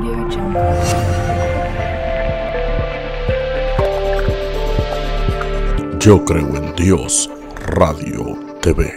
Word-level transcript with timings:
Audio 0.00 0.30
Jungle. 0.30 0.62
Yo 6.00 6.24
creo 6.24 6.56
en 6.56 6.74
Dios, 6.74 7.28
Radio 7.66 8.34
TV. 8.62 8.94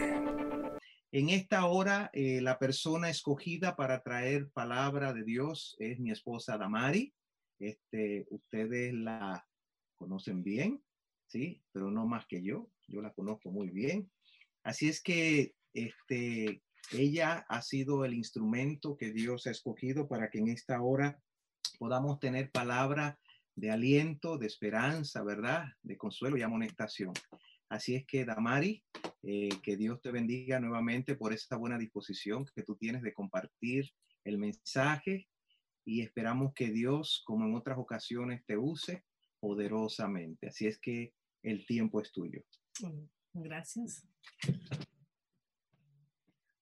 En 1.11 1.27
esta 1.27 1.65
hora, 1.65 2.09
eh, 2.13 2.39
la 2.39 2.57
persona 2.57 3.09
escogida 3.09 3.75
para 3.75 4.01
traer 4.01 4.49
palabra 4.51 5.11
de 5.11 5.25
Dios 5.25 5.75
es 5.77 5.99
mi 5.99 6.11
esposa 6.11 6.57
Damari. 6.57 7.13
Este, 7.59 8.25
ustedes 8.29 8.93
la 8.93 9.45
conocen 9.97 10.41
bien, 10.41 10.81
¿sí? 11.27 11.61
Pero 11.73 11.91
no 11.91 12.07
más 12.07 12.25
que 12.27 12.41
yo. 12.41 12.69
Yo 12.87 13.01
la 13.01 13.11
conozco 13.11 13.51
muy 13.51 13.71
bien. 13.71 14.09
Así 14.63 14.87
es 14.87 15.01
que 15.01 15.53
este, 15.73 16.62
ella 16.91 17.45
ha 17.49 17.61
sido 17.61 18.05
el 18.05 18.13
instrumento 18.13 18.97
que 18.97 19.11
Dios 19.11 19.47
ha 19.47 19.51
escogido 19.51 20.07
para 20.07 20.29
que 20.29 20.39
en 20.39 20.49
esta 20.49 20.81
hora 20.81 21.19
podamos 21.79 22.19
tener 22.19 22.51
palabra 22.51 23.19
de 23.55 23.71
aliento, 23.71 24.37
de 24.37 24.47
esperanza, 24.47 25.23
¿verdad? 25.23 25.65
De 25.81 25.97
consuelo 25.97 26.37
y 26.37 26.41
amonestación. 26.41 27.13
Así 27.69 27.95
es 27.95 28.05
que, 28.05 28.25
Damari, 28.25 28.83
eh, 29.23 29.49
que 29.63 29.77
Dios 29.77 30.01
te 30.01 30.11
bendiga 30.11 30.59
nuevamente 30.59 31.15
por 31.15 31.33
esta 31.33 31.57
buena 31.57 31.77
disposición 31.77 32.45
que 32.53 32.63
tú 32.63 32.75
tienes 32.75 33.01
de 33.01 33.13
compartir 33.13 33.89
el 34.23 34.37
mensaje 34.37 35.27
y 35.85 36.01
esperamos 36.01 36.53
que 36.53 36.71
Dios, 36.71 37.23
como 37.25 37.45
en 37.45 37.55
otras 37.55 37.77
ocasiones, 37.77 38.43
te 38.45 38.57
use 38.57 39.03
poderosamente. 39.39 40.47
Así 40.47 40.67
es 40.67 40.79
que 40.79 41.13
el 41.41 41.65
tiempo 41.65 42.01
es 42.01 42.11
tuyo. 42.11 42.43
Gracias. 43.33 44.07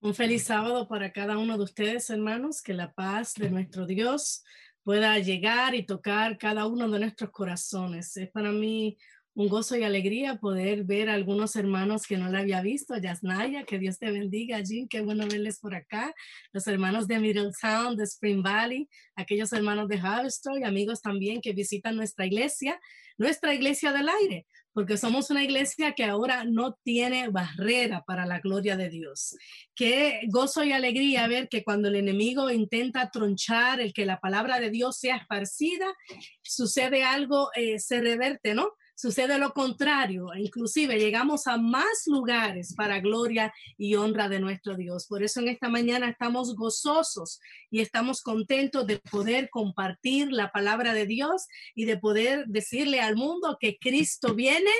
Un 0.03 0.15
feliz 0.15 0.45
sábado 0.45 0.87
para 0.87 1.11
cada 1.11 1.37
uno 1.37 1.59
de 1.59 1.63
ustedes, 1.63 2.09
hermanos. 2.09 2.63
Que 2.63 2.73
la 2.73 2.91
paz 2.91 3.35
de 3.35 3.51
nuestro 3.51 3.85
Dios 3.85 4.43
pueda 4.83 5.19
llegar 5.19 5.75
y 5.75 5.85
tocar 5.85 6.39
cada 6.39 6.65
uno 6.65 6.89
de 6.89 6.99
nuestros 6.99 7.29
corazones. 7.29 8.17
Es 8.17 8.31
para 8.31 8.51
mí 8.51 8.97
un 9.33 9.47
gozo 9.47 9.77
y 9.77 9.83
alegría 9.83 10.35
poder 10.35 10.83
ver 10.83 11.09
a 11.09 11.13
algunos 11.13 11.55
hermanos 11.55 12.05
que 12.07 12.17
no 12.17 12.29
le 12.29 12.39
había 12.39 12.61
visto. 12.61 12.97
Yasnaya, 12.97 13.63
que 13.63 13.79
Dios 13.79 13.97
te 13.97 14.11
bendiga, 14.11 14.61
Jim, 14.63 14.87
qué 14.87 15.01
bueno 15.01 15.27
verles 15.27 15.59
por 15.59 15.75
acá. 15.75 16.13
Los 16.51 16.67
hermanos 16.67 17.07
de 17.07 17.19
Middletown, 17.19 17.95
de 17.95 18.03
Spring 18.03 18.43
Valley, 18.43 18.89
aquellos 19.15 19.53
hermanos 19.53 19.87
de 19.87 19.99
Harvester 19.99 20.53
y 20.59 20.63
amigos 20.63 21.01
también 21.01 21.41
que 21.41 21.53
visitan 21.53 21.95
nuestra 21.95 22.25
iglesia, 22.25 22.79
nuestra 23.17 23.53
iglesia 23.53 23.93
del 23.93 24.09
aire 24.09 24.45
porque 24.73 24.97
somos 24.97 25.29
una 25.29 25.43
iglesia 25.43 25.93
que 25.93 26.05
ahora 26.05 26.45
no 26.45 26.77
tiene 26.83 27.27
barrera 27.29 28.03
para 28.05 28.25
la 28.25 28.39
gloria 28.39 28.77
de 28.77 28.89
Dios. 28.89 29.35
Qué 29.75 30.21
gozo 30.29 30.63
y 30.63 30.71
alegría 30.71 31.27
ver 31.27 31.49
que 31.49 31.63
cuando 31.63 31.89
el 31.89 31.95
enemigo 31.95 32.49
intenta 32.49 33.09
tronchar 33.11 33.81
el 33.81 33.93
que 33.93 34.05
la 34.05 34.19
palabra 34.19 34.59
de 34.59 34.69
Dios 34.69 34.97
sea 34.97 35.17
esparcida, 35.17 35.87
sucede 36.41 37.03
algo, 37.03 37.49
eh, 37.55 37.79
se 37.79 37.99
reverte, 38.01 38.53
¿no? 38.53 38.71
Sucede 38.95 39.37
lo 39.37 39.53
contrario, 39.53 40.27
inclusive 40.35 40.99
llegamos 40.99 41.47
a 41.47 41.57
más 41.57 42.03
lugares 42.05 42.75
para 42.75 42.99
gloria 42.99 43.53
y 43.77 43.95
honra 43.95 44.29
de 44.29 44.39
nuestro 44.39 44.75
Dios. 44.75 45.07
Por 45.07 45.23
eso 45.23 45.39
en 45.39 45.47
esta 45.47 45.69
mañana 45.69 46.09
estamos 46.09 46.55
gozosos 46.55 47.39
y 47.69 47.81
estamos 47.81 48.21
contentos 48.21 48.85
de 48.85 48.99
poder 48.99 49.49
compartir 49.49 50.31
la 50.31 50.51
palabra 50.51 50.93
de 50.93 51.05
Dios 51.05 51.47
y 51.73 51.85
de 51.85 51.97
poder 51.97 52.45
decirle 52.47 53.01
al 53.01 53.15
mundo 53.15 53.57
que 53.59 53.77
Cristo 53.79 54.35
viene 54.35 54.71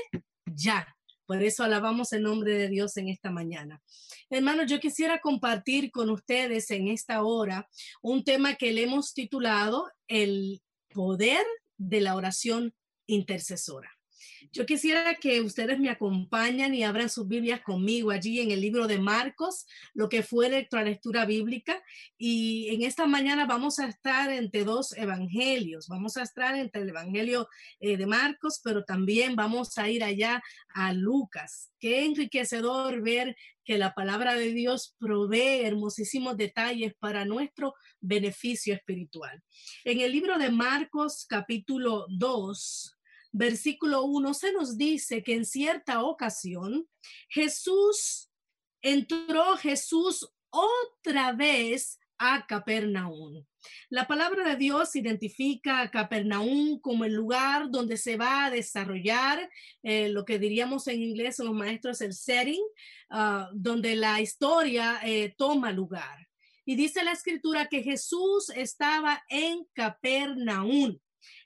ya. 0.46 0.88
Por 1.25 1.44
eso 1.44 1.64
alabamos 1.64 2.12
el 2.12 2.23
nombre 2.23 2.58
de 2.58 2.68
Dios 2.68 2.98
en 2.98 3.08
esta 3.08 3.31
mañana. 3.31 3.81
Hermanos, 4.30 4.70
yo 4.70 4.80
quisiera 4.80 5.22
compartir 5.22 5.90
con 5.90 6.09
ustedes 6.09 6.70
en 6.72 6.90
esta 6.90 7.23
hora 7.23 7.70
un 8.02 8.23
tema 8.23 8.56
que 8.56 8.73
le 8.73 8.84
hemos 8.84 9.14
titulado 9.14 9.90
El 10.08 10.62
poder 10.90 11.46
de 11.78 12.02
la 12.02 12.16
oración 12.16 12.73
intercesora. 13.08 13.90
Yo 14.54 14.66
quisiera 14.66 15.16
que 15.16 15.40
ustedes 15.40 15.80
me 15.80 15.90
acompañen 15.90 16.74
y 16.76 16.84
abran 16.84 17.10
sus 17.10 17.26
Biblias 17.26 17.62
conmigo 17.62 18.12
allí 18.12 18.42
en 18.42 18.52
el 18.52 18.59
libro 18.59 18.86
de 18.86 19.00
Marcos, 19.00 19.66
lo 19.94 20.09
que 20.09 20.24
fue 20.24 20.50
nuestra 20.50 20.84
lectura 20.84 21.25
bíblica. 21.25 21.81
Y 22.18 22.68
en 22.75 22.81
esta 22.81 23.08
mañana 23.08 23.46
vamos 23.46 23.80
a 23.80 23.88
estar 23.88 24.30
entre 24.30 24.66
dos 24.66 24.92
evangelios. 24.98 25.88
Vamos 25.88 26.18
a 26.18 26.24
estar 26.24 26.53
entre 26.58 26.81
el 26.81 26.90
evangelio 26.90 27.48
eh, 27.80 27.96
de 27.96 28.06
Marcos, 28.06 28.59
pero 28.62 28.84
también 28.84 29.38
vamos 29.38 29.78
a 29.78 29.90
ir 29.90 30.03
allá 30.03 30.44
a 30.74 30.92
Lucas. 30.92 31.72
Qué 31.80 32.04
enriquecedor 32.04 33.02
ver 33.02 33.38
que 33.64 33.78
la 33.78 33.94
palabra 33.94 34.36
de 34.36 34.52
Dios 34.52 34.98
provee 35.00 35.62
hermosísimos 35.64 36.36
detalles 36.36 36.94
para 37.00 37.24
nuestro 37.24 37.74
beneficio 38.02 38.74
espiritual. 38.74 39.42
En 39.86 40.02
el 40.02 40.12
libro 40.12 40.38
de 40.38 40.52
Marcos 40.52 41.25
capítulo 41.25 42.06
2, 42.09 42.98
versículo 43.31 44.03
1 44.03 44.34
se 44.34 44.52
nos 44.53 44.78
dice 44.78 45.24
que 45.24 45.36
en 45.36 45.46
cierta 45.46 46.03
ocasión 46.03 46.88
Jesús 47.30 48.30
entró 48.81 49.58
Jesús 49.58 50.30
otra 50.50 51.34
vez 51.34 52.00
a 52.18 52.46
Capernaum. 52.46 53.44
La 53.90 54.08
palabra 54.08 54.47
de 54.47 54.56
Dios 54.56 54.96
identifica 54.96 55.81
a 55.81 55.90
Capernaum 55.90 56.80
como 56.80 57.03
el 57.03 57.14
lugar 57.14 57.72
donde 57.72 57.97
se 57.97 58.16
va 58.16 58.46
a 58.46 58.52
desarrollar 58.52 59.50
eh, 59.81 60.09
lo 60.09 60.24
que 60.24 60.38
diríamos 60.38 60.88
en 60.88 61.02
inglés 61.02 61.40
los 61.40 61.53
maestros 61.53 62.02
el 62.02 62.13
setting, 62.13 62.62
ah, 63.09 63.50
donde 63.53 63.96
la 63.96 64.22
historia 64.22 65.00
eh, 65.03 65.34
toma 65.36 65.72
lugar. 65.72 66.28
Y 66.63 66.75
dice 66.75 67.03
la 67.03 67.12
escritura 67.12 67.68
que 67.68 67.81
Jesús 67.81 68.52
estaba 68.56 69.24
en 69.28 69.66
Capernaum. 69.74 71.00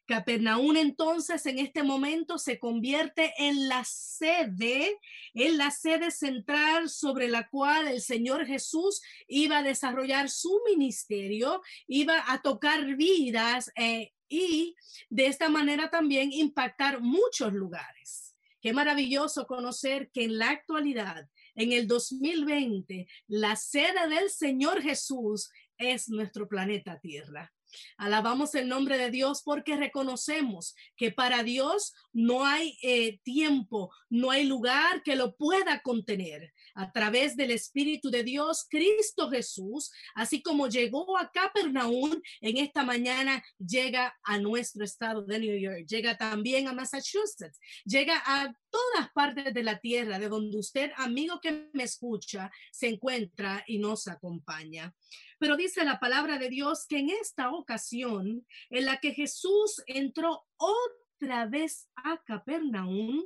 Capernaum 0.06 0.76
entonces 0.78 1.46
en 1.46 1.60
este 1.60 1.84
momento 1.84 2.38
se 2.38 2.60
convierte 2.60 3.34
en 3.38 3.68
la 3.68 3.84
sede, 3.84 5.00
en 5.34 5.58
la 5.58 5.72
sede 5.72 6.12
central 6.12 6.90
sobre 6.90 7.28
la 7.28 7.50
cual 7.50 7.88
el 7.88 8.02
Señor 8.02 8.46
Jesús 8.46 9.02
iba 9.28 9.60
a 9.60 9.64
desarrollar 9.64 10.30
su 10.30 10.62
ministerio, 10.70 11.62
iba 11.88 12.24
a 12.28 12.42
tocar 12.42 12.96
vidas 12.96 13.72
eh, 13.76 14.14
y 14.28 14.76
de 15.10 15.28
esta 15.28 15.50
manera 15.50 15.90
también 15.90 16.32
impactar 16.32 17.02
muchos 17.02 17.54
lugares. 17.54 18.36
Qué 18.62 18.74
maravilloso 18.74 19.46
conocer 19.46 20.10
que 20.12 20.24
en 20.24 20.38
la 20.40 20.50
actualidad, 20.50 21.30
en 21.54 21.72
el 21.72 21.88
2020, 21.88 23.08
la 23.28 23.56
sede 23.56 24.08
del 24.10 24.30
Señor 24.30 24.82
Jesús 24.82 25.52
es 25.78 26.10
nuestro 26.10 26.48
planeta 26.48 27.00
Tierra. 27.00 27.55
Alabamos 27.98 28.56
el 28.56 28.68
nombre 28.68 28.98
de 28.98 29.12
Dios 29.12 29.42
porque 29.44 29.76
reconocemos 29.76 30.76
que 30.96 31.12
para 31.12 31.44
Dios 31.44 31.94
no 32.14 32.46
hay 32.46 32.78
eh, 32.82 33.20
tiempo, 33.24 33.92
no 34.10 34.32
hay 34.32 34.46
lugar 34.46 35.04
que 35.04 35.16
lo 35.16 35.36
pueda 35.36 35.82
contener. 35.82 36.54
A 36.74 36.92
través 36.92 37.38
del 37.38 37.52
Espíritu 37.52 38.10
de 38.10 38.24
Dios, 38.24 38.66
Cristo 38.70 39.30
Jesús, 39.30 39.92
así 40.14 40.42
como 40.42 40.68
llegó 40.68 41.18
a 41.18 41.32
Capernaum, 41.32 42.22
en 42.42 42.58
esta 42.58 42.84
mañana 42.84 43.44
llega 43.58 44.16
a 44.24 44.38
nuestro 44.38 44.84
estado 44.84 45.24
de 45.24 45.40
New 45.40 45.58
York, 45.58 45.86
llega 45.88 46.18
también 46.18 46.68
a 46.68 46.74
Massachusetts, 46.74 47.60
llega 47.86 48.22
a 48.26 48.54
todas 48.70 49.10
partes 49.14 49.54
de 49.54 49.64
la 49.64 49.80
tierra, 49.80 50.20
de 50.20 50.30
donde 50.30 50.58
usted, 50.58 50.92
amigo 50.98 51.40
que 51.42 51.70
me 51.74 51.84
escucha, 51.84 52.52
se 52.72 52.88
encuentra 52.88 53.64
y 53.68 53.78
nos 53.78 54.08
acompaña. 54.08 54.94
Pero 55.38 55.58
dice 55.58 55.84
la 55.84 56.00
palabra 56.00 56.38
de 56.38 56.50
Dios 56.50 56.86
que 56.88 57.00
en 57.00 57.10
esta 57.10 57.52
ocasión 57.52 58.46
en 58.70 58.86
la 58.86 58.98
que 59.00 59.14
Jesús 59.14 59.84
entró 59.88 60.46
otra 60.58 61.46
vez 61.46 61.90
a 61.96 62.22
Capernaum, 62.24 63.24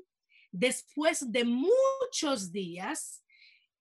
después 0.51 1.31
de 1.31 1.43
muchos 1.43 2.51
días, 2.51 3.23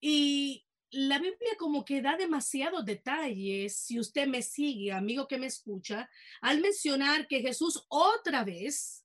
y 0.00 0.66
la 0.90 1.18
Biblia 1.18 1.56
como 1.58 1.84
que 1.84 2.00
da 2.00 2.16
demasiados 2.16 2.84
detalles, 2.84 3.76
si 3.76 3.98
usted 3.98 4.26
me 4.26 4.42
sigue, 4.42 4.92
amigo 4.92 5.28
que 5.28 5.38
me 5.38 5.46
escucha, 5.46 6.08
al 6.40 6.60
mencionar 6.60 7.26
que 7.26 7.40
Jesús 7.40 7.84
otra 7.88 8.44
vez 8.44 9.04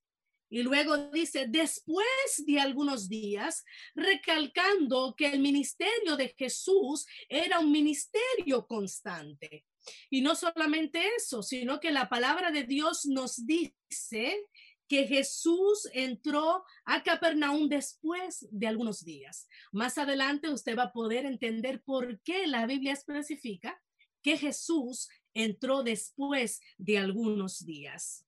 y 0.53 0.61
luego 0.61 0.95
dice, 1.09 1.47
después 1.49 2.05
de 2.45 2.59
algunos 2.59 3.09
días, 3.09 3.65
recalcando 3.95 5.15
que 5.17 5.25
el 5.25 5.39
ministerio 5.39 6.15
de 6.15 6.29
Jesús 6.37 7.07
era 7.27 7.57
un 7.57 7.71
ministerio 7.71 8.67
constante. 8.67 9.65
Y 10.11 10.21
no 10.21 10.35
solamente 10.35 11.01
eso, 11.17 11.41
sino 11.41 11.79
que 11.79 11.91
la 11.91 12.07
palabra 12.07 12.51
de 12.51 12.65
Dios 12.65 13.07
nos 13.07 13.43
dice 13.47 14.45
que 14.87 15.07
Jesús 15.07 15.89
entró 15.91 16.63
a 16.85 17.01
Capernaum 17.01 17.67
después 17.67 18.47
de 18.51 18.67
algunos 18.67 19.03
días. 19.03 19.47
Más 19.71 19.97
adelante 19.97 20.51
usted 20.51 20.77
va 20.77 20.83
a 20.83 20.93
poder 20.93 21.25
entender 21.25 21.81
por 21.81 22.21
qué 22.21 22.45
la 22.45 22.67
Biblia 22.67 22.93
especifica 22.93 23.81
que 24.21 24.37
Jesús 24.37 25.09
entró 25.33 25.81
después 25.81 26.61
de 26.77 26.99
algunos 26.99 27.65
días. 27.65 28.27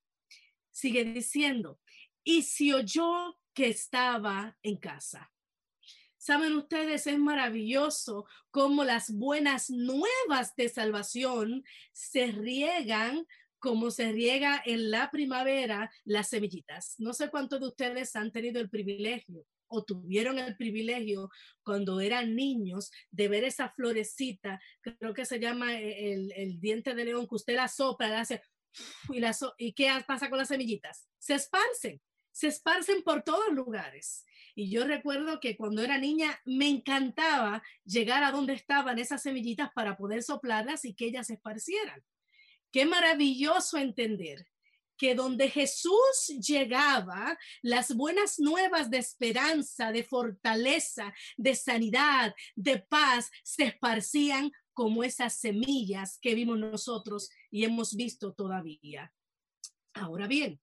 Sigue 0.71 1.05
diciendo, 1.05 1.79
y 2.25 2.41
se 2.41 2.73
oyó 2.73 3.39
que 3.53 3.69
estaba 3.69 4.57
en 4.61 4.75
casa. 4.75 5.31
Saben 6.17 6.55
ustedes, 6.55 7.07
es 7.07 7.19
maravilloso 7.19 8.25
cómo 8.49 8.83
las 8.83 9.11
buenas 9.11 9.69
nuevas 9.69 10.55
de 10.57 10.67
salvación 10.67 11.63
se 11.93 12.31
riegan 12.31 13.25
como 13.59 13.89
se 13.89 14.11
riega 14.11 14.61
en 14.65 14.91
la 14.91 15.09
primavera 15.09 15.89
las 16.03 16.29
semillitas. 16.29 16.95
No 16.99 17.13
sé 17.13 17.29
cuántos 17.29 17.59
de 17.59 17.67
ustedes 17.67 18.15
han 18.15 18.31
tenido 18.31 18.59
el 18.59 18.69
privilegio 18.69 19.45
o 19.67 19.83
tuvieron 19.83 20.37
el 20.39 20.55
privilegio 20.55 21.29
cuando 21.63 21.99
eran 21.99 22.35
niños 22.35 22.91
de 23.11 23.27
ver 23.27 23.43
esa 23.43 23.69
florecita, 23.69 24.59
creo 24.81 25.13
que 25.13 25.25
se 25.25 25.39
llama 25.39 25.73
eh, 25.73 26.13
el, 26.35 26.59
diente 26.59 26.93
de 26.93 27.05
león, 27.05 27.27
que 27.27 27.35
usted 27.35 27.55
la 27.55 27.67
sopla, 27.67 28.09
la 28.09 28.21
hace, 28.21 28.41
y, 29.09 29.19
la 29.19 29.35
¿y 29.57 29.73
qué 29.73 29.89
pasa 30.07 30.29
con 30.29 30.37
las 30.37 30.49
semillitas? 30.49 31.07
Se 31.17 31.33
esparcen, 31.33 32.01
se 32.35 32.47
esparcen 32.47 33.01
por 33.01 33.23
todos 33.23 33.53
lugares. 33.53 34.25
Y 34.55 34.69
yo 34.69 34.85
recuerdo 34.85 35.39
que 35.39 35.55
cuando 35.55 35.81
era 35.81 35.97
niña 35.97 36.37
me 36.43 36.67
encantaba 36.67 37.63
llegar 37.85 38.25
a 38.25 38.31
donde 38.31 38.51
estaban 38.51 38.99
esas 38.99 39.21
semillitas 39.21 39.69
para 39.73 39.95
poder 39.95 40.21
soplarlas 40.21 40.83
y 40.83 40.93
que 40.93 41.05
ellas 41.05 41.27
se 41.27 41.35
esparcieran. 41.35 42.03
Qué 42.73 42.85
maravilloso 42.85 43.77
entender 43.77 44.49
que 44.97 45.15
donde 45.15 45.49
Jesús 45.49 46.27
llegaba, 46.45 47.39
las 47.61 47.95
buenas 47.95 48.37
nuevas 48.37 48.89
de 48.89 48.97
esperanza, 48.97 49.93
de 49.93 50.03
fortaleza, 50.03 51.13
de 51.37 51.55
sanidad, 51.55 52.35
de 52.55 52.79
paz, 52.79 53.31
se 53.43 53.63
esparcían 53.63 54.51
como 54.73 55.05
esas 55.05 55.35
semillas 55.35 56.19
que 56.21 56.35
vimos 56.35 56.59
nosotros 56.59 57.29
y 57.49 57.63
hemos 57.63 57.95
visto 57.95 58.33
todavía. 58.33 59.13
Ahora 59.93 60.27
bien, 60.27 60.59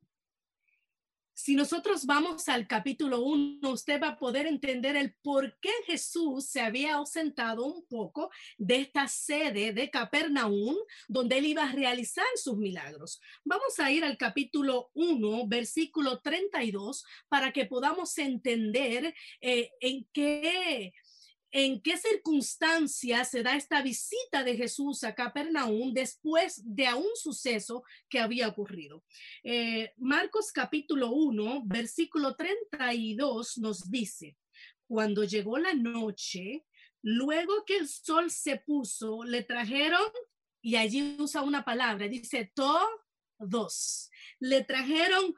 si 1.35 1.55
nosotros 1.55 2.07
vamos 2.07 2.49
al 2.49 2.67
capítulo 2.67 3.23
1, 3.23 3.71
usted 3.71 4.01
va 4.01 4.09
a 4.09 4.19
poder 4.19 4.47
entender 4.47 4.97
el 4.97 5.15
por 5.23 5.59
qué 5.61 5.71
Jesús 5.87 6.47
se 6.47 6.61
había 6.61 6.95
ausentado 6.95 7.65
un 7.65 7.87
poco 7.87 8.31
de 8.59 8.77
esta 8.77 9.09
sede 9.09 9.73
de 9.73 9.91
Capernaum, 9.91 10.77
donde 11.09 11.39
él 11.39 11.47
iba 11.47 11.65
a 11.65 11.73
realizar 11.73 12.27
sus 12.37 12.57
milagros. 12.59 13.21
Vamos 13.45 13.79
a 13.79 13.91
ir 13.91 14.05
al 14.05 14.17
capítulo 14.19 14.91
1, 14.95 15.47
versículo 15.49 16.21
32, 16.21 17.05
para 17.29 17.53
que 17.53 17.67
podamos 17.67 18.17
entender 18.19 19.15
eh, 19.41 19.71
en 19.81 20.07
qué 20.13 20.93
en 21.53 21.83
qué 21.83 21.99
circunstancias 21.99 23.31
se 23.31 23.43
da 23.43 23.55
esta 23.55 23.83
visita 23.83 24.43
de 24.43 24.57
Jesús 24.57 25.05
a 25.05 25.15
Capernaum 25.15 25.93
después 25.93 26.63
de 26.65 26.93
un 26.95 27.15
suceso 27.15 27.85
que 28.09 28.19
había 28.19 28.49
ocurrido. 28.49 29.05
Eh, 29.45 29.93
Marcos 29.99 30.51
capítulo 30.51 31.11
1, 31.11 31.65
versículo 31.67 32.35
32 32.35 33.59
nos 33.59 33.91
dice, 33.91 34.39
cuando 34.89 35.25
llegó 35.25 35.59
la 35.59 35.75
noche, 35.75 36.65
luego 37.03 37.67
que 37.67 37.77
el 37.77 37.89
sol 37.89 38.31
se 38.31 38.57
puso, 38.57 39.23
le 39.23 39.43
trajeron, 39.43 40.11
y 40.63 40.77
allí 40.77 41.17
usa 41.19 41.43
una 41.43 41.67
palabra, 41.67 42.09
dice 42.09 42.51
todos, 42.55 44.11
le 44.41 44.65
trajeron 44.65 45.35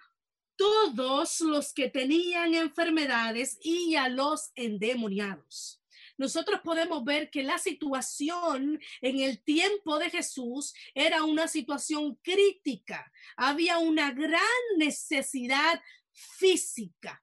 todos 0.55 1.41
los 1.41 1.73
que 1.73 1.91
tenían 1.91 2.55
enfermedades 2.55 3.59
y 3.63 3.97
a 3.97 4.09
los 4.09 4.53
endemoniados 4.55 5.81
nosotros 6.17 6.61
podemos 6.63 7.05
ver 7.05 7.31
que 7.31 7.43
la 7.43 7.59
situación 7.59 8.81
en 9.01 9.21
el 9.21 9.43
tiempo 9.43 9.99
de 9.99 10.11
Jesús 10.11 10.75
era 10.95 11.25
una 11.25 11.49
situación 11.49 12.17
crítica. 12.23 13.11
Había 13.37 13.79
una 13.79 14.13
gran 14.13 14.41
necesidad 14.77 15.83
física. 16.13 17.23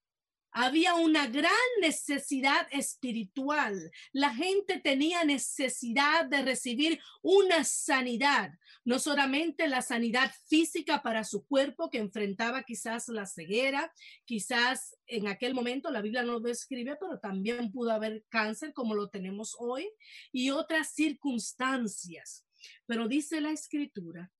Había 0.51 0.95
una 0.95 1.27
gran 1.27 1.51
necesidad 1.79 2.67
espiritual. 2.71 3.91
La 4.11 4.33
gente 4.33 4.79
tenía 4.79 5.23
necesidad 5.23 6.25
de 6.25 6.41
recibir 6.41 6.99
una 7.21 7.63
sanidad, 7.63 8.51
no 8.83 8.99
solamente 8.99 9.67
la 9.67 9.81
sanidad 9.81 10.31
física 10.47 11.01
para 11.01 11.23
su 11.23 11.45
cuerpo 11.45 11.89
que 11.89 11.99
enfrentaba 11.99 12.63
quizás 12.63 13.07
la 13.07 13.25
ceguera, 13.25 13.93
quizás 14.25 14.97
en 15.07 15.27
aquel 15.27 15.53
momento 15.53 15.89
la 15.89 16.01
Biblia 16.01 16.23
no 16.23 16.33
lo 16.33 16.39
describe, 16.41 16.97
pero 16.99 17.19
también 17.19 17.71
pudo 17.71 17.91
haber 17.91 18.25
cáncer 18.29 18.73
como 18.73 18.93
lo 18.93 19.09
tenemos 19.09 19.55
hoy 19.57 19.89
y 20.31 20.49
otras 20.49 20.93
circunstancias. 20.93 22.45
Pero 22.85 23.07
dice 23.07 23.39
la 23.39 23.51
escritura 23.51 24.31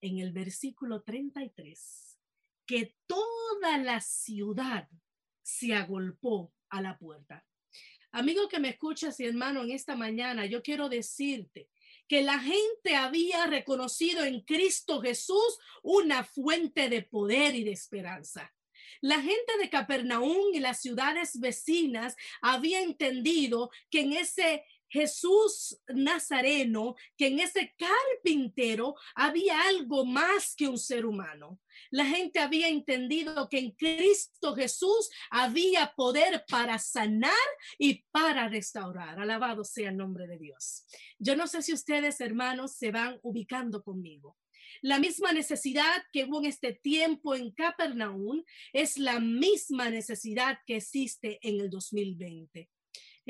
en 0.00 0.18
el 0.18 0.32
versículo 0.32 1.02
33 1.02 2.18
que 2.66 2.96
toda 3.06 3.78
la 3.78 4.00
ciudad 4.00 4.88
se 5.50 5.74
agolpó 5.74 6.52
a 6.68 6.80
la 6.80 6.96
puerta. 6.96 7.44
Amigo 8.12 8.48
que 8.48 8.60
me 8.60 8.70
escuchas 8.70 9.18
y 9.20 9.26
hermano, 9.26 9.62
en 9.62 9.70
esta 9.70 9.96
mañana 9.96 10.46
yo 10.46 10.62
quiero 10.62 10.88
decirte 10.88 11.68
que 12.08 12.22
la 12.22 12.38
gente 12.38 12.96
había 12.96 13.46
reconocido 13.46 14.24
en 14.24 14.40
Cristo 14.40 15.00
Jesús 15.00 15.58
una 15.82 16.24
fuente 16.24 16.88
de 16.88 17.02
poder 17.02 17.54
y 17.54 17.64
de 17.64 17.72
esperanza. 17.72 18.52
La 19.00 19.20
gente 19.20 19.58
de 19.60 19.70
Capernaum 19.70 20.52
y 20.52 20.60
las 20.60 20.80
ciudades 20.80 21.38
vecinas 21.38 22.16
había 22.40 22.80
entendido 22.82 23.70
que 23.90 24.00
en 24.00 24.12
ese 24.12 24.64
Jesús 24.90 25.80
Nazareno, 25.88 26.96
que 27.16 27.28
en 27.28 27.40
ese 27.40 27.74
carpintero 27.78 28.94
había 29.14 29.62
algo 29.62 30.04
más 30.04 30.54
que 30.56 30.68
un 30.68 30.78
ser 30.78 31.06
humano. 31.06 31.60
La 31.90 32.04
gente 32.04 32.40
había 32.40 32.68
entendido 32.68 33.48
que 33.48 33.58
en 33.58 33.70
Cristo 33.70 34.54
Jesús 34.54 35.10
había 35.30 35.94
poder 35.96 36.44
para 36.48 36.78
sanar 36.78 37.32
y 37.78 38.04
para 38.10 38.48
restaurar. 38.48 39.18
Alabado 39.18 39.64
sea 39.64 39.90
el 39.90 39.96
nombre 39.96 40.26
de 40.26 40.38
Dios. 40.38 40.86
Yo 41.18 41.36
no 41.36 41.46
sé 41.46 41.62
si 41.62 41.72
ustedes, 41.72 42.20
hermanos, 42.20 42.74
se 42.76 42.90
van 42.90 43.18
ubicando 43.22 43.82
conmigo. 43.82 44.36
La 44.82 44.98
misma 44.98 45.32
necesidad 45.32 46.04
que 46.12 46.24
hubo 46.24 46.40
en 46.40 46.46
este 46.46 46.72
tiempo 46.72 47.34
en 47.34 47.50
Capernaum 47.52 48.42
es 48.72 48.98
la 48.98 49.20
misma 49.20 49.90
necesidad 49.90 50.58
que 50.66 50.76
existe 50.76 51.38
en 51.42 51.60
el 51.60 51.70
2020. 51.70 52.68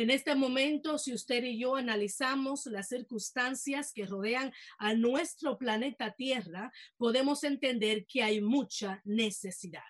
En 0.00 0.08
este 0.08 0.34
momento, 0.34 0.96
si 0.96 1.12
usted 1.12 1.44
y 1.44 1.58
yo 1.58 1.76
analizamos 1.76 2.64
las 2.64 2.88
circunstancias 2.88 3.92
que 3.92 4.06
rodean 4.06 4.50
a 4.78 4.94
nuestro 4.94 5.58
planeta 5.58 6.14
Tierra, 6.14 6.72
podemos 6.96 7.44
entender 7.44 8.06
que 8.06 8.22
hay 8.22 8.40
mucha 8.40 9.02
necesidad. 9.04 9.84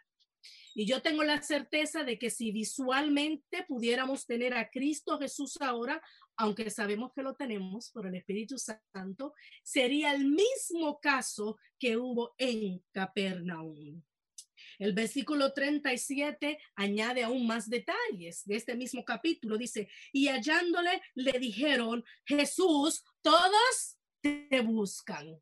Y 0.74 0.84
yo 0.84 1.00
tengo 1.00 1.22
la 1.22 1.40
certeza 1.40 2.02
de 2.02 2.18
que 2.18 2.28
si 2.28 2.50
visualmente 2.50 3.64
pudiéramos 3.68 4.26
tener 4.26 4.52
a 4.54 4.68
Cristo 4.68 5.16
Jesús 5.16 5.56
ahora, 5.60 6.02
aunque 6.36 6.70
sabemos 6.70 7.12
que 7.14 7.22
lo 7.22 7.36
tenemos 7.36 7.92
por 7.92 8.08
el 8.08 8.16
Espíritu 8.16 8.56
Santo, 8.58 9.34
sería 9.62 10.12
el 10.12 10.24
mismo 10.24 10.98
caso 10.98 11.56
que 11.78 11.96
hubo 11.96 12.34
en 12.36 12.82
Capernaum. 12.90 14.02
El 14.80 14.94
versículo 14.94 15.52
37 15.52 16.58
añade 16.75 17.22
aún 17.22 17.46
más 17.46 17.68
detalles 17.68 18.46
de 18.46 18.56
este 18.56 18.75
mismo 18.75 19.04
capítulo. 19.04 19.58
Dice, 19.58 19.90
y 20.10 20.28
hallándole 20.28 21.02
le 21.14 21.38
dijeron, 21.38 22.02
Jesús, 22.25 23.04
todos 23.20 23.99
te 24.22 24.62
buscan. 24.62 25.38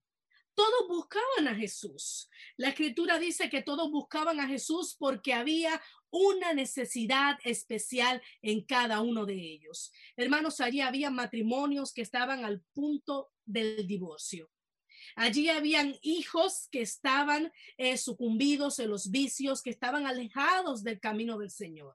Todos 0.57 0.89
buscaban 0.89 1.47
a 1.47 1.55
Jesús. 1.55 2.29
La 2.57 2.71
escritura 2.71 3.21
dice 3.21 3.49
que 3.49 3.63
todos 3.63 3.93
buscaban 3.93 4.41
a 4.41 4.49
Jesús 4.49 4.97
porque 4.99 5.33
había 5.33 5.81
una 6.11 6.53
necesidad 6.53 7.39
especial 7.45 8.21
en 8.43 8.65
cada 8.65 9.03
uno 9.03 9.25
de 9.25 9.35
ellos. 9.35 9.93
Hermanos, 10.17 10.61
allí 10.61 10.81
había 10.81 11.11
matrimonios 11.11 11.95
que 11.95 12.03
estaban 12.03 12.45
al 12.45 12.61
punto 12.75 13.31
del 13.45 13.87
divorcio. 13.87 14.51
Allí 15.17 15.49
habían 15.49 15.97
hijos 16.03 16.69
que 16.71 16.83
estaban 16.83 17.53
eh, 17.77 17.97
sucumbidos 17.97 18.79
en 18.79 18.91
los 18.91 19.11
vicios, 19.11 19.63
que 19.63 19.71
estaban 19.71 20.07
alejados 20.07 20.83
del 20.83 21.01
camino 21.01 21.39
del 21.39 21.51
Señor. 21.51 21.95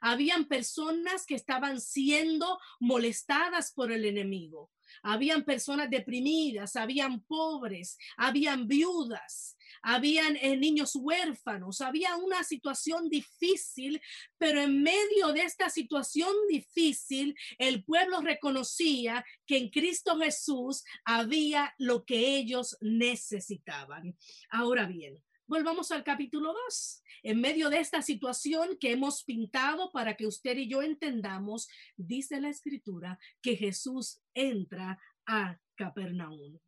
Habían 0.00 0.46
personas 0.46 1.26
que 1.26 1.34
estaban 1.34 1.80
siendo 1.80 2.58
molestadas 2.80 3.72
por 3.72 3.92
el 3.92 4.04
enemigo. 4.04 4.70
Habían 5.02 5.44
personas 5.44 5.90
deprimidas, 5.90 6.76
habían 6.76 7.20
pobres, 7.20 7.98
habían 8.16 8.66
viudas, 8.66 9.56
habían 9.82 10.36
eh, 10.36 10.56
niños 10.56 10.94
huérfanos, 10.94 11.80
había 11.80 12.16
una 12.16 12.42
situación 12.44 13.08
difícil, 13.08 14.00
pero 14.38 14.60
en 14.60 14.82
medio 14.82 15.32
de 15.32 15.42
esta 15.42 15.68
situación 15.68 16.32
difícil, 16.48 17.36
el 17.58 17.84
pueblo 17.84 18.20
reconocía 18.20 19.24
que 19.46 19.58
en 19.58 19.70
Cristo 19.70 20.18
Jesús 20.18 20.84
había 21.04 21.74
lo 21.78 22.04
que 22.04 22.36
ellos 22.36 22.76
necesitaban. 22.80 24.16
Ahora 24.50 24.86
bien, 24.86 25.22
Volvamos 25.46 25.90
al 25.90 26.04
capítulo 26.04 26.54
2. 26.54 27.02
En 27.24 27.40
medio 27.40 27.68
de 27.68 27.78
esta 27.78 28.00
situación 28.00 28.78
que 28.80 28.92
hemos 28.92 29.24
pintado 29.24 29.92
para 29.92 30.16
que 30.16 30.26
usted 30.26 30.56
y 30.56 30.68
yo 30.68 30.80
entendamos, 30.80 31.68
dice 31.96 32.40
la 32.40 32.48
escritura 32.48 33.18
que 33.42 33.54
Jesús 33.54 34.22
entra 34.32 34.98
a 35.26 35.58
Capernaum. 35.74 36.58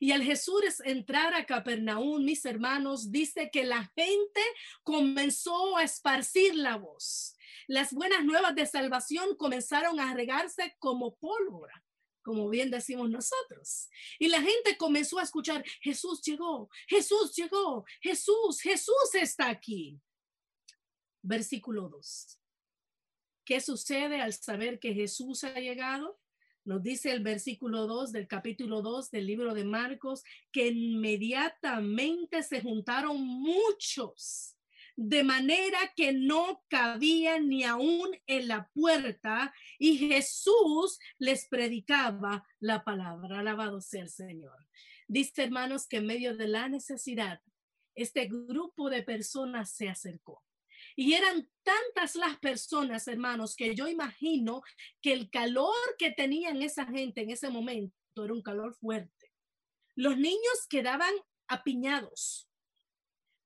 Y 0.00 0.10
al 0.10 0.24
Jesús 0.24 0.80
entrar 0.84 1.34
a 1.34 1.46
Capernaum, 1.46 2.24
mis 2.24 2.44
hermanos, 2.44 3.12
dice 3.12 3.48
que 3.52 3.62
la 3.62 3.84
gente 3.94 4.40
comenzó 4.82 5.76
a 5.76 5.84
esparcir 5.84 6.56
la 6.56 6.76
voz. 6.76 7.36
Las 7.68 7.92
buenas 7.92 8.24
nuevas 8.24 8.56
de 8.56 8.66
salvación 8.66 9.36
comenzaron 9.36 10.00
a 10.00 10.12
regarse 10.14 10.74
como 10.80 11.14
pólvora 11.14 11.85
como 12.26 12.48
bien 12.48 12.72
decimos 12.72 13.08
nosotros. 13.08 13.88
Y 14.18 14.26
la 14.26 14.42
gente 14.42 14.76
comenzó 14.76 15.20
a 15.20 15.22
escuchar, 15.22 15.64
Jesús 15.80 16.20
llegó, 16.22 16.68
Jesús 16.88 17.32
llegó, 17.36 17.84
Jesús, 18.00 18.60
Jesús 18.60 19.14
está 19.14 19.48
aquí. 19.48 20.00
Versículo 21.22 21.88
2. 21.88 22.40
¿Qué 23.44 23.60
sucede 23.60 24.20
al 24.20 24.32
saber 24.32 24.80
que 24.80 24.92
Jesús 24.92 25.44
ha 25.44 25.54
llegado? 25.60 26.18
Nos 26.64 26.82
dice 26.82 27.12
el 27.12 27.22
versículo 27.22 27.86
2 27.86 28.10
del 28.10 28.26
capítulo 28.26 28.82
2 28.82 29.12
del 29.12 29.24
libro 29.24 29.54
de 29.54 29.62
Marcos 29.62 30.24
que 30.50 30.66
inmediatamente 30.66 32.42
se 32.42 32.60
juntaron 32.60 33.24
muchos, 33.24 34.55
de 34.96 35.22
manera 35.22 35.78
que 35.94 36.12
no 36.14 36.64
cabían 36.68 37.48
ni 37.48 37.64
aún 37.64 38.10
en 38.26 38.48
la 38.48 38.68
puerta 38.72 39.54
y 39.78 39.98
Jesús 39.98 40.98
les 41.18 41.46
predicaba 41.48 42.46
la 42.60 42.82
palabra. 42.82 43.40
Alabado 43.40 43.80
sea 43.80 44.02
el 44.02 44.08
Señor. 44.08 44.66
Dice 45.06 45.44
hermanos 45.44 45.86
que 45.86 45.98
en 45.98 46.06
medio 46.06 46.36
de 46.36 46.48
la 46.48 46.68
necesidad, 46.68 47.40
este 47.94 48.26
grupo 48.26 48.90
de 48.90 49.02
personas 49.02 49.70
se 49.70 49.88
acercó. 49.88 50.42
Y 50.94 51.12
eran 51.12 51.48
tantas 51.62 52.16
las 52.16 52.38
personas, 52.38 53.06
hermanos, 53.06 53.54
que 53.54 53.74
yo 53.74 53.88
imagino 53.88 54.62
que 55.02 55.12
el 55.12 55.30
calor 55.30 55.74
que 55.98 56.10
tenían 56.10 56.62
esa 56.62 56.86
gente 56.86 57.22
en 57.22 57.30
ese 57.30 57.50
momento 57.50 58.24
era 58.24 58.32
un 58.32 58.42
calor 58.42 58.74
fuerte. 58.74 59.32
Los 59.94 60.16
niños 60.16 60.66
quedaban 60.68 61.12
apiñados, 61.48 62.48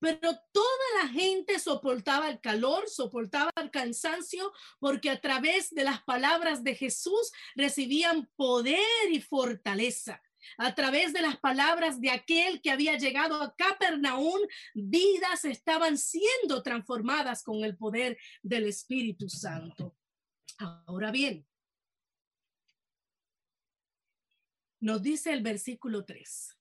pero 0.00 0.18
toda 0.52 1.02
la 1.02 1.08
gente 1.08 1.58
soportaba 1.58 2.28
el 2.28 2.40
calor, 2.40 2.88
soportaba 2.88 3.52
el 3.62 3.70
cansancio, 3.70 4.52
porque 4.78 5.10
a 5.10 5.20
través 5.20 5.70
de 5.70 5.84
las 5.84 6.02
palabras 6.02 6.64
de 6.64 6.74
Jesús 6.74 7.32
recibían 7.54 8.28
poder 8.36 8.80
y 9.10 9.20
fortaleza 9.20 10.20
a 10.58 10.74
través 10.74 11.12
de 11.12 11.22
las 11.22 11.38
palabras 11.38 12.00
de 12.00 12.10
aquel 12.10 12.60
que 12.60 12.70
había 12.70 12.96
llegado 12.96 13.42
a 13.42 13.54
Capernaum, 13.54 14.40
vidas 14.74 15.44
estaban 15.44 15.98
siendo 15.98 16.62
transformadas 16.62 17.42
con 17.42 17.64
el 17.64 17.76
poder 17.76 18.18
del 18.42 18.64
Espíritu 18.64 19.28
Santo. 19.28 19.96
Ahora 20.58 21.10
bien, 21.10 21.46
nos 24.80 25.02
dice 25.02 25.32
el 25.32 25.42
versículo 25.42 26.04
3. 26.04 26.59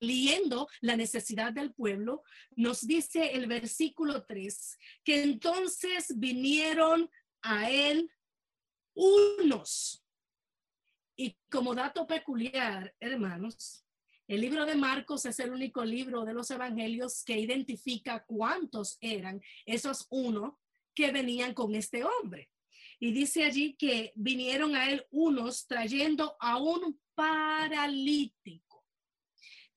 Leyendo 0.00 0.68
la 0.80 0.96
necesidad 0.96 1.52
del 1.52 1.72
pueblo, 1.72 2.22
nos 2.56 2.86
dice 2.86 3.32
el 3.32 3.46
versículo 3.46 4.24
3, 4.24 4.78
que 5.04 5.22
entonces 5.22 6.18
vinieron 6.18 7.10
a 7.42 7.70
él 7.70 8.10
unos. 8.94 10.04
Y 11.16 11.36
como 11.50 11.74
dato 11.74 12.06
peculiar, 12.06 12.94
hermanos, 13.00 13.84
el 14.28 14.40
libro 14.42 14.66
de 14.66 14.76
Marcos 14.76 15.24
es 15.24 15.40
el 15.40 15.52
único 15.52 15.84
libro 15.84 16.24
de 16.24 16.34
los 16.34 16.50
evangelios 16.50 17.24
que 17.24 17.38
identifica 17.38 18.24
cuántos 18.24 18.98
eran 19.00 19.40
esos 19.64 20.06
uno 20.10 20.60
que 20.94 21.10
venían 21.10 21.54
con 21.54 21.74
este 21.74 22.04
hombre. 22.04 22.50
Y 23.00 23.12
dice 23.12 23.44
allí 23.44 23.74
que 23.74 24.12
vinieron 24.16 24.76
a 24.76 24.90
él 24.90 25.06
unos 25.10 25.66
trayendo 25.66 26.36
a 26.40 26.58
un 26.58 27.00
paralítico 27.14 28.67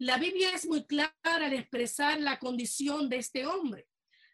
la 0.02 0.18
Biblia 0.18 0.50
es 0.56 0.66
muy 0.66 0.84
clara 0.88 1.14
al 1.24 1.54
expresar 1.54 2.20
la 2.20 2.40
condición 2.40 3.08
de 3.08 3.18
este 3.18 3.46
hombre, 3.46 3.88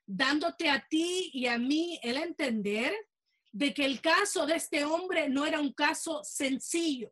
dándote 0.05 0.69
a 0.69 0.87
ti 0.87 1.29
y 1.33 1.47
a 1.47 1.57
mí 1.57 1.99
el 2.03 2.15
entender 2.15 2.93
de 3.51 3.73
que 3.73 3.83
el 3.83 3.99
caso 3.99 4.45
de 4.45 4.55
este 4.55 4.85
hombre 4.85 5.27
no 5.27 5.45
era 5.45 5.59
un 5.59 5.73
caso 5.73 6.23
sencillo. 6.23 7.11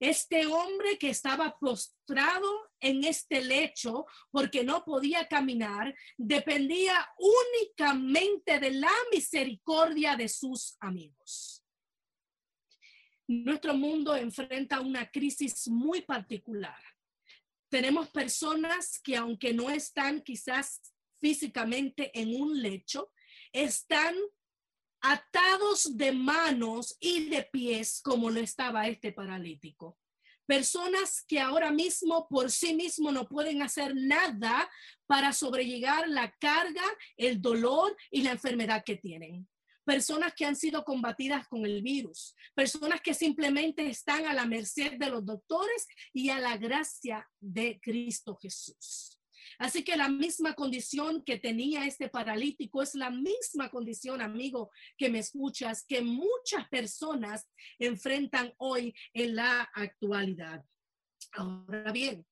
Este 0.00 0.44
hombre 0.46 0.98
que 0.98 1.10
estaba 1.10 1.56
postrado 1.56 2.50
en 2.80 3.04
este 3.04 3.42
lecho 3.42 4.06
porque 4.32 4.64
no 4.64 4.84
podía 4.84 5.28
caminar, 5.28 5.94
dependía 6.16 7.08
únicamente 7.16 8.58
de 8.58 8.72
la 8.72 8.92
misericordia 9.12 10.16
de 10.16 10.28
sus 10.28 10.76
amigos. 10.80 11.64
Nuestro 13.28 13.74
mundo 13.74 14.16
enfrenta 14.16 14.80
una 14.80 15.08
crisis 15.08 15.68
muy 15.68 16.00
particular 16.00 16.74
tenemos 17.68 18.08
personas 18.10 19.00
que 19.02 19.16
aunque 19.16 19.52
no 19.52 19.70
están 19.70 20.22
quizás 20.22 20.80
físicamente 21.20 22.10
en 22.18 22.40
un 22.40 22.60
lecho, 22.60 23.10
están 23.52 24.14
atados 25.00 25.96
de 25.96 26.12
manos 26.12 26.96
y 27.00 27.28
de 27.28 27.44
pies 27.44 28.00
como 28.02 28.30
lo 28.30 28.40
estaba 28.40 28.88
este 28.88 29.12
paralítico. 29.12 29.98
Personas 30.46 31.22
que 31.26 31.40
ahora 31.40 31.70
mismo 31.70 32.26
por 32.28 32.50
sí 32.50 32.74
mismo 32.74 33.12
no 33.12 33.28
pueden 33.28 33.62
hacer 33.62 33.94
nada 33.94 34.68
para 35.06 35.32
sobrellegar 35.32 36.08
la 36.08 36.34
carga, 36.38 36.84
el 37.16 37.40
dolor 37.40 37.94
y 38.10 38.22
la 38.22 38.32
enfermedad 38.32 38.82
que 38.84 38.96
tienen 38.96 39.46
personas 39.88 40.34
que 40.34 40.44
han 40.44 40.54
sido 40.54 40.84
combatidas 40.84 41.48
con 41.48 41.64
el 41.64 41.80
virus, 41.80 42.36
personas 42.54 43.00
que 43.00 43.14
simplemente 43.14 43.88
están 43.88 44.26
a 44.26 44.34
la 44.34 44.44
merced 44.44 44.98
de 44.98 45.08
los 45.08 45.24
doctores 45.24 45.86
y 46.12 46.28
a 46.28 46.38
la 46.38 46.58
gracia 46.58 47.26
de 47.40 47.80
Cristo 47.80 48.36
Jesús. 48.38 49.18
Así 49.58 49.82
que 49.84 49.96
la 49.96 50.10
misma 50.10 50.52
condición 50.52 51.24
que 51.24 51.38
tenía 51.38 51.86
este 51.86 52.10
paralítico 52.10 52.82
es 52.82 52.94
la 52.96 53.08
misma 53.08 53.70
condición, 53.70 54.20
amigo, 54.20 54.70
que 54.98 55.08
me 55.08 55.20
escuchas, 55.20 55.86
que 55.86 56.02
muchas 56.02 56.68
personas 56.68 57.48
enfrentan 57.78 58.52
hoy 58.58 58.94
en 59.14 59.36
la 59.36 59.70
actualidad. 59.72 60.62
Ahora 61.32 61.92
bien, 61.92 62.26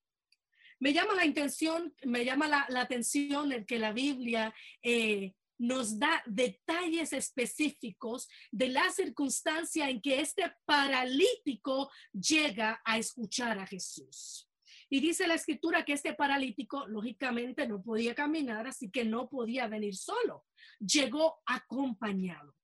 me 0.79 0.93
llama 0.93 1.15
la 1.15 1.25
intención, 1.25 1.95
me 2.05 2.23
llama 2.23 2.49
la, 2.49 2.67
atención 2.83 3.51
el 3.51 3.65
que 3.65 3.79
la 3.79 3.93
Biblia 3.93 4.55
eh, 4.83 5.33
nos 5.59 5.99
da 5.99 6.23
detalles 6.27 7.13
específicos 7.13 8.29
de 8.51 8.69
la 8.69 8.91
circunstancia 8.91 9.89
en 9.89 10.01
que 10.01 10.21
este 10.21 10.53
paralítico 10.65 11.91
llega 12.13 12.81
a 12.85 12.99
escuchar 12.99 13.59
a 13.59 13.67
Jesús. 13.67 14.49
Y 14.89 15.01
dice 15.01 15.27
la 15.27 15.35
escritura 15.35 15.85
que 15.85 15.95
este 15.95 16.15
paralítico, 16.15 16.87
lógicamente, 16.87 17.67
no 17.67 17.83
podía 17.83 18.15
caminar, 18.15 18.67
así 18.67 18.91
que 18.91 19.05
no 19.05 19.29
podía 19.29 19.67
venir 19.67 19.97
solo. 19.97 20.45
Llegó 20.79 21.41
acompañado. 21.45 22.55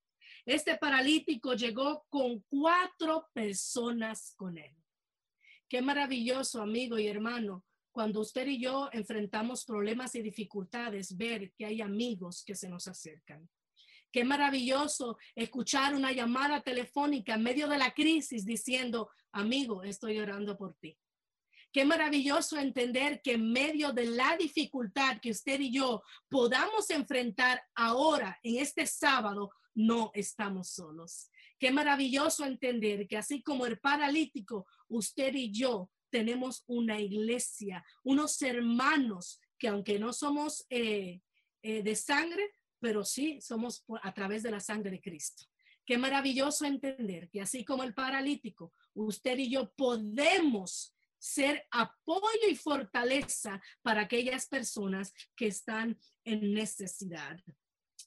Este 0.44 0.76
paralítico 0.76 1.54
llegó 1.54 2.04
con 2.08 2.44
cuatro 2.49 3.28
personas 3.32 4.34
con 4.37 4.58
él. 4.58 4.75
Qué 5.68 5.82
maravilloso, 5.82 6.61
amigo 6.61 6.99
y 6.99 7.06
hermano, 7.06 7.64
cuando 7.92 8.20
usted 8.20 8.46
y 8.46 8.61
yo 8.61 8.88
enfrentamos 8.92 9.64
problemas 9.64 10.14
y 10.14 10.22
dificultades, 10.22 11.16
ver 11.16 11.52
que 11.52 11.66
hay 11.66 11.80
amigos 11.80 12.42
que 12.44 12.54
se 12.54 12.68
nos 12.68 12.88
acercan. 12.88 13.49
Qué 14.11 14.25
maravilloso 14.25 15.16
escuchar 15.34 15.94
una 15.94 16.12
llamada 16.12 16.61
telefónica 16.61 17.34
en 17.34 17.42
medio 17.42 17.68
de 17.68 17.78
la 17.78 17.94
crisis 17.94 18.44
diciendo, 18.44 19.11
amigo, 19.32 19.82
estoy 19.82 20.18
orando 20.18 20.56
por 20.58 20.75
ti. 20.75 20.99
Qué 21.72 21.87
maravilloso 21.87 22.58
entender 22.58 23.22
que 23.22 23.34
en 23.34 23.50
medio 23.50 23.92
de 23.92 24.04
la 24.04 24.37
dificultad 24.37 25.18
que 25.20 25.30
usted 25.30 25.61
y 25.61 25.72
yo 25.72 26.02
podamos 26.28 26.90
enfrentar 26.90 27.62
ahora, 27.75 28.38
en 28.42 28.58
este 28.58 28.87
sábado, 28.87 29.50
no 29.75 30.11
estamos 30.12 30.68
solos. 30.68 31.30
Qué 31.58 31.70
maravilloso 31.70 32.44
entender 32.44 33.06
que 33.06 33.16
así 33.16 33.42
como 33.42 33.64
el 33.64 33.78
paralítico, 33.78 34.66
usted 34.88 35.32
y 35.34 35.52
yo 35.52 35.90
tenemos 36.12 36.62
una 36.66 37.00
iglesia, 37.00 37.85
unos 38.04 38.40
hermanos 38.42 39.40
que 39.59 39.69
aunque 39.69 39.99
no 39.99 40.12
somos 40.12 40.66
eh, 40.69 41.23
eh, 41.62 41.83
de 41.83 41.97
sangre, 41.97 42.52
pero 42.78 43.04
sí 43.04 43.40
somos 43.40 43.85
a 44.02 44.12
través 44.12 44.42
de 44.42 44.50
la 44.50 44.61
sangre 44.61 44.90
de 44.90 45.00
Cristo. 45.00 45.45
Qué 45.87 45.99
maravilloso 45.99 46.64
entender 46.64 47.31
que 47.31 47.40
así 47.40 47.64
como 47.64 47.83
el 47.83 47.95
paralítico, 47.95 48.73
usted 48.95 49.38
y 49.38 49.50
yo 49.50 49.73
podemos 49.73 50.95
ser 51.19 51.66
apoyo 51.71 52.49
y 52.50 52.57
fortaleza 52.57 53.61
para 53.81 54.02
aquellas 54.02 54.47
personas 54.47 55.14
que 55.35 55.47
están 55.47 55.99
en 56.25 56.52
necesidad. 56.52 57.38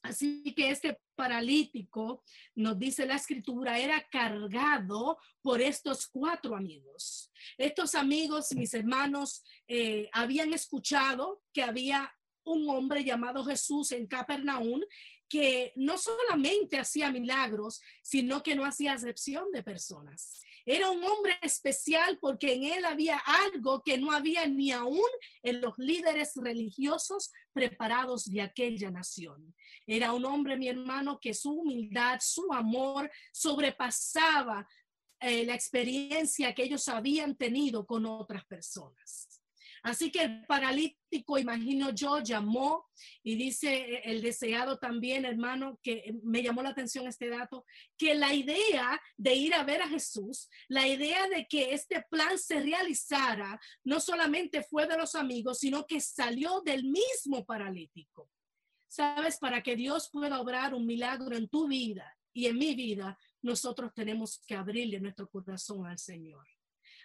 Así 0.08 0.54
que 0.54 0.70
este 0.70 1.00
paralítico, 1.14 2.22
nos 2.54 2.78
dice 2.78 3.06
la 3.06 3.16
escritura, 3.16 3.78
era 3.78 4.06
cargado 4.08 5.18
por 5.42 5.60
estos 5.60 6.06
cuatro 6.06 6.54
amigos. 6.54 7.32
Estos 7.58 7.94
amigos, 7.94 8.52
mis 8.52 8.72
hermanos, 8.74 9.42
eh, 9.66 10.08
habían 10.12 10.52
escuchado 10.52 11.42
que 11.52 11.62
había 11.62 12.12
un 12.44 12.68
hombre 12.70 13.02
llamado 13.02 13.44
Jesús 13.44 13.90
en 13.92 14.06
Capernaum 14.06 14.80
que 15.28 15.72
no 15.74 15.98
solamente 15.98 16.78
hacía 16.78 17.10
milagros, 17.10 17.80
sino 18.00 18.44
que 18.44 18.54
no 18.54 18.64
hacía 18.64 18.92
excepción 18.92 19.50
de 19.52 19.64
personas. 19.64 20.45
Era 20.68 20.90
un 20.90 21.02
hombre 21.04 21.38
especial 21.42 22.18
porque 22.20 22.54
en 22.54 22.64
él 22.64 22.84
había 22.84 23.18
algo 23.18 23.82
que 23.84 23.98
no 23.98 24.10
había 24.10 24.46
ni 24.48 24.72
aún 24.72 25.08
en 25.42 25.60
los 25.60 25.78
líderes 25.78 26.32
religiosos 26.34 27.30
preparados 27.52 28.24
de 28.24 28.42
aquella 28.42 28.90
nación. 28.90 29.54
Era 29.86 30.12
un 30.12 30.24
hombre, 30.24 30.56
mi 30.56 30.68
hermano, 30.68 31.20
que 31.20 31.34
su 31.34 31.52
humildad, 31.52 32.18
su 32.20 32.52
amor 32.52 33.08
sobrepasaba 33.32 34.66
eh, 35.20 35.46
la 35.46 35.54
experiencia 35.54 36.52
que 36.52 36.64
ellos 36.64 36.88
habían 36.88 37.36
tenido 37.36 37.86
con 37.86 38.04
otras 38.04 38.44
personas. 38.44 39.40
Así 39.86 40.10
que 40.10 40.22
el 40.22 40.44
paralítico, 40.46 41.38
imagino 41.38 41.90
yo, 41.90 42.18
llamó 42.18 42.86
y 43.22 43.36
dice 43.36 43.72
eh, 43.72 44.02
el 44.06 44.20
deseado 44.20 44.78
también, 44.78 45.24
hermano, 45.24 45.78
que 45.80 46.12
me 46.24 46.42
llamó 46.42 46.60
la 46.60 46.70
atención 46.70 47.06
este 47.06 47.28
dato, 47.28 47.64
que 47.96 48.16
la 48.16 48.34
idea 48.34 49.00
de 49.16 49.34
ir 49.36 49.54
a 49.54 49.62
ver 49.62 49.82
a 49.82 49.88
Jesús, 49.88 50.50
la 50.66 50.88
idea 50.88 51.28
de 51.28 51.46
que 51.46 51.72
este 51.72 52.04
plan 52.10 52.36
se 52.36 52.60
realizara, 52.60 53.60
no 53.84 54.00
solamente 54.00 54.64
fue 54.64 54.88
de 54.88 54.98
los 54.98 55.14
amigos, 55.14 55.60
sino 55.60 55.86
que 55.86 56.00
salió 56.00 56.62
del 56.62 56.82
mismo 56.82 57.44
paralítico. 57.46 58.28
Sabes, 58.88 59.38
para 59.38 59.62
que 59.62 59.76
Dios 59.76 60.10
pueda 60.12 60.40
obrar 60.40 60.74
un 60.74 60.84
milagro 60.84 61.36
en 61.36 61.48
tu 61.48 61.68
vida 61.68 62.12
y 62.32 62.46
en 62.46 62.58
mi 62.58 62.74
vida, 62.74 63.16
nosotros 63.40 63.92
tenemos 63.94 64.42
que 64.48 64.56
abrirle 64.56 64.98
nuestro 64.98 65.28
corazón 65.28 65.86
al 65.86 65.98
Señor. 65.98 66.44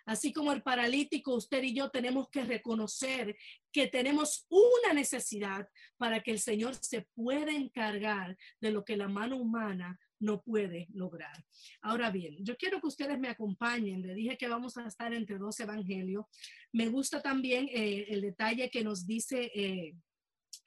Así 0.06 0.34
como 0.34 0.52
el 0.52 0.62
paralítico, 0.62 1.36
usted 1.36 1.64
y 1.64 1.74
yo 1.74 1.90
tenemos 1.90 2.30
que 2.30 2.44
reconocer 2.44 3.36
que 3.72 3.88
tenemos 3.88 4.46
una 4.50 4.94
necesidad 4.94 5.68
para 5.98 6.22
que 6.22 6.32
el 6.32 6.40
Señor 6.40 6.76
se 6.76 7.08
pueda 7.14 7.52
encargar 7.52 8.38
de 8.60 8.72
lo 8.72 8.84
que 8.84 8.98
la 8.98 9.08
mano 9.08 9.38
humana 9.38 10.00
no 10.20 10.42
puede 10.42 10.88
lograr. 10.94 11.46
Ahora 11.82 12.12
bien, 12.12 12.38
yo 12.46 12.56
quiero 12.56 12.80
que 12.80 12.88
ustedes 12.88 13.20
me 13.20 13.30
acompañen. 13.30 14.02
Le 14.02 14.14
dije 14.14 14.38
que 14.38 14.48
vamos 14.48 14.78
a 14.78 14.86
estar 14.86 15.14
entre 15.14 15.38
dos 15.38 15.60
evangelios. 15.60 16.26
Me 16.72 16.88
gusta 16.88 17.22
también 17.22 17.68
eh, 17.72 18.06
el 18.10 18.22
detalle 18.22 18.70
que 18.70 18.84
nos 18.84 19.06
dice 19.08 19.52
eh, 19.54 19.96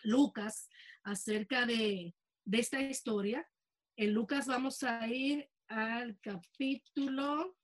Lucas 0.02 0.68
acerca 1.04 1.66
de, 1.66 2.14
de 2.44 2.58
esta 2.58 2.80
historia. 2.82 3.48
En 3.96 4.12
Lucas 4.12 4.46
vamos 4.46 4.82
a 4.82 5.06
ir 5.06 5.48
al 5.68 6.18
capítulo 6.20 7.56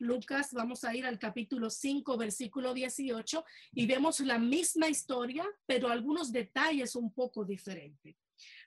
Lucas, 0.00 0.52
vamos 0.52 0.82
a 0.84 0.96
ir 0.96 1.04
al 1.04 1.18
capítulo 1.18 1.68
5, 1.68 2.16
versículo 2.16 2.72
18, 2.72 3.44
y 3.74 3.86
vemos 3.86 4.20
la 4.20 4.38
misma 4.38 4.88
historia, 4.88 5.46
pero 5.66 5.88
algunos 5.88 6.32
detalles 6.32 6.96
un 6.96 7.12
poco 7.12 7.44
diferentes. 7.44 8.16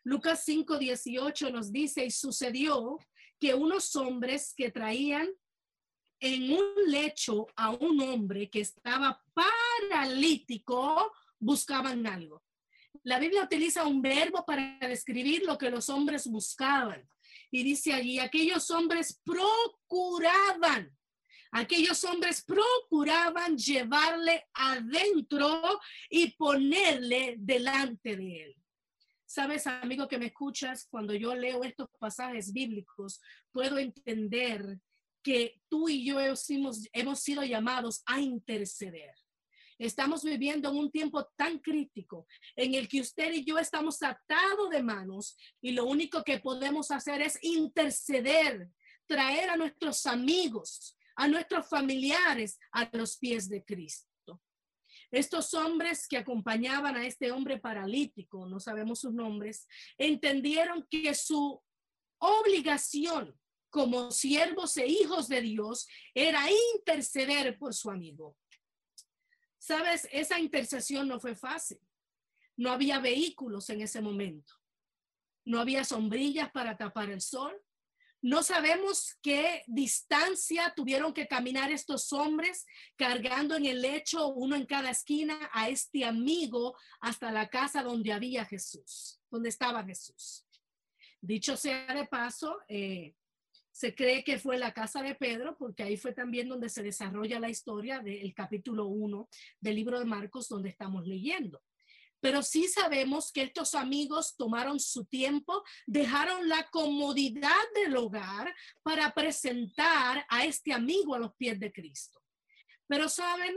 Lucas 0.04 0.44
5, 0.46 0.78
18 0.78 1.50
nos 1.50 1.72
dice, 1.72 2.06
y 2.06 2.12
sucedió 2.12 3.00
que 3.40 3.56
unos 3.56 3.96
hombres 3.96 4.54
que 4.56 4.70
traían 4.70 5.28
en 6.20 6.52
un 6.52 6.68
lecho 6.86 7.48
a 7.56 7.72
un 7.72 8.00
hombre 8.02 8.48
que 8.52 8.62
estaba 8.62 9.20
paralítico, 9.34 11.12
buscaban 11.40 12.06
algo. 12.06 12.44
La 13.02 13.18
Biblia 13.18 13.44
utiliza 13.44 13.88
un 13.88 14.04
verbo 14.04 14.46
para 14.46 14.78
describir 14.82 15.44
lo 15.46 15.58
que 15.58 15.72
los 15.72 15.90
hombres 15.90 16.28
buscaban. 16.28 17.10
Y 17.50 17.64
dice 17.64 17.92
allí, 17.92 18.20
aquellos 18.20 18.70
hombres 18.70 19.20
procuraban 19.26 20.96
Aquellos 21.56 22.04
hombres 22.04 22.44
procuraban 22.44 23.56
llevarle 23.56 24.48
adentro 24.56 25.80
y 26.10 26.32
ponerle 26.32 27.36
delante 27.38 28.16
de 28.16 28.44
él. 28.46 28.56
Sabes, 29.24 29.68
amigo 29.68 30.08
que 30.08 30.18
me 30.18 30.28
escuchas, 30.28 30.88
cuando 30.90 31.14
yo 31.14 31.36
leo 31.36 31.64
estos 31.64 31.90
pasajes 32.00 32.52
bíblicos, 32.52 33.22
puedo 33.52 33.78
entender 33.78 34.80
que 35.22 35.62
tú 35.70 35.90
y 35.90 36.04
yo 36.04 36.20
hemos, 36.20 37.20
sido 37.20 37.44
llamados 37.44 38.02
a 38.08 38.20
interceder. 38.20 39.14
Estamos 39.78 40.24
viviendo 40.24 40.72
en 40.72 40.78
un 40.78 40.92
tiempo 40.92 41.24
tan 41.36 41.60
crítico 41.60 42.26
en 42.56 42.74
el 42.74 42.88
que 42.88 43.02
usted 43.02 43.32
y 43.32 43.44
yo 43.46 43.60
estamos 43.60 44.02
atados 44.02 44.72
de 44.72 44.82
manos 44.82 45.38
y 45.62 45.72
lo 45.74 45.86
único 45.86 46.24
que 46.24 46.40
podemos 46.40 46.90
hacer 46.90 47.22
es 47.22 47.38
interceder, 47.44 48.70
traer 49.06 49.52
a 49.52 49.58
nuestros 49.58 50.06
amigos, 50.08 50.98
a 51.16 51.28
nuestros 51.28 51.68
familiares 51.68 52.60
a 52.72 52.90
los 52.94 53.18
pies 53.18 53.50
de 53.50 53.64
Cristo. 53.64 54.42
Estos 55.12 55.54
hombres 55.54 56.08
que 56.08 56.18
acompañaban 56.18 56.96
a 56.96 57.06
este 57.06 57.32
hombre 57.32 57.60
paralítico, 57.60 58.48
no 58.48 58.60
sabemos 58.60 59.00
sus 59.00 59.14
nombres, 59.14 59.68
entendieron 59.98 60.88
que 60.90 61.14
su 61.14 61.62
obligación 62.18 63.38
como 63.70 64.12
siervos 64.12 64.78
e 64.78 64.88
hijos 64.88 65.28
de 65.28 65.42
Dios 65.42 65.88
era 66.14 66.46
interceder 66.76 67.58
por 67.58 67.74
su 67.74 67.90
amigo. 67.90 68.38
Sabes, 69.58 70.08
esa 70.12 70.40
intercesión 70.40 71.08
no 71.08 71.20
fue 71.20 71.36
fácil. 71.36 71.80
No 72.58 72.72
había 72.72 73.00
vehículos 73.00 73.70
en 73.70 73.82
ese 73.82 74.02
momento. 74.02 74.54
No 75.46 75.60
había 75.60 75.84
sombrillas 75.84 76.52
para 76.52 76.78
tapar 76.78 77.10
el 77.10 77.22
sol. 77.22 77.60
No 78.24 78.42
sabemos 78.42 79.18
qué 79.22 79.64
distancia 79.68 80.74
tuvieron 80.74 81.14
que 81.14 81.28
caminar 81.28 81.74
estos 81.74 82.14
hombres 82.14 82.66
cargando 82.96 83.58
en 83.58 83.66
el 83.66 83.82
lecho, 83.82 84.30
uno 84.30 84.56
en 84.56 84.66
cada 84.66 84.92
esquina, 84.92 85.50
a 85.52 85.68
este 85.68 86.06
amigo 86.06 86.74
hasta 87.02 87.34
la 87.34 87.50
casa 87.50 87.84
donde 87.84 88.14
había 88.14 88.46
Jesús, 88.46 89.20
donde 89.30 89.50
estaba 89.50 89.84
Jesús. 89.84 90.48
Dicho 91.20 91.58
sea 91.58 91.94
de 91.94 92.08
paso, 92.08 92.60
eh, 92.70 93.14
se 93.72 93.94
cree 93.94 94.24
que 94.24 94.40
fue 94.40 94.58
la 94.58 94.74
casa 94.74 95.02
de 95.02 95.16
Pedro, 95.16 95.58
porque 95.58 95.84
ahí 95.84 95.98
fue 95.98 96.14
también 96.14 96.48
donde 96.48 96.70
se 96.70 96.82
desarrolla 96.82 97.42
la 97.42 97.50
historia 97.50 98.00
del 98.00 98.34
capítulo 98.34 98.86
1 98.86 99.28
del 99.60 99.76
libro 99.76 100.00
de 100.00 100.06
Marcos, 100.06 100.48
donde 100.48 100.70
estamos 100.70 101.06
leyendo 101.06 101.62
pero 102.24 102.42
sí 102.42 102.70
sabemos 102.70 103.34
que 103.34 103.42
estos 103.42 103.76
amigos 103.76 104.38
tomaron 104.38 104.80
su 104.80 105.04
tiempo, 105.04 105.62
dejaron 105.86 106.48
la 106.48 106.70
comodidad 106.70 107.52
del 107.76 107.98
hogar 107.98 108.56
para 108.82 109.14
presentar 109.14 110.26
a 110.30 110.46
este 110.46 110.72
amigo 110.72 111.16
a 111.16 111.20
los 111.20 111.36
pies 111.36 111.60
de 111.60 111.74
Cristo. 111.74 112.22
Pero 112.88 113.10
saben, 113.10 113.54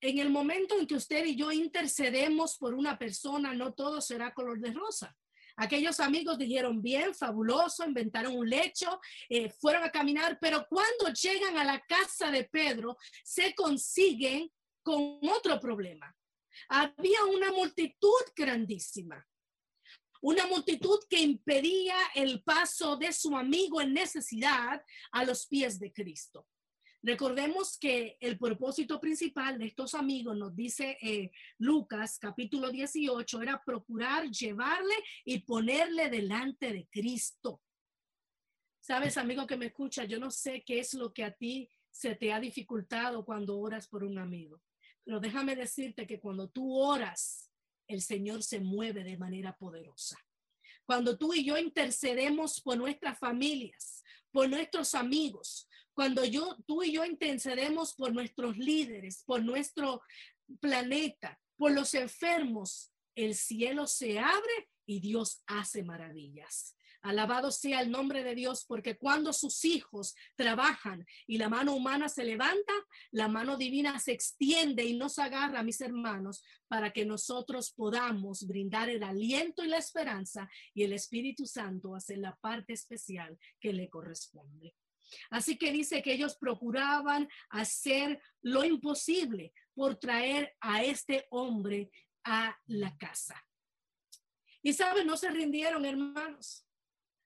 en 0.00 0.18
el 0.18 0.30
momento 0.30 0.76
en 0.76 0.88
que 0.88 0.96
usted 0.96 1.24
y 1.26 1.36
yo 1.36 1.52
intercedemos 1.52 2.58
por 2.58 2.74
una 2.74 2.98
persona, 2.98 3.54
no 3.54 3.72
todo 3.72 4.00
será 4.00 4.34
color 4.34 4.58
de 4.58 4.72
rosa. 4.72 5.16
Aquellos 5.54 6.00
amigos 6.00 6.38
dijeron, 6.38 6.82
bien, 6.82 7.14
fabuloso, 7.14 7.86
inventaron 7.86 8.36
un 8.36 8.50
lecho, 8.50 8.98
eh, 9.28 9.48
fueron 9.48 9.84
a 9.84 9.92
caminar, 9.92 10.38
pero 10.40 10.66
cuando 10.68 11.12
llegan 11.12 11.56
a 11.56 11.62
la 11.62 11.78
casa 11.78 12.32
de 12.32 12.42
Pedro, 12.50 12.96
se 13.22 13.54
consiguen 13.54 14.50
con 14.82 15.20
otro 15.22 15.60
problema 15.60 16.12
había 16.68 17.24
una 17.24 17.52
multitud 17.52 18.22
grandísima, 18.36 19.26
una 20.20 20.46
multitud 20.46 20.98
que 21.08 21.20
impedía 21.20 21.96
el 22.14 22.42
paso 22.42 22.96
de 22.96 23.12
su 23.12 23.36
amigo 23.36 23.80
en 23.80 23.92
necesidad 23.92 24.82
a 25.10 25.24
los 25.24 25.46
pies 25.46 25.78
de 25.80 25.92
Cristo. 25.92 26.46
Recordemos 27.04 27.78
que 27.78 28.16
el 28.20 28.38
propósito 28.38 29.00
principal 29.00 29.58
de 29.58 29.66
estos 29.66 29.94
amigos, 29.94 30.36
nos 30.36 30.54
dice 30.54 30.96
eh, 31.02 31.32
Lucas 31.58 32.16
capítulo 32.20 32.70
18, 32.70 33.42
era 33.42 33.60
procurar 33.64 34.30
llevarle 34.30 34.94
y 35.24 35.40
ponerle 35.40 36.08
delante 36.08 36.72
de 36.72 36.86
Cristo. 36.88 37.60
Sabes, 38.80 39.16
amigo 39.16 39.48
que 39.48 39.56
me 39.56 39.66
escucha, 39.66 40.04
yo 40.04 40.20
no 40.20 40.30
sé 40.30 40.62
qué 40.64 40.78
es 40.78 40.94
lo 40.94 41.12
que 41.12 41.24
a 41.24 41.32
ti 41.32 41.68
se 41.90 42.14
te 42.14 42.32
ha 42.32 42.38
dificultado 42.38 43.24
cuando 43.24 43.58
oras 43.58 43.88
por 43.88 44.04
un 44.04 44.18
amigo. 44.18 44.62
Pero 45.04 45.20
déjame 45.20 45.56
decirte 45.56 46.06
que 46.06 46.20
cuando 46.20 46.48
tú 46.48 46.76
oras, 46.76 47.50
el 47.88 48.02
Señor 48.02 48.42
se 48.42 48.60
mueve 48.60 49.04
de 49.04 49.16
manera 49.16 49.56
poderosa. 49.56 50.18
Cuando 50.84 51.16
tú 51.16 51.34
y 51.34 51.44
yo 51.44 51.58
intercedemos 51.58 52.60
por 52.60 52.76
nuestras 52.76 53.18
familias, 53.18 54.02
por 54.30 54.48
nuestros 54.48 54.94
amigos, 54.94 55.68
cuando 55.94 56.24
yo, 56.24 56.56
tú 56.66 56.82
y 56.82 56.92
yo 56.92 57.04
intercedemos 57.04 57.94
por 57.94 58.12
nuestros 58.12 58.56
líderes, 58.56 59.22
por 59.24 59.42
nuestro 59.42 60.02
planeta, 60.60 61.38
por 61.56 61.72
los 61.72 61.94
enfermos, 61.94 62.92
el 63.14 63.34
cielo 63.34 63.86
se 63.86 64.18
abre 64.18 64.70
y 64.86 65.00
Dios 65.00 65.42
hace 65.46 65.82
maravillas. 65.82 66.76
Alabado 67.02 67.50
sea 67.50 67.80
el 67.80 67.90
nombre 67.90 68.22
de 68.22 68.34
Dios, 68.34 68.64
porque 68.66 68.96
cuando 68.96 69.32
sus 69.32 69.64
hijos 69.64 70.14
trabajan 70.36 71.04
y 71.26 71.38
la 71.38 71.48
mano 71.48 71.74
humana 71.74 72.08
se 72.08 72.24
levanta, 72.24 72.72
la 73.10 73.28
mano 73.28 73.56
divina 73.56 73.98
se 73.98 74.12
extiende 74.12 74.84
y 74.84 74.96
nos 74.96 75.18
agarra, 75.18 75.62
mis 75.62 75.80
hermanos, 75.80 76.44
para 76.68 76.92
que 76.92 77.04
nosotros 77.04 77.72
podamos 77.72 78.46
brindar 78.46 78.88
el 78.88 79.02
aliento 79.02 79.64
y 79.64 79.68
la 79.68 79.78
esperanza 79.78 80.48
y 80.74 80.84
el 80.84 80.92
Espíritu 80.92 81.44
Santo 81.44 81.94
hacer 81.94 82.18
la 82.18 82.36
parte 82.36 82.72
especial 82.72 83.36
que 83.60 83.72
le 83.72 83.90
corresponde. 83.90 84.74
Así 85.30 85.58
que 85.58 85.72
dice 85.72 86.02
que 86.02 86.12
ellos 86.12 86.36
procuraban 86.36 87.28
hacer 87.50 88.20
lo 88.42 88.64
imposible 88.64 89.52
por 89.74 89.96
traer 89.96 90.54
a 90.60 90.84
este 90.84 91.26
hombre 91.30 91.90
a 92.24 92.56
la 92.66 92.96
casa. 92.96 93.44
Y 94.62 94.72
saben, 94.72 95.06
no 95.06 95.16
se 95.16 95.30
rindieron, 95.30 95.84
hermanos. 95.84 96.64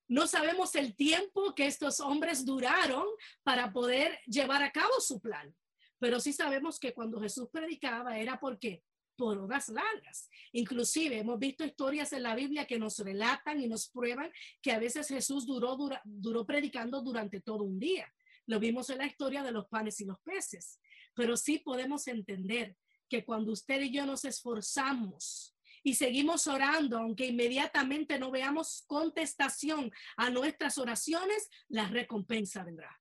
No 0.09 0.27
sabemos 0.27 0.75
el 0.75 0.95
tiempo 0.95 1.55
que 1.55 1.67
estos 1.67 2.01
hombres 2.01 2.45
duraron 2.45 3.05
para 3.43 3.73
poder 3.73 4.19
llevar 4.27 4.63
a 4.63 4.71
cabo 4.71 5.01
su 5.01 5.21
plan, 5.21 5.55
pero 5.99 6.21
sí 6.21 6.33
sabemos 6.33 6.79
que 6.79 6.95
cuando 6.95 7.21
Jesús 7.21 7.49
predicaba 7.51 8.19
era 8.19 8.39
porque 8.39 8.83
por 9.17 9.39
horas 9.39 9.69
largas. 9.71 10.29
Inclusive 10.53 11.19
hemos 11.19 11.39
visto 11.39 11.65
historias 11.65 12.13
en 12.13 12.23
la 12.23 12.35
Biblia 12.35 12.67
que 12.67 12.79
nos 12.79 12.99
relatan 12.99 13.61
y 13.61 13.67
nos 13.67 13.89
prueban 13.89 14.31
que 14.61 14.73
a 14.73 14.79
veces 14.79 15.09
Jesús 15.09 15.47
duró, 15.47 15.77
duró 16.05 16.45
predicando 16.45 17.01
durante 17.01 17.41
todo 17.41 17.65
un 17.65 17.79
día. 17.79 18.13
Lo 18.47 18.61
vimos 18.61 18.91
en 18.91 18.99
la 18.99 19.07
historia 19.07 19.43
de 19.43 19.53
los 19.53 19.67
panes 19.67 20.01
y 20.01 20.05
los 20.05 20.21
peces. 20.21 20.79
Pero 21.15 21.37
sí 21.37 21.59
podemos 21.59 22.07
entender 22.07 22.77
que 23.09 23.25
cuando 23.25 23.53
usted 23.53 23.81
y 23.81 23.91
yo 23.91 24.05
nos 24.07 24.25
esforzamos 24.25 25.56
y 25.87 25.95
seguimos 25.95 26.49
orando, 26.49 26.99
aunque 26.99 27.27
inmediatamente 27.27 28.19
no 28.19 28.33
veamos 28.33 28.83
contestación 28.89 29.93
a 30.17 30.31
nuestras 30.31 30.79
oraciones, 30.79 31.49
la 31.69 31.87
recompensa 31.87 32.65
vendrá. 32.65 33.01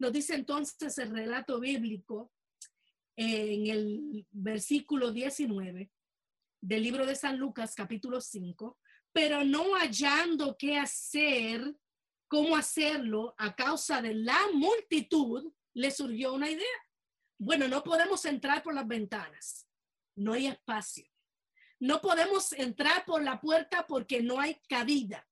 Nos 0.00 0.12
dice 0.12 0.34
entonces 0.34 0.98
el 0.98 1.10
relato 1.10 1.60
bíblico 1.60 2.32
en 3.14 3.68
el 3.68 4.26
versículo 4.32 5.12
19 5.12 5.92
del 6.60 6.82
libro 6.82 7.06
de 7.06 7.14
San 7.14 7.38
Lucas, 7.38 7.76
capítulo 7.76 8.20
5, 8.20 8.76
pero 9.12 9.44
no 9.44 9.76
hallando 9.76 10.56
qué 10.58 10.78
hacer, 10.78 11.76
cómo 12.26 12.56
hacerlo 12.56 13.36
a 13.38 13.54
causa 13.54 14.02
de 14.02 14.14
la 14.14 14.48
multitud, 14.52 15.52
le 15.74 15.92
surgió 15.92 16.34
una 16.34 16.50
idea. 16.50 16.66
Bueno, 17.38 17.68
no 17.68 17.84
podemos 17.84 18.24
entrar 18.24 18.64
por 18.64 18.74
las 18.74 18.88
ventanas, 18.88 19.68
no 20.16 20.32
hay 20.32 20.48
espacio. 20.48 21.06
No 21.78 22.00
podemos 22.00 22.52
entrar 22.52 23.04
por 23.04 23.22
la 23.22 23.40
puerta 23.40 23.86
porque 23.86 24.22
no 24.22 24.40
hay 24.40 24.56
cabida. 24.68 25.26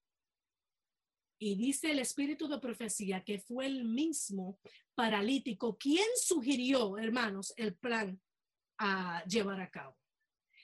Y 1.39 1.57
dice 1.57 1.91
el 1.91 1.99
espíritu 1.99 2.49
de 2.49 2.59
profecía 2.59 3.25
que 3.25 3.39
fue 3.39 3.67
el 3.67 3.85
mismo 3.85 4.59
paralítico 4.95 5.77
quien 5.77 6.07
sugirió, 6.17 6.97
hermanos, 6.99 7.53
el 7.57 7.75
plan 7.75 8.21
a 8.79 9.25
llevar 9.25 9.61
a 9.61 9.71
cabo. 9.71 9.97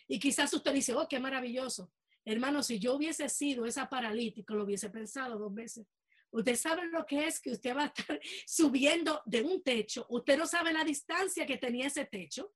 Y 0.08 0.18
quizás 0.18 0.52
usted 0.52 0.72
dice, 0.72 0.94
oh, 0.94 1.08
qué 1.08 1.20
maravilloso. 1.20 1.92
Hermano, 2.24 2.62
si 2.62 2.78
yo 2.78 2.94
hubiese 2.94 3.28
sido 3.28 3.64
esa 3.64 3.88
paralítica, 3.88 4.54
lo 4.54 4.64
hubiese 4.64 4.90
pensado 4.90 5.38
dos 5.38 5.54
veces. 5.54 5.86
Usted 6.32 6.56
sabe 6.56 6.86
lo 6.86 7.04
que 7.06 7.26
es 7.26 7.40
que 7.40 7.50
usted 7.50 7.76
va 7.76 7.84
a 7.84 7.86
estar 7.86 8.20
subiendo 8.46 9.22
de 9.24 9.42
un 9.42 9.62
techo. 9.62 10.06
Usted 10.10 10.38
no 10.38 10.46
sabe 10.46 10.72
la 10.72 10.84
distancia 10.84 11.46
que 11.46 11.58
tenía 11.58 11.86
ese 11.86 12.04
techo. 12.04 12.52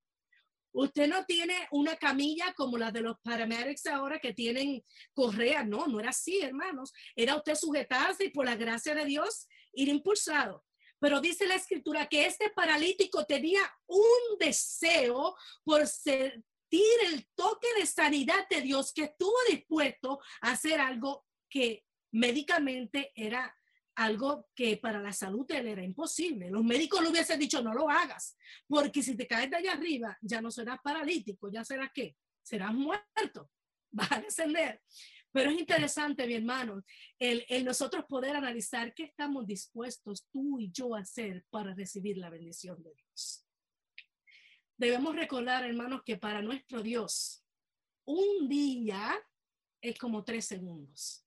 Usted 0.75 1.07
no 1.07 1.25
tiene 1.25 1.55
una 1.71 1.97
camilla 1.97 2.53
como 2.57 2.77
la 2.77 2.91
de 2.91 3.01
los 3.01 3.17
paramedics 3.23 3.87
ahora 3.87 4.19
que 4.19 4.33
tienen 4.33 4.85
correa. 5.15 5.65
No, 5.65 5.87
no 5.87 6.01
era 6.01 6.11
así, 6.11 6.41
hermanos. 6.41 6.93
Era 7.15 7.37
usted 7.37 7.55
sujetarse 7.55 8.25
y 8.25 8.31
por 8.31 8.45
la 8.45 8.57
gracia 8.57 8.93
de 8.95 9.05
Dios 9.05 9.47
ir 9.73 9.89
impulsado. 9.89 10.65
Pero 10.99 11.21
dice 11.21 11.47
la 11.47 11.55
escritura 11.55 12.09
que 12.09 12.27
este 12.27 12.51
paralítico 12.51 13.25
tenía 13.25 13.61
un 13.87 14.39
deseo 14.41 15.37
por 15.63 15.87
sentir 15.87 16.43
el 17.07 17.25
toque 17.37 17.69
de 17.79 17.87
sanidad 17.87 18.49
de 18.51 18.61
Dios 18.61 18.93
que 18.93 19.05
estuvo 19.05 19.37
dispuesto 19.49 20.19
a 20.41 20.53
hacer 20.53 20.81
algo 20.81 21.25
que 21.49 21.85
médicamente 22.11 23.13
era 23.15 23.57
algo 23.97 24.49
que 24.55 24.77
para 24.77 25.01
la 25.01 25.13
salud 25.13 25.51
él 25.51 25.69
era 25.69 25.83
imposible. 25.83 26.51
Los 26.51 26.65
médicos 26.65 27.03
le 27.03 27.11
hubiesen 27.11 27.39
dicho, 27.39 27.63
no 27.63 27.73
lo 27.73 27.89
hagas, 27.89 28.37
porque 28.67 29.03
si 29.03 29.17
te 29.17 29.27
caes 29.27 29.51
de 29.51 29.57
allá 29.57 29.73
arriba, 29.73 30.19
ya 30.21 30.41
no 30.41 30.51
serás 30.51 30.79
paralítico, 30.83 31.51
ya 31.51 31.65
serás 31.65 31.91
qué? 31.95 32.17
Serás 32.43 32.75
muerto, 32.75 33.51
vas 33.91 34.13
a 34.13 34.21
descender. 34.21 34.83
Pero 35.33 35.51
es 35.51 35.59
interesante, 35.59 36.27
mi 36.27 36.35
hermano, 36.35 36.85
el, 37.19 37.45
el, 37.49 37.65
nosotros 37.65 38.05
poder 38.09 38.37
analizar 38.37 38.95
qué 38.95 39.05
estamos 39.05 39.47
dispuestos 39.47 40.29
tú 40.31 40.61
y 40.61 40.71
yo 40.71 40.95
a 40.95 41.01
hacer 41.01 41.45
para 41.51 41.75
recibir 41.75 42.19
la 42.19 42.31
bendición 42.31 42.81
de 42.83 42.95
Dios. 42.95 43.45
Debemos 44.77 45.15
recordar, 45.17 45.65
hermanos, 45.65 46.03
que 46.05 46.17
para 46.17 46.41
nuestro 46.43 46.83
Dios, 46.83 47.45
un 48.05 48.49
día 48.49 49.15
es 49.81 49.99
como 49.99 50.25
tres 50.25 50.47
segundos. 50.47 51.24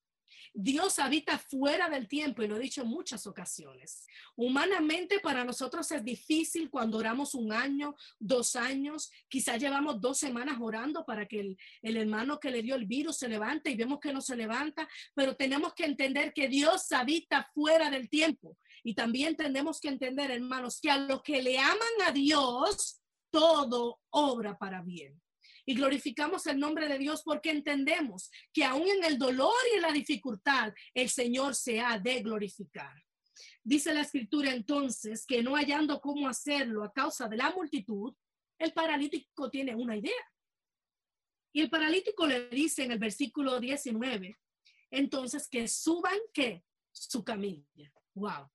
Dios 0.60 0.98
habita 0.98 1.38
fuera 1.38 1.88
del 1.88 2.08
tiempo 2.08 2.42
y 2.42 2.48
lo 2.48 2.58
he 2.58 2.60
dicho 2.60 2.82
en 2.82 2.88
muchas 2.88 3.28
ocasiones. 3.28 4.08
Humanamente 4.36 5.20
para 5.20 5.46
nosotros 5.46 5.92
es 5.92 6.04
difícil 6.04 6.72
cuando 6.72 6.98
oramos 6.98 7.36
un 7.36 7.54
año, 7.54 7.96
dos 8.18 8.56
años, 8.56 9.12
quizás 9.30 9.62
llevamos 9.62 10.02
dos 10.02 10.18
semanas 10.18 10.58
orando 10.60 11.06
para 11.06 11.28
que 11.28 11.56
el, 11.84 11.98
hermano 11.98 12.40
que 12.40 12.50
le 12.50 12.64
dio 12.64 12.74
el 12.74 12.88
virus 12.88 13.18
se 13.18 13.30
levante 13.30 13.70
y 13.70 13.76
vemos 13.76 14.00
que 14.00 14.12
no 14.12 14.20
se 14.20 14.36
levanta, 14.36 14.90
pero 15.14 15.36
tenemos 15.36 15.76
que 15.76 15.86
entender 15.86 16.34
que 16.34 16.48
Dios 16.48 16.92
habita 16.92 17.48
fuera 17.54 17.92
del 17.92 18.10
tiempo. 18.10 18.58
Y 18.84 18.96
también 18.96 19.36
tenemos 19.36 19.80
que 19.80 19.90
entender, 19.90 20.32
hermanos, 20.32 20.80
que 20.82 20.90
a 20.90 20.98
los 20.98 21.22
que 21.22 21.40
le 21.44 21.60
aman 21.60 21.78
a 22.04 22.12
Dios, 22.12 23.00
todo 23.30 24.00
obra 24.10 24.58
para 24.58 24.82
bien 24.82 25.22
y 25.68 25.76
glorificamos 25.76 26.48
el 26.48 26.60
nombre 26.60 26.88
de 26.88 26.98
Dios 26.98 27.22
porque 27.24 27.52
entendemos 27.52 28.32
que 28.54 28.64
aún 28.64 28.88
en 28.88 29.04
el 29.04 29.18
dolor 29.18 29.54
y 29.72 29.76
en 29.76 29.82
la 29.82 29.92
dificultad, 29.92 30.74
el 30.94 31.10
Señor 31.10 31.56
se 31.56 31.82
ha 31.82 32.00
de 32.00 32.22
glorificar. 32.22 32.96
Dice 33.62 33.94
la 33.94 34.02
escritura 34.02 34.54
entonces 34.54 35.26
que 35.26 35.44
no 35.44 35.56
hallando 35.56 36.00
cómo 36.00 36.30
hacerlo 36.30 36.86
a 36.86 36.94
causa 36.94 37.28
de 37.28 37.36
la 37.36 37.52
multitud, 37.52 38.16
el 38.58 38.72
paralítico 38.72 39.50
tiene 39.52 39.76
una 39.76 39.98
idea. 39.98 40.32
Y 41.52 41.62
el 41.62 41.70
paralítico 41.70 42.26
le 42.26 42.48
dice 42.48 42.86
en 42.86 42.94
el 42.94 43.00
versículo 43.00 43.60
19, 43.60 44.38
entonces 44.90 45.50
que 45.50 45.68
suban 45.68 46.18
que 46.34 46.64
su 46.94 47.26
camilla. 47.26 47.92
Wow. 48.14 48.50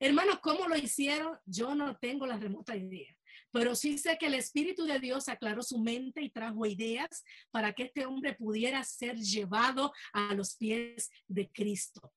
Hermanos, 0.00 0.38
¿cómo 0.40 0.66
lo 0.66 0.76
hicieron? 0.78 1.38
Yo 1.44 1.74
no 1.74 1.98
tengo 1.98 2.26
la 2.26 2.38
remota 2.38 2.74
idea 2.74 3.13
pero 3.50 3.74
sí 3.74 3.98
sé 3.98 4.16
que 4.18 4.26
el 4.26 4.34
Espíritu 4.34 4.84
de 4.84 4.98
Dios 4.98 5.28
aclaró 5.28 5.62
su 5.62 5.78
mente 5.78 6.22
y 6.22 6.30
trajo 6.30 6.66
ideas 6.66 7.24
para 7.50 7.72
que 7.72 7.84
este 7.84 8.06
hombre 8.06 8.34
pudiera 8.34 8.82
ser 8.84 9.16
llevado 9.16 9.92
a 10.12 10.34
los 10.34 10.56
pies 10.56 11.10
de 11.26 11.50
Cristo. 11.50 12.12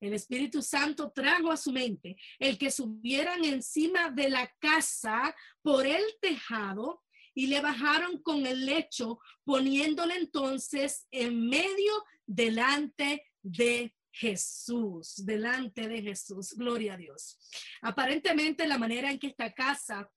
El 0.00 0.14
Espíritu 0.14 0.62
Santo 0.62 1.10
trajo 1.10 1.50
a 1.50 1.56
su 1.56 1.72
mente 1.72 2.16
el 2.38 2.56
que 2.56 2.70
subieran 2.70 3.44
encima 3.44 4.10
de 4.10 4.30
la 4.30 4.48
casa 4.60 5.34
por 5.62 5.86
el 5.86 6.02
tejado 6.20 7.02
y 7.34 7.46
le 7.46 7.60
bajaron 7.60 8.20
con 8.22 8.46
el 8.46 8.66
lecho, 8.66 9.20
poniéndole 9.44 10.16
entonces 10.16 11.06
en 11.10 11.48
medio 11.48 12.04
delante 12.26 13.24
de 13.42 13.94
Jesús, 14.10 15.24
delante 15.24 15.86
de 15.86 16.02
Jesús. 16.02 16.54
Gloria 16.54 16.94
a 16.94 16.96
Dios. 16.96 17.38
Aparentemente 17.80 18.66
la 18.66 18.78
manera 18.78 19.10
en 19.10 19.18
que 19.18 19.28
esta 19.28 19.52
casa 19.52 20.10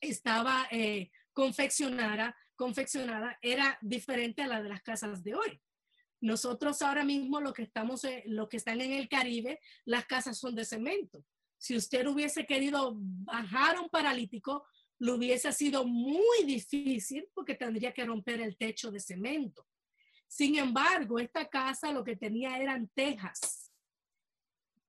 estaba 0.00 0.66
eh, 0.70 1.10
confeccionada, 1.32 2.36
confeccionada 2.56 3.38
era 3.42 3.78
diferente 3.80 4.42
a 4.42 4.46
la 4.46 4.62
de 4.62 4.68
las 4.68 4.82
casas 4.82 5.22
de 5.22 5.34
hoy. 5.34 5.60
Nosotros 6.20 6.82
ahora 6.82 7.04
mismo 7.04 7.40
lo 7.40 7.52
que 7.52 7.62
estamos, 7.62 8.04
eh, 8.04 8.22
lo 8.26 8.48
que 8.48 8.58
están 8.58 8.80
en 8.80 8.92
el 8.92 9.08
Caribe, 9.08 9.60
las 9.84 10.06
casas 10.06 10.38
son 10.38 10.54
de 10.54 10.64
cemento. 10.64 11.24
Si 11.56 11.76
usted 11.76 12.06
hubiese 12.06 12.46
querido 12.46 12.94
bajar 12.96 13.76
a 13.76 13.80
un 13.80 13.88
paralítico, 13.88 14.66
lo 14.98 15.14
hubiese 15.14 15.52
sido 15.52 15.86
muy 15.86 16.44
difícil 16.44 17.26
porque 17.34 17.54
tendría 17.54 17.92
que 17.92 18.04
romper 18.04 18.40
el 18.40 18.56
techo 18.56 18.90
de 18.90 19.00
cemento. 19.00 19.66
Sin 20.26 20.56
embargo, 20.56 21.18
esta 21.18 21.48
casa 21.48 21.92
lo 21.92 22.04
que 22.04 22.16
tenía 22.16 22.58
eran 22.58 22.88
tejas 22.94 23.59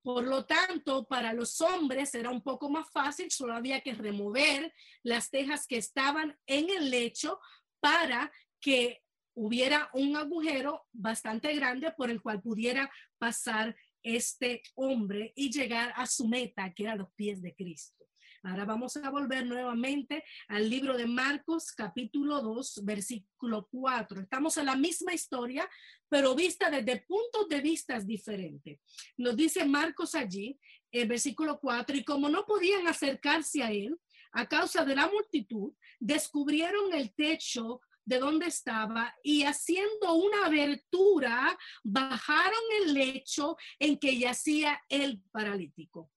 por 0.03 0.23
lo 0.23 0.45
tanto, 0.45 1.05
para 1.05 1.33
los 1.33 1.61
hombres 1.61 2.13
era 2.15 2.29
un 2.29 2.41
poco 2.41 2.69
más 2.69 2.89
fácil, 2.91 3.29
solo 3.29 3.53
había 3.53 3.81
que 3.81 3.93
remover 3.93 4.73
las 5.03 5.29
tejas 5.29 5.67
que 5.67 5.77
estaban 5.77 6.37
en 6.47 6.69
el 6.69 6.89
lecho 6.89 7.39
para 7.79 8.31
que 8.59 9.03
hubiera 9.33 9.89
un 9.93 10.15
agujero 10.15 10.87
bastante 10.91 11.53
grande 11.55 11.91
por 11.91 12.09
el 12.09 12.21
cual 12.21 12.41
pudiera 12.41 12.91
pasar 13.17 13.75
este 14.03 14.63
hombre 14.75 15.31
y 15.35 15.51
llegar 15.51 15.93
a 15.95 16.07
su 16.07 16.27
meta, 16.27 16.73
que 16.73 16.83
era 16.83 16.95
los 16.95 17.11
pies 17.13 17.41
de 17.41 17.55
Cristo. 17.55 18.00
Ahora 18.43 18.65
vamos 18.65 18.97
a 18.97 19.07
volver 19.11 19.45
nuevamente 19.45 20.23
al 20.47 20.67
libro 20.67 20.97
de 20.97 21.05
Marcos, 21.05 21.71
capítulo 21.73 22.41
2, 22.41 22.81
versículo 22.83 23.67
4. 23.71 24.21
Estamos 24.21 24.57
en 24.57 24.65
la 24.65 24.75
misma 24.75 25.13
historia, 25.13 25.69
pero 26.09 26.33
vista 26.33 26.71
desde 26.71 27.01
puntos 27.01 27.47
de 27.47 27.61
vista 27.61 27.99
diferentes. 27.99 28.79
Nos 29.17 29.35
dice 29.35 29.63
Marcos 29.63 30.15
allí, 30.15 30.59
el 30.91 31.07
versículo 31.07 31.59
4, 31.59 31.95
y 31.97 32.03
como 32.03 32.29
no 32.29 32.43
podían 32.47 32.87
acercarse 32.87 33.61
a 33.61 33.71
él 33.71 33.95
a 34.31 34.47
causa 34.47 34.83
de 34.85 34.95
la 34.95 35.07
multitud, 35.07 35.73
descubrieron 35.99 36.93
el 36.93 37.13
techo 37.13 37.81
de 38.03 38.17
donde 38.17 38.47
estaba 38.47 39.13
y 39.21 39.43
haciendo 39.43 40.15
una 40.15 40.47
abertura, 40.47 41.55
bajaron 41.83 42.63
el 42.81 42.93
lecho 42.95 43.55
en 43.77 43.99
que 43.99 44.17
yacía 44.17 44.81
el 44.89 45.21
paralítico. 45.31 46.09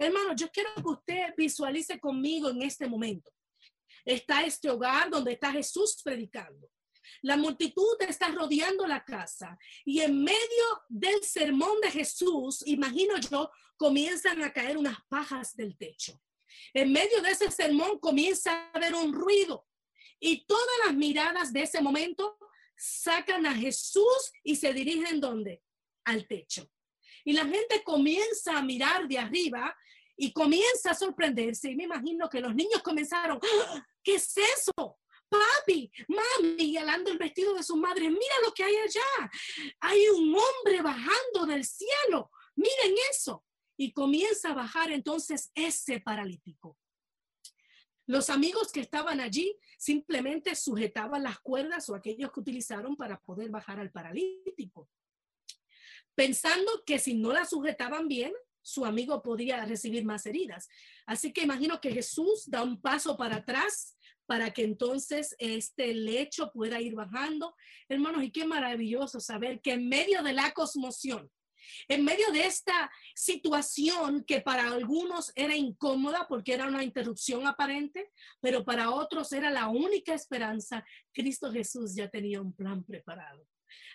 Hermano, 0.00 0.34
yo 0.34 0.50
quiero 0.50 0.74
que 0.76 0.88
usted 0.88 1.34
visualice 1.36 2.00
conmigo 2.00 2.48
en 2.48 2.62
este 2.62 2.88
momento. 2.88 3.30
Está 4.02 4.42
este 4.42 4.70
hogar 4.70 5.10
donde 5.10 5.32
está 5.32 5.52
Jesús 5.52 6.00
predicando. 6.02 6.70
La 7.20 7.36
multitud 7.36 8.00
está 8.00 8.28
rodeando 8.28 8.86
la 8.86 9.04
casa 9.04 9.58
y 9.84 10.00
en 10.00 10.24
medio 10.24 10.64
del 10.88 11.22
sermón 11.22 11.82
de 11.82 11.90
Jesús, 11.90 12.62
imagino 12.66 13.18
yo, 13.18 13.50
comienzan 13.76 14.42
a 14.42 14.50
caer 14.50 14.78
unas 14.78 14.96
pajas 15.06 15.54
del 15.54 15.76
techo. 15.76 16.18
En 16.72 16.92
medio 16.92 17.20
de 17.20 17.32
ese 17.32 17.50
sermón 17.50 17.98
comienza 17.98 18.52
a 18.52 18.70
haber 18.70 18.94
un 18.94 19.12
ruido 19.12 19.66
y 20.18 20.46
todas 20.46 20.78
las 20.86 20.94
miradas 20.94 21.52
de 21.52 21.64
ese 21.64 21.82
momento 21.82 22.38
sacan 22.74 23.44
a 23.44 23.52
Jesús 23.52 24.32
y 24.42 24.56
se 24.56 24.72
dirigen 24.72 25.20
¿dónde? 25.20 25.62
Al 26.06 26.26
techo. 26.26 26.70
Y 27.22 27.34
la 27.34 27.44
gente 27.44 27.82
comienza 27.84 28.56
a 28.56 28.62
mirar 28.62 29.06
de 29.06 29.18
arriba 29.18 29.76
y 30.20 30.32
comienza 30.32 30.90
a 30.90 30.94
sorprenderse. 30.94 31.70
Y 31.70 31.76
me 31.76 31.84
imagino 31.84 32.28
que 32.28 32.42
los 32.42 32.54
niños 32.54 32.82
comenzaron, 32.82 33.40
¡Ah! 33.42 33.86
¿qué 34.02 34.16
es 34.16 34.36
eso? 34.36 34.98
Papi, 35.30 35.90
mami, 36.08 36.76
alando 36.76 37.10
el 37.10 37.16
vestido 37.16 37.54
de 37.54 37.62
su 37.62 37.74
madre, 37.76 38.10
mira 38.10 38.34
lo 38.44 38.52
que 38.52 38.64
hay 38.64 38.76
allá. 38.76 39.30
Hay 39.80 40.08
un 40.10 40.36
hombre 40.36 40.82
bajando 40.82 41.46
del 41.46 41.64
cielo. 41.64 42.30
Miren 42.54 42.94
eso. 43.10 43.46
Y 43.78 43.92
comienza 43.92 44.50
a 44.50 44.54
bajar 44.54 44.92
entonces 44.92 45.50
ese 45.54 46.00
paralítico. 46.00 46.76
Los 48.04 48.28
amigos 48.28 48.72
que 48.72 48.80
estaban 48.80 49.20
allí 49.20 49.56
simplemente 49.78 50.54
sujetaban 50.54 51.22
las 51.22 51.40
cuerdas 51.40 51.88
o 51.88 51.94
aquellos 51.94 52.30
que 52.30 52.40
utilizaron 52.40 52.94
para 52.94 53.18
poder 53.20 53.48
bajar 53.48 53.80
al 53.80 53.90
paralítico, 53.90 54.90
pensando 56.14 56.82
que 56.84 56.98
si 56.98 57.14
no 57.14 57.32
la 57.32 57.46
sujetaban 57.46 58.06
bien, 58.06 58.34
su 58.62 58.84
amigo 58.84 59.22
podría 59.22 59.64
recibir 59.64 60.04
más 60.04 60.26
heridas. 60.26 60.68
Así 61.06 61.32
que 61.32 61.42
imagino 61.42 61.80
que 61.80 61.92
Jesús 61.92 62.44
da 62.46 62.62
un 62.62 62.80
paso 62.80 63.16
para 63.16 63.36
atrás 63.36 63.96
para 64.26 64.52
que 64.52 64.62
entonces 64.62 65.34
este 65.40 65.92
lecho 65.92 66.52
pueda 66.52 66.80
ir 66.80 66.94
bajando. 66.94 67.56
Hermanos, 67.88 68.22
y 68.22 68.30
qué 68.30 68.46
maravilloso 68.46 69.18
saber 69.18 69.60
que 69.60 69.72
en 69.72 69.88
medio 69.88 70.22
de 70.22 70.32
la 70.32 70.52
cosmoción, 70.52 71.28
en 71.88 72.04
medio 72.04 72.30
de 72.32 72.46
esta 72.46 72.90
situación 73.14 74.24
que 74.24 74.40
para 74.40 74.70
algunos 74.70 75.32
era 75.34 75.56
incómoda 75.56 76.26
porque 76.28 76.54
era 76.54 76.68
una 76.68 76.84
interrupción 76.84 77.46
aparente, 77.46 78.10
pero 78.40 78.64
para 78.64 78.90
otros 78.90 79.32
era 79.32 79.50
la 79.50 79.68
única 79.68 80.14
esperanza, 80.14 80.84
Cristo 81.12 81.50
Jesús 81.52 81.94
ya 81.94 82.08
tenía 82.08 82.40
un 82.40 82.52
plan 82.52 82.84
preparado. 82.84 83.44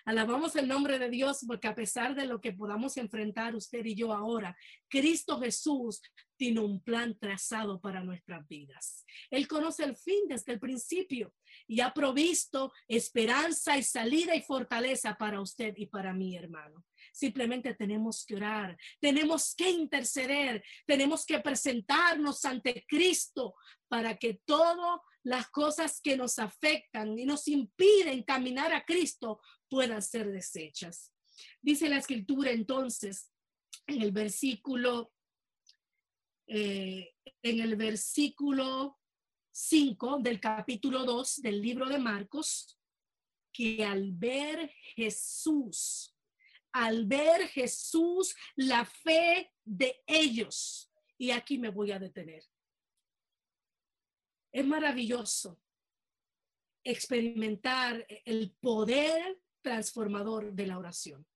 Alabamos 0.05 0.55
el 0.55 0.67
nombre 0.67 0.99
de 0.99 1.09
Dios 1.09 1.43
porque 1.47 1.67
a 1.67 1.75
pesar 1.75 2.15
de 2.15 2.25
lo 2.25 2.41
que 2.41 2.53
podamos 2.53 2.97
enfrentar 2.97 3.55
usted 3.55 3.85
y 3.85 3.95
yo 3.95 4.13
ahora, 4.13 4.55
Cristo 4.89 5.39
Jesús 5.39 6.01
tiene 6.37 6.59
un 6.59 6.81
plan 6.81 7.17
trazado 7.17 7.79
para 7.79 8.03
nuestras 8.03 8.47
vidas. 8.47 9.05
Él 9.29 9.47
conoce 9.47 9.83
el 9.83 9.95
fin 9.95 10.27
desde 10.27 10.53
el 10.53 10.59
principio 10.59 11.33
y 11.67 11.79
ha 11.79 11.93
provisto 11.93 12.71
esperanza 12.87 13.77
y 13.77 13.83
salida 13.83 14.35
y 14.35 14.41
fortaleza 14.41 15.15
para 15.15 15.41
usted 15.41 15.73
y 15.77 15.85
para 15.87 16.13
mi 16.13 16.35
hermano. 16.35 16.83
Simplemente 17.13 17.73
tenemos 17.73 18.25
que 18.25 18.35
orar, 18.35 18.77
tenemos 18.99 19.55
que 19.55 19.69
interceder, 19.69 20.63
tenemos 20.85 21.25
que 21.25 21.39
presentarnos 21.39 22.43
ante 22.45 22.85
Cristo 22.87 23.55
para 23.87 24.17
que 24.17 24.41
todas 24.45 24.99
las 25.25 25.49
cosas 25.49 26.01
que 26.01 26.15
nos 26.15 26.37
afectan 26.37 27.17
y 27.17 27.25
nos 27.25 27.47
impiden 27.47 28.21
caminar 28.23 28.71
a 28.71 28.85
Cristo 28.85 29.41
puedan 29.67 30.01
ser 30.01 30.31
desechas. 30.31 31.11
Dice 31.61 31.89
la 31.89 31.97
escritura 31.97 32.51
entonces 32.51 33.31
en 33.87 34.03
el 34.03 34.11
versículo, 34.11 35.11
eh, 36.47 37.11
en 37.41 37.59
el 37.59 37.75
versículo 37.75 38.99
5 39.51 40.19
del 40.19 40.39
capítulo 40.39 41.03
2 41.03 41.41
del 41.41 41.59
libro 41.59 41.89
de 41.89 41.97
Marcos, 41.97 42.77
que 43.51 43.83
al 43.83 44.11
ver 44.11 44.71
Jesús, 44.95 46.15
al 46.71 47.07
ver 47.07 47.47
Jesús, 47.47 48.35
la 48.55 48.85
fe 48.85 49.51
de 49.63 50.03
ellos, 50.05 50.91
y 51.17 51.31
aquí 51.31 51.57
me 51.57 51.69
voy 51.69 51.91
a 51.91 51.99
detener. 51.99 52.43
Es 54.55 54.65
maravilloso 54.65 55.59
experimentar 56.81 58.07
el 58.23 58.55
poder 58.61 59.37
transformador 59.61 60.53
de 60.53 60.67
la 60.67 60.77
oración. 60.77 61.27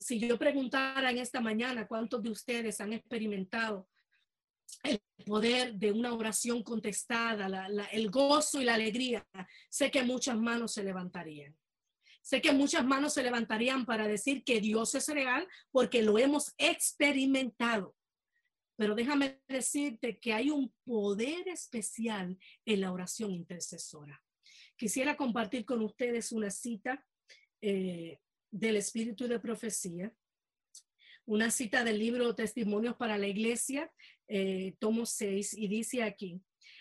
Si 0.00 0.18
yo 0.18 0.36
preguntara 0.36 1.12
en 1.12 1.18
esta 1.18 1.40
mañana 1.40 1.86
cuántos 1.86 2.24
de 2.24 2.30
ustedes 2.30 2.80
han 2.80 2.92
experimentado 2.92 3.88
el 4.82 5.00
poder 5.24 5.74
de 5.74 5.92
una 5.92 6.12
oración 6.12 6.64
contestada, 6.64 7.68
el 7.92 8.10
gozo 8.10 8.60
y 8.60 8.64
la 8.64 8.74
alegría, 8.74 9.24
sé 9.70 9.88
que 9.88 10.02
muchas 10.02 10.36
manos 10.36 10.72
se 10.72 10.82
levantarían. 10.82 11.56
Sé 12.20 12.40
que 12.40 12.50
muchas 12.50 12.84
manos 12.84 13.14
se 13.14 13.22
levantarían 13.22 13.86
para 13.86 14.08
decir 14.08 14.42
que 14.42 14.60
Dios 14.60 14.92
es 14.96 15.06
real 15.06 15.46
porque 15.70 16.02
lo 16.02 16.18
hemos 16.18 16.52
experimentado. 16.58 17.95
Pero 18.76 18.94
déjame 18.94 19.40
decirte 19.48 20.18
que 20.18 20.32
hay 20.32 20.50
un 20.50 20.72
poder 20.84 21.48
especial 21.48 22.38
en 22.64 22.80
la 22.80 22.92
oración 22.92 23.32
intercesora. 23.32 24.22
Quisiera 24.76 25.16
compartir 25.16 25.64
con 25.64 25.80
ustedes 25.82 26.32
una 26.32 26.50
cita 26.50 27.04
eh, 27.62 28.20
del 28.50 28.76
Espíritu 28.76 29.26
de 29.26 29.40
Profecía, 29.40 30.14
una 31.24 31.50
cita 31.50 31.82
del 31.82 31.98
libro 31.98 32.34
Testimonios 32.34 32.96
para 32.96 33.18
la 33.18 33.26
Iglesia, 33.26 33.90
eh, 34.28 34.76
tomo 34.78 35.06
6, 35.06 35.54
y 35.54 35.68
dice 35.68 36.02
aquí, 36.02 36.40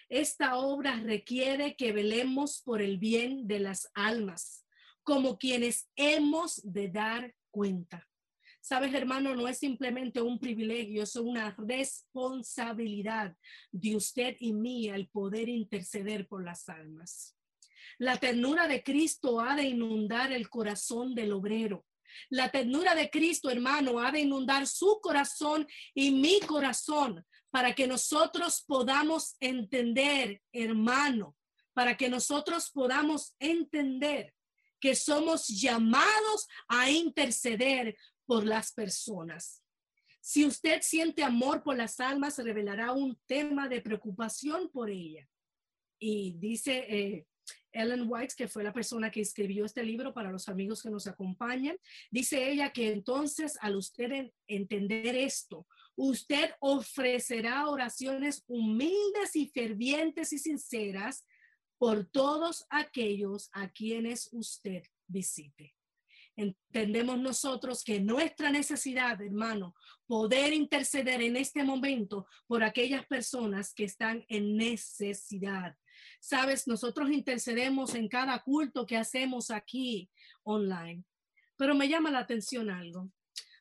esta 0.09 0.57
obra 0.57 0.99
requiere 0.99 1.75
que 1.75 1.91
velemos 1.91 2.61
por 2.61 2.81
el 2.81 2.97
bien 2.97 3.47
de 3.47 3.59
las 3.59 3.89
almas, 3.93 4.65
como 5.03 5.37
quienes 5.37 5.89
hemos 5.95 6.61
de 6.63 6.89
dar 6.89 7.35
cuenta. 7.49 8.07
Sabes, 8.67 8.95
hermano, 8.95 9.35
no 9.35 9.47
es 9.47 9.59
simplemente 9.59 10.23
un 10.23 10.39
privilegio, 10.39 11.03
es 11.03 11.15
una 11.17 11.55
responsabilidad 11.55 13.37
de 13.71 13.95
usted 13.95 14.35
y 14.39 14.53
mía 14.53 14.95
el 14.95 15.07
poder 15.07 15.49
interceder 15.49 16.27
por 16.27 16.43
las 16.43 16.67
almas. 16.67 17.37
La 17.99 18.17
ternura 18.17 18.67
de 18.67 18.81
Cristo 18.81 19.39
ha 19.39 19.55
de 19.55 19.65
inundar 19.65 20.31
el 20.31 20.49
corazón 20.49 21.13
del 21.13 21.33
obrero. 21.33 21.85
La 22.31 22.49
ternura 22.49 22.95
de 22.95 23.11
Cristo, 23.11 23.51
hermano, 23.51 23.99
ha 23.99 24.11
de 24.11 24.21
inundar 24.21 24.65
su 24.65 24.99
corazón 24.99 25.67
y 25.93 26.09
mi 26.09 26.39
corazón 26.39 27.23
para 27.51 27.75
que 27.75 27.85
nosotros 27.85 28.63
podamos 28.65 29.35
entender, 29.41 30.41
hermano, 30.51 31.35
para 31.73 31.95
que 31.95 32.09
nosotros 32.09 32.71
podamos 32.71 33.35
entender 33.37 34.33
que 34.79 34.95
somos 34.95 35.47
llamados 35.47 36.47
a 36.67 36.89
interceder 36.89 37.95
por 38.25 38.45
las 38.45 38.71
personas. 38.71 39.63
Si 40.21 40.45
usted 40.45 40.81
siente 40.81 41.23
amor 41.23 41.61
por 41.61 41.77
las 41.77 41.99
almas, 41.99 42.39
revelará 42.39 42.91
un 42.91 43.17
tema 43.27 43.69
de 43.69 43.81
preocupación 43.81 44.69
por 44.71 44.89
ella. 44.89 45.29
Y 45.99 46.33
dice 46.39 46.85
eh, 46.89 47.27
Ellen 47.71 48.05
White, 48.07 48.33
que 48.35 48.47
fue 48.47 48.63
la 48.63 48.73
persona 48.73 49.11
que 49.11 49.21
escribió 49.21 49.65
este 49.65 49.83
libro 49.83 50.13
para 50.13 50.31
los 50.31 50.49
amigos 50.49 50.81
que 50.81 50.89
nos 50.89 51.05
acompañan, 51.07 51.77
dice 52.09 52.49
ella 52.49 52.71
que 52.71 52.91
entonces 52.91 53.57
al 53.61 53.75
usted 53.75 54.31
entender 54.47 55.15
esto, 55.15 55.67
usted 55.95 56.51
ofrecerá 56.59 57.67
oraciones 57.69 58.43
humildes 58.47 59.35
y 59.35 59.47
fervientes 59.47 60.33
y 60.33 60.39
sinceras 60.39 61.25
por 61.77 62.05
todos 62.05 62.65
aquellos 62.69 63.49
a 63.51 63.69
quienes 63.69 64.29
usted 64.31 64.83
visite. 65.07 65.75
Entendemos 66.35 67.17
nosotros 67.19 67.83
que 67.83 67.99
nuestra 67.99 68.49
necesidad, 68.49 69.21
hermano, 69.21 69.75
poder 70.05 70.53
interceder 70.53 71.21
en 71.21 71.37
este 71.37 71.63
momento 71.63 72.27
por 72.47 72.63
aquellas 72.63 73.05
personas 73.05 73.73
que 73.73 73.85
están 73.85 74.25
en 74.27 74.57
necesidad 74.57 75.75
Sabes, 76.19 76.67
nosotros 76.67 77.11
intercedemos 77.11 77.95
en 77.95 78.07
cada 78.07 78.39
culto 78.39 78.85
que 78.85 78.97
hacemos 78.97 79.51
aquí 79.51 80.09
online, 80.43 81.03
pero 81.57 81.75
me 81.75 81.87
llama 81.87 82.11
la 82.11 82.19
atención 82.19 82.69
algo. 82.69 83.11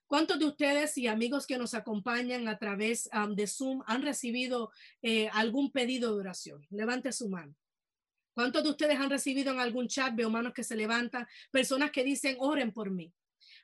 ¿Cuántos 0.06 0.38
de 0.38 0.46
ustedes 0.46 0.96
y 0.98 1.06
amigos 1.06 1.46
que 1.46 1.58
nos 1.58 1.74
acompañan 1.74 2.46
a 2.46 2.58
través 2.58 3.08
um, 3.12 3.34
de 3.34 3.46
Zoom 3.46 3.82
han 3.86 4.02
recibido 4.02 4.70
eh, 5.02 5.28
algún 5.32 5.72
pedido 5.72 6.14
de 6.14 6.20
oración? 6.20 6.66
Levante 6.70 7.10
su 7.12 7.28
mano. 7.28 7.54
¿Cuántos 8.34 8.64
de 8.64 8.70
ustedes 8.70 8.98
han 8.98 9.10
recibido 9.10 9.52
en 9.52 9.60
algún 9.60 9.88
chat, 9.88 10.14
veo 10.14 10.28
manos 10.28 10.52
que 10.52 10.64
se 10.64 10.76
levantan, 10.76 11.26
personas 11.50 11.90
que 11.90 12.04
dicen, 12.04 12.36
oren 12.40 12.72
por 12.72 12.90
mí? 12.90 13.12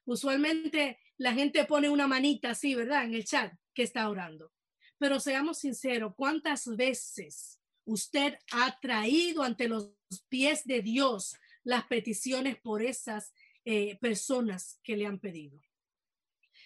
Usualmente 0.05 0.99
la 1.19 1.35
gente 1.35 1.65
pone 1.65 1.91
una 1.91 2.07
manita 2.07 2.51
así, 2.51 2.75
¿verdad? 2.75 3.05
En 3.05 3.15
el 3.15 3.25
chat 3.25 3.53
que 3.75 3.83
está 3.83 4.09
orando. 4.09 4.53
Pero 4.99 5.21
seamos 5.21 5.59
sinceros, 5.59 6.15
¿cuántas 6.17 6.67
veces 6.77 7.61
usted 7.85 8.39
ha 8.53 8.79
traído 8.81 9.43
ante 9.43 9.69
los 9.69 9.91
pies 10.29 10.65
de 10.65 10.83
Dios 10.83 11.37
las 11.65 11.87
peticiones 11.87 12.59
por 12.61 12.83
esas 12.83 13.33
eh, 13.65 13.99
personas 14.01 14.81
que 14.83 14.97
le 14.97 15.07
han 15.07 15.19
pedido. 15.19 15.61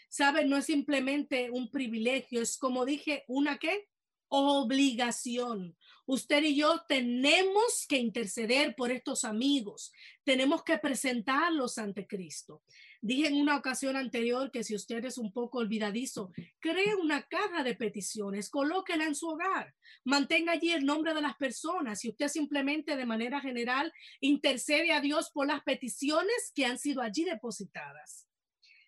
¿Sabe? 0.08 0.44
No 0.44 0.56
es 0.56 0.66
simplemente 0.66 1.50
un 1.50 1.70
privilegio, 1.70 2.40
es 2.40 2.56
como 2.56 2.84
dije, 2.84 3.24
una 3.26 3.58
qué? 3.58 3.88
Obligación. 4.28 5.76
Usted 6.06 6.42
y 6.42 6.56
yo 6.56 6.82
tenemos 6.86 7.86
que 7.88 7.96
interceder 7.96 8.74
por 8.76 8.90
estos 8.90 9.24
amigos, 9.24 9.90
tenemos 10.22 10.62
que 10.62 10.76
presentarlos 10.76 11.78
ante 11.78 12.06
Cristo. 12.06 12.62
Dije 13.00 13.28
en 13.28 13.36
una 13.36 13.56
ocasión 13.56 13.96
anterior 13.96 14.50
que 14.50 14.64
si 14.64 14.74
usted 14.74 15.04
es 15.04 15.18
un 15.18 15.32
poco 15.32 15.58
olvidadizo, 15.58 16.32
cree 16.58 16.94
una 16.96 17.22
caja 17.22 17.62
de 17.62 17.74
peticiones, 17.74 18.50
colóquela 18.50 19.04
en 19.04 19.14
su 19.14 19.28
hogar, 19.28 19.74
mantenga 20.04 20.52
allí 20.52 20.70
el 20.72 20.84
nombre 20.84 21.14
de 21.14 21.22
las 21.22 21.36
personas 21.36 22.04
y 22.04 22.10
usted 22.10 22.28
simplemente 22.28 22.96
de 22.96 23.06
manera 23.06 23.40
general 23.40 23.92
intercede 24.20 24.92
a 24.92 25.00
Dios 25.00 25.30
por 25.30 25.46
las 25.46 25.62
peticiones 25.62 26.52
que 26.54 26.66
han 26.66 26.78
sido 26.78 27.02
allí 27.02 27.24
depositadas. 27.24 28.26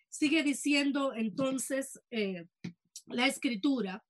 Sigue 0.09 0.41
diciendo 0.41 1.13
entonces 1.15 1.99
eh, 2.09 2.47
la 3.05 3.27
escritura 3.27 4.03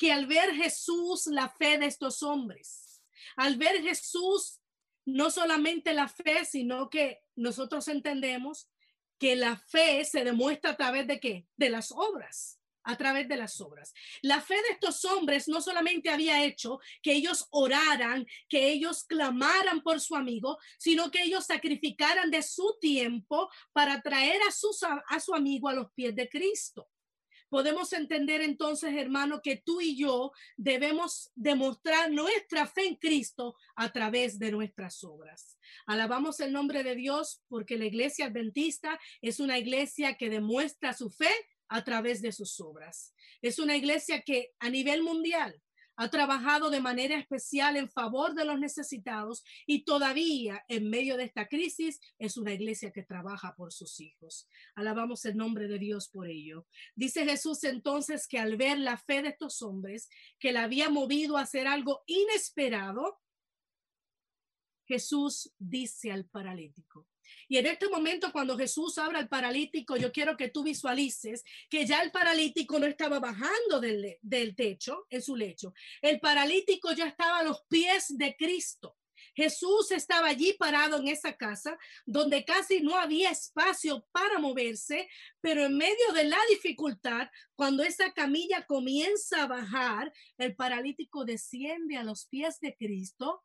que 0.00 0.12
al 0.12 0.24
ver 0.24 0.54
Jesús 0.54 1.26
la 1.26 1.50
fe 1.50 1.76
de 1.76 1.84
estos 1.84 2.22
hombres, 2.22 3.02
al 3.36 3.56
ver 3.56 3.82
Jesús 3.82 4.58
no 5.04 5.30
solamente 5.30 5.92
la 5.92 6.08
fe, 6.08 6.46
sino 6.46 6.88
que 6.88 7.20
nosotros 7.36 7.86
entendemos 7.86 8.70
que 9.18 9.36
la 9.36 9.58
fe 9.58 10.02
se 10.06 10.24
demuestra 10.24 10.70
a 10.70 10.76
través 10.78 11.06
de 11.06 11.20
qué? 11.20 11.46
De 11.54 11.68
las 11.68 11.92
obras 11.92 12.56
a 12.82 12.96
través 12.96 13.28
de 13.28 13.36
las 13.36 13.60
obras. 13.60 13.92
La 14.22 14.40
fe 14.40 14.54
de 14.54 14.70
estos 14.70 15.04
hombres 15.04 15.48
no 15.48 15.60
solamente 15.60 16.08
había 16.08 16.42
hecho 16.42 16.80
que 17.02 17.12
ellos 17.12 17.46
oraran, 17.50 18.26
que 18.48 18.70
ellos 18.70 19.04
clamaran 19.04 19.82
por 19.82 20.00
su 20.00 20.16
amigo, 20.16 20.58
sino 20.78 21.10
que 21.10 21.22
ellos 21.22 21.44
sacrificaran 21.44 22.30
de 22.30 22.42
su 22.42 22.78
tiempo 22.80 23.50
para 23.74 24.00
traer 24.00 24.40
a, 24.42 25.14
a 25.14 25.20
su 25.20 25.34
amigo 25.34 25.68
a 25.68 25.74
los 25.74 25.92
pies 25.92 26.16
de 26.16 26.26
Cristo. 26.30 26.88
Podemos 27.50 27.92
entender 27.92 28.40
entonces, 28.40 28.94
hermano, 28.94 29.42
que 29.42 29.56
tú 29.56 29.80
y 29.80 29.96
yo 29.96 30.32
debemos 30.56 31.30
demostrar 31.34 32.10
nuestra 32.10 32.66
fe 32.66 32.86
en 32.86 32.94
Cristo 32.94 33.56
a 33.74 33.92
través 33.92 34.38
de 34.38 34.52
nuestras 34.52 35.02
obras. 35.04 35.58
Alabamos 35.86 36.38
el 36.40 36.52
nombre 36.52 36.84
de 36.84 36.94
Dios 36.94 37.42
porque 37.48 37.76
la 37.76 37.86
iglesia 37.86 38.26
adventista 38.26 38.98
es 39.20 39.40
una 39.40 39.58
iglesia 39.58 40.14
que 40.14 40.30
demuestra 40.30 40.94
su 40.94 41.10
fe 41.10 41.30
a 41.68 41.82
través 41.84 42.22
de 42.22 42.32
sus 42.32 42.60
obras. 42.60 43.14
Es 43.42 43.58
una 43.58 43.76
iglesia 43.76 44.22
que 44.22 44.52
a 44.60 44.70
nivel 44.70 45.02
mundial 45.02 45.60
ha 46.00 46.08
trabajado 46.08 46.70
de 46.70 46.80
manera 46.80 47.18
especial 47.18 47.76
en 47.76 47.86
favor 47.90 48.32
de 48.32 48.46
los 48.46 48.58
necesitados 48.58 49.44
y 49.66 49.84
todavía 49.84 50.64
en 50.66 50.88
medio 50.88 51.18
de 51.18 51.24
esta 51.24 51.46
crisis 51.46 52.00
es 52.18 52.38
una 52.38 52.54
iglesia 52.54 52.90
que 52.90 53.02
trabaja 53.02 53.54
por 53.54 53.70
sus 53.70 54.00
hijos. 54.00 54.48
Alabamos 54.74 55.26
el 55.26 55.36
nombre 55.36 55.68
de 55.68 55.78
Dios 55.78 56.08
por 56.08 56.26
ello. 56.26 56.66
Dice 56.94 57.26
Jesús 57.26 57.64
entonces 57.64 58.26
que 58.26 58.38
al 58.38 58.56
ver 58.56 58.78
la 58.78 58.96
fe 58.96 59.20
de 59.20 59.28
estos 59.28 59.60
hombres, 59.60 60.08
que 60.38 60.52
la 60.52 60.62
había 60.62 60.88
movido 60.88 61.36
a 61.36 61.42
hacer 61.42 61.66
algo 61.66 62.02
inesperado, 62.06 63.20
Jesús 64.86 65.52
dice 65.58 66.12
al 66.12 66.24
paralítico, 66.24 67.08
y 67.48 67.58
en 67.58 67.66
este 67.66 67.88
momento, 67.88 68.32
cuando 68.32 68.56
Jesús 68.56 68.98
habla 68.98 69.18
al 69.18 69.28
paralítico, 69.28 69.96
yo 69.96 70.12
quiero 70.12 70.36
que 70.36 70.48
tú 70.48 70.62
visualices 70.62 71.44
que 71.68 71.86
ya 71.86 72.02
el 72.02 72.10
paralítico 72.10 72.78
no 72.78 72.86
estaba 72.86 73.18
bajando 73.18 73.80
del, 73.80 74.18
del 74.22 74.54
techo, 74.54 75.06
en 75.10 75.22
su 75.22 75.36
lecho. 75.36 75.74
El 76.00 76.20
paralítico 76.20 76.92
ya 76.92 77.06
estaba 77.06 77.38
a 77.38 77.42
los 77.42 77.64
pies 77.68 78.16
de 78.16 78.36
Cristo. 78.36 78.96
Jesús 79.34 79.90
estaba 79.90 80.28
allí 80.28 80.54
parado 80.54 80.98
en 80.98 81.08
esa 81.08 81.36
casa 81.36 81.78
donde 82.06 82.44
casi 82.44 82.80
no 82.80 82.96
había 82.96 83.30
espacio 83.30 84.06
para 84.12 84.38
moverse, 84.38 85.08
pero 85.40 85.64
en 85.64 85.76
medio 85.76 86.12
de 86.14 86.24
la 86.24 86.38
dificultad, 86.48 87.28
cuando 87.54 87.82
esa 87.82 88.12
camilla 88.12 88.66
comienza 88.66 89.42
a 89.42 89.46
bajar, 89.46 90.12
el 90.38 90.54
paralítico 90.56 91.24
desciende 91.24 91.96
a 91.96 92.04
los 92.04 92.26
pies 92.26 92.60
de 92.60 92.76
Cristo 92.76 93.42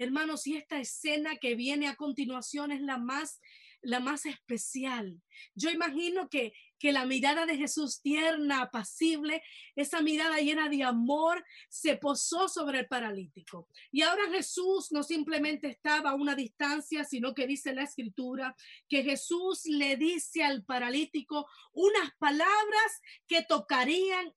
Hermanos, 0.00 0.46
y 0.46 0.56
esta 0.56 0.80
escena 0.80 1.36
que 1.36 1.54
viene 1.54 1.86
a 1.86 1.94
continuación 1.94 2.72
es 2.72 2.80
la 2.80 2.96
más 2.96 3.38
la 3.82 4.00
más 4.00 4.26
especial. 4.26 5.20
Yo 5.54 5.70
imagino 5.70 6.28
que, 6.28 6.52
que 6.78 6.92
la 6.92 7.06
mirada 7.06 7.46
de 7.46 7.56
Jesús 7.56 8.02
tierna, 8.02 8.62
apacible, 8.62 9.42
esa 9.74 10.02
mirada 10.02 10.38
llena 10.38 10.68
de 10.68 10.82
amor, 10.82 11.44
se 11.68 11.96
posó 11.96 12.48
sobre 12.48 12.80
el 12.80 12.88
paralítico. 12.88 13.68
Y 13.90 14.02
ahora 14.02 14.30
Jesús 14.30 14.92
no 14.92 15.02
simplemente 15.02 15.68
estaba 15.68 16.10
a 16.10 16.14
una 16.14 16.34
distancia, 16.34 17.04
sino 17.04 17.34
que 17.34 17.46
dice 17.46 17.74
la 17.74 17.84
escritura 17.84 18.54
que 18.88 19.02
Jesús 19.02 19.64
le 19.64 19.96
dice 19.96 20.44
al 20.44 20.64
paralítico 20.64 21.48
unas 21.72 22.14
palabras 22.18 23.02
que 23.26 23.42
tocarían 23.42 24.34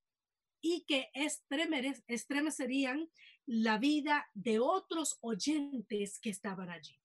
y 0.61 0.85
que 0.85 1.11
estremecerían 2.07 3.09
la 3.45 3.77
vida 3.77 4.29
de 4.33 4.59
otros 4.59 5.17
oyentes 5.21 6.19
que 6.19 6.29
estaban 6.29 6.69
allí. 6.69 6.97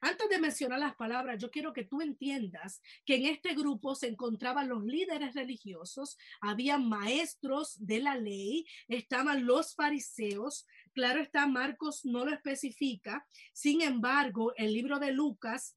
Antes 0.00 0.28
de 0.28 0.38
mencionar 0.38 0.78
las 0.78 0.94
palabras, 0.96 1.40
yo 1.40 1.50
quiero 1.50 1.72
que 1.72 1.84
tú 1.84 2.00
entiendas 2.00 2.80
que 3.04 3.16
en 3.16 3.26
este 3.26 3.54
grupo 3.54 3.94
se 3.94 4.08
encontraban 4.08 4.68
los 4.68 4.84
líderes 4.84 5.34
religiosos, 5.34 6.16
había 6.40 6.78
maestros 6.78 7.74
de 7.78 8.00
la 8.00 8.16
ley, 8.16 8.66
estaban 8.88 9.46
los 9.46 9.74
fariseos. 9.74 10.66
Claro 10.92 11.20
está, 11.20 11.46
Marcos 11.46 12.04
no 12.04 12.24
lo 12.24 12.32
especifica. 12.32 13.26
Sin 13.52 13.82
embargo, 13.82 14.54
el 14.56 14.72
libro 14.72 14.98
de 14.98 15.12
Lucas 15.12 15.74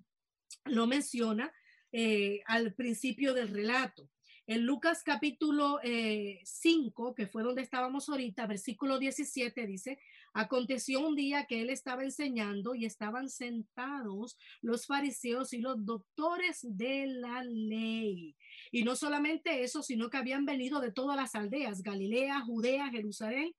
lo 0.65 0.87
menciona 0.87 1.53
eh, 1.91 2.41
al 2.45 2.73
principio 2.73 3.33
del 3.33 3.49
relato. 3.49 4.09
En 4.49 4.65
Lucas 4.65 5.03
capítulo 5.03 5.77
5, 5.83 7.09
eh, 7.09 7.13
que 7.17 7.27
fue 7.27 7.43
donde 7.43 7.61
estábamos 7.61 8.07
ahorita, 8.07 8.47
versículo 8.47 8.97
17 8.97 9.67
dice, 9.67 9.99
aconteció 10.33 11.05
un 11.05 11.15
día 11.15 11.47
que 11.47 11.61
él 11.61 11.69
estaba 11.69 12.05
enseñando 12.05 12.73
y 12.73 12.85
estaban 12.85 13.27
sentados 13.27 14.37
los 14.61 14.85
fariseos 14.85 15.51
y 15.51 15.57
los 15.57 15.85
doctores 15.85 16.59
de 16.61 17.07
la 17.07 17.43
ley. 17.43 18.37
Y 18.71 18.83
no 18.83 18.95
solamente 18.95 19.63
eso, 19.63 19.83
sino 19.83 20.09
que 20.09 20.15
habían 20.15 20.45
venido 20.45 20.79
de 20.79 20.93
todas 20.93 21.17
las 21.17 21.35
aldeas, 21.35 21.83
Galilea, 21.83 22.39
Judea, 22.39 22.89
Jerusalén, 22.89 23.53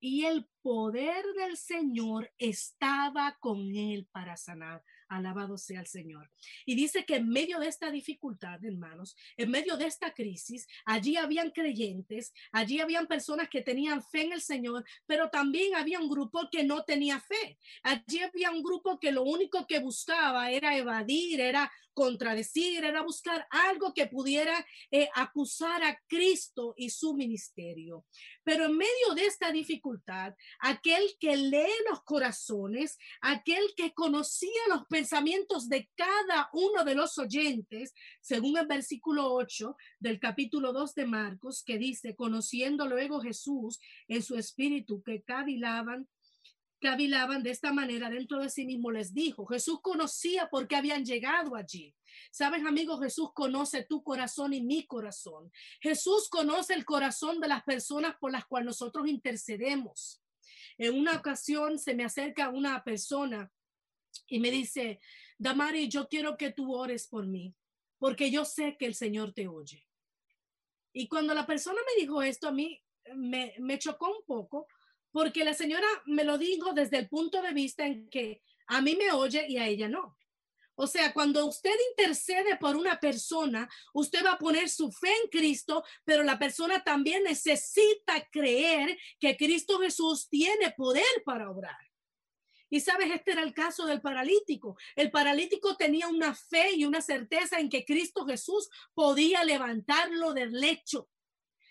y 0.00 0.24
el 0.24 0.48
poder 0.62 1.24
del 1.36 1.56
Señor 1.56 2.32
estaba 2.38 3.36
con 3.38 3.76
él 3.76 4.08
para 4.10 4.36
sanar. 4.36 4.82
Alabado 5.08 5.58
sea 5.58 5.80
el 5.80 5.86
Señor. 5.86 6.30
Y 6.66 6.74
dice 6.74 7.04
que 7.04 7.16
en 7.16 7.28
medio 7.28 7.58
de 7.58 7.68
esta 7.68 7.90
dificultad, 7.90 8.64
hermanos, 8.64 9.16
en 9.36 9.50
medio 9.50 9.76
de 9.76 9.86
esta 9.86 10.12
crisis, 10.12 10.66
allí 10.84 11.16
habían 11.16 11.50
creyentes, 11.50 12.32
allí 12.52 12.80
habían 12.80 13.06
personas 13.06 13.48
que 13.48 13.62
tenían 13.62 14.02
fe 14.02 14.22
en 14.22 14.32
el 14.32 14.40
Señor, 14.40 14.84
pero 15.06 15.30
también 15.30 15.74
había 15.74 16.00
un 16.00 16.08
grupo 16.08 16.48
que 16.50 16.64
no 16.64 16.84
tenía 16.84 17.20
fe. 17.20 17.58
Allí 17.82 18.20
había 18.20 18.50
un 18.50 18.62
grupo 18.62 18.98
que 18.98 19.12
lo 19.12 19.22
único 19.22 19.66
que 19.66 19.78
buscaba 19.78 20.50
era 20.50 20.76
evadir, 20.76 21.40
era 21.40 21.70
contradecir, 21.98 22.84
era 22.84 23.02
buscar 23.02 23.44
algo 23.50 23.92
que 23.92 24.06
pudiera 24.06 24.64
eh, 24.92 25.08
acusar 25.16 25.82
a 25.82 26.00
Cristo 26.06 26.72
y 26.76 26.90
su 26.90 27.14
ministerio. 27.14 28.04
Pero 28.44 28.66
en 28.66 28.76
medio 28.76 29.14
de 29.16 29.26
esta 29.26 29.50
dificultad, 29.50 30.32
aquel 30.60 31.16
que 31.18 31.36
lee 31.36 31.74
los 31.90 32.04
corazones, 32.04 32.98
aquel 33.20 33.64
que 33.76 33.92
conocía 33.94 34.62
los 34.68 34.86
pensamientos 34.86 35.68
de 35.68 35.90
cada 35.96 36.48
uno 36.52 36.84
de 36.84 36.94
los 36.94 37.18
oyentes, 37.18 37.92
según 38.20 38.56
el 38.58 38.68
versículo 38.68 39.32
8 39.34 39.76
del 39.98 40.20
capítulo 40.20 40.72
2 40.72 40.94
de 40.94 41.04
Marcos, 41.04 41.64
que 41.66 41.78
dice, 41.78 42.14
conociendo 42.14 42.86
luego 42.86 43.20
Jesús 43.20 43.80
en 44.06 44.22
su 44.22 44.36
espíritu 44.36 45.02
que 45.02 45.22
cavilaban 45.22 46.06
cavilaban 46.78 47.42
de 47.42 47.50
esta 47.50 47.72
manera 47.72 48.10
dentro 48.10 48.40
de 48.40 48.50
sí 48.50 48.64
mismo, 48.64 48.90
les 48.90 49.12
dijo, 49.12 49.46
Jesús 49.46 49.80
conocía 49.82 50.48
por 50.48 50.66
qué 50.68 50.76
habían 50.76 51.04
llegado 51.04 51.54
allí. 51.54 51.94
Sabes, 52.30 52.64
amigos, 52.64 53.00
Jesús 53.00 53.30
conoce 53.34 53.84
tu 53.84 54.02
corazón 54.02 54.52
y 54.52 54.60
mi 54.60 54.86
corazón. 54.86 55.52
Jesús 55.80 56.28
conoce 56.28 56.74
el 56.74 56.84
corazón 56.84 57.40
de 57.40 57.48
las 57.48 57.62
personas 57.64 58.16
por 58.18 58.32
las 58.32 58.46
cuales 58.46 58.66
nosotros 58.66 59.06
intercedemos. 59.08 60.22
En 60.76 60.98
una 60.98 61.16
ocasión 61.16 61.78
se 61.78 61.94
me 61.94 62.04
acerca 62.04 62.50
una 62.50 62.82
persona 62.84 63.50
y 64.26 64.40
me 64.40 64.50
dice, 64.50 65.00
Damari, 65.38 65.88
yo 65.88 66.08
quiero 66.08 66.36
que 66.36 66.52
tú 66.52 66.74
ores 66.74 67.06
por 67.08 67.26
mí, 67.26 67.54
porque 67.98 68.30
yo 68.30 68.44
sé 68.44 68.76
que 68.78 68.86
el 68.86 68.94
Señor 68.94 69.32
te 69.32 69.48
oye. 69.48 69.86
Y 70.92 71.08
cuando 71.08 71.34
la 71.34 71.46
persona 71.46 71.78
me 71.86 72.00
dijo 72.00 72.22
esto, 72.22 72.48
a 72.48 72.52
mí 72.52 72.80
me 73.14 73.78
chocó 73.78 74.10
un 74.10 74.24
poco, 74.26 74.66
porque 75.10 75.44
la 75.44 75.54
señora 75.54 75.86
me 76.06 76.24
lo 76.24 76.38
dijo 76.38 76.72
desde 76.72 76.98
el 76.98 77.08
punto 77.08 77.42
de 77.42 77.52
vista 77.52 77.86
en 77.86 78.08
que 78.08 78.42
a 78.66 78.80
mí 78.82 78.96
me 78.96 79.12
oye 79.12 79.46
y 79.48 79.56
a 79.58 79.66
ella 79.66 79.88
no. 79.88 80.16
O 80.80 80.86
sea, 80.86 81.12
cuando 81.12 81.44
usted 81.44 81.74
intercede 81.90 82.56
por 82.56 82.76
una 82.76 83.00
persona, 83.00 83.68
usted 83.94 84.24
va 84.24 84.34
a 84.34 84.38
poner 84.38 84.68
su 84.68 84.92
fe 84.92 85.08
en 85.24 85.28
Cristo, 85.28 85.82
pero 86.04 86.22
la 86.22 86.38
persona 86.38 86.84
también 86.84 87.24
necesita 87.24 88.28
creer 88.30 88.96
que 89.18 89.36
Cristo 89.36 89.80
Jesús 89.80 90.28
tiene 90.28 90.70
poder 90.76 91.04
para 91.24 91.50
obrar. 91.50 91.76
Y 92.70 92.78
sabes, 92.78 93.10
este 93.10 93.32
era 93.32 93.42
el 93.42 93.54
caso 93.54 93.86
del 93.86 94.00
paralítico. 94.00 94.76
El 94.94 95.10
paralítico 95.10 95.76
tenía 95.76 96.06
una 96.06 96.34
fe 96.34 96.74
y 96.76 96.84
una 96.84 97.00
certeza 97.00 97.58
en 97.58 97.70
que 97.70 97.84
Cristo 97.84 98.24
Jesús 98.24 98.68
podía 98.94 99.42
levantarlo 99.42 100.32
del 100.32 100.52
lecho. 100.52 101.08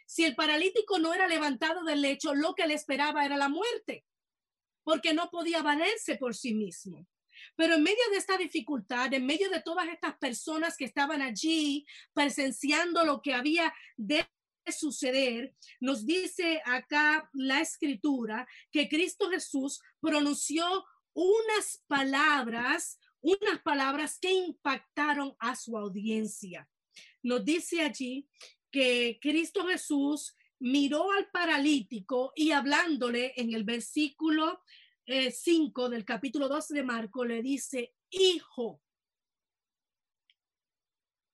Si 0.07 0.23
el 0.23 0.35
paralítico 0.35 0.99
no 0.99 1.13
era 1.13 1.27
levantado 1.27 1.83
del 1.83 2.01
lecho, 2.01 2.33
lo 2.33 2.55
que 2.55 2.65
le 2.65 2.73
esperaba 2.73 3.25
era 3.25 3.35
la 3.35 3.49
muerte, 3.49 4.05
porque 4.83 5.13
no 5.13 5.29
podía 5.29 5.61
valerse 5.61 6.15
por 6.15 6.33
sí 6.33 6.55
mismo. 6.55 7.05
Pero 7.57 7.75
en 7.75 7.83
medio 7.83 8.09
de 8.09 8.17
esta 8.17 8.37
dificultad, 8.37 9.13
en 9.13 9.25
medio 9.25 9.49
de 9.49 9.61
todas 9.61 9.87
estas 9.89 10.17
personas 10.17 10.77
que 10.77 10.85
estaban 10.85 11.21
allí 11.21 11.85
presenciando 12.13 13.03
lo 13.03 13.21
que 13.21 13.33
había 13.33 13.73
de 13.97 14.25
suceder, 14.71 15.53
nos 15.81 16.05
dice 16.05 16.61
acá 16.65 17.29
la 17.33 17.59
escritura 17.59 18.47
que 18.71 18.87
Cristo 18.87 19.29
Jesús 19.29 19.81
pronunció 19.99 20.85
unas 21.13 21.83
palabras, 21.87 22.97
unas 23.19 23.61
palabras 23.61 24.19
que 24.19 24.31
impactaron 24.31 25.35
a 25.39 25.57
su 25.57 25.77
audiencia. 25.77 26.69
Nos 27.23 27.43
dice 27.43 27.81
allí 27.81 28.29
que 28.71 29.19
Cristo 29.21 29.65
Jesús 29.67 30.35
miró 30.59 31.11
al 31.11 31.29
paralítico 31.29 32.33
y 32.35 32.51
hablándole 32.51 33.33
en 33.37 33.53
el 33.53 33.63
versículo 33.63 34.61
5 35.05 35.85
eh, 35.85 35.89
del 35.89 36.05
capítulo 36.05 36.47
2 36.47 36.69
de 36.69 36.83
Marco, 36.83 37.23
le 37.23 37.41
dice, 37.41 37.93
hijo. 38.09 38.81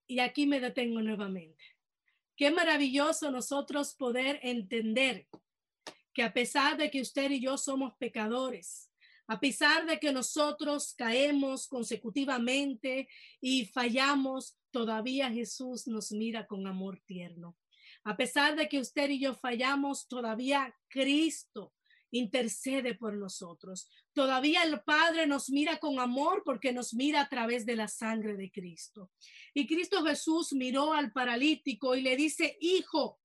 Y 0.07 0.19
aquí 0.19 0.45
me 0.45 0.59
detengo 0.59 1.01
nuevamente. 1.01 1.63
Qué 2.36 2.51
maravilloso 2.51 3.31
nosotros 3.31 3.95
poder 3.95 4.39
entender 4.43 5.27
que 6.13 6.23
a 6.23 6.34
pesar 6.34 6.77
de 6.77 6.91
que 6.91 7.01
usted 7.01 7.31
y 7.31 7.41
yo 7.41 7.57
somos 7.57 7.95
pecadores, 7.97 8.91
a 9.27 9.39
pesar 9.39 9.86
de 9.86 9.99
que 9.99 10.11
nosotros 10.11 10.93
caemos 10.95 11.67
consecutivamente 11.67 13.07
y 13.39 13.65
fallamos, 13.65 14.57
todavía 14.74 15.32
Jesús 15.32 15.88
nos 15.88 16.11
mira 16.11 16.47
con 16.47 16.67
amor 16.67 16.99
tierno. 17.05 17.55
A 18.03 18.17
pesar 18.17 18.57
de 18.57 18.67
que 18.67 18.80
usted 18.80 19.09
y 19.09 19.21
yo 19.21 19.34
fallamos, 19.36 20.07
todavía 20.09 20.76
Cristo 20.89 21.74
intercede 22.11 22.95
por 22.95 23.13
nosotros. 23.13 23.89
Todavía 24.13 24.63
el 24.63 24.82
Padre 24.82 25.26
nos 25.26 25.49
mira 25.49 25.78
con 25.78 25.99
amor 25.99 26.43
porque 26.43 26.74
nos 26.74 26.93
mira 26.93 27.21
a 27.21 27.30
través 27.30 27.65
de 27.65 27.76
la 27.76 27.88
sangre 27.88 28.36
de 28.36 28.51
Cristo. 28.51 29.11
Y 29.53 29.67
Cristo 29.67 30.03
Jesús 30.03 30.53
miró 30.53 30.93
al 30.93 31.11
paralítico 31.11 31.95
y 31.95 32.01
le 32.01 32.15
dice, 32.15 32.57
hijo, 32.59 33.19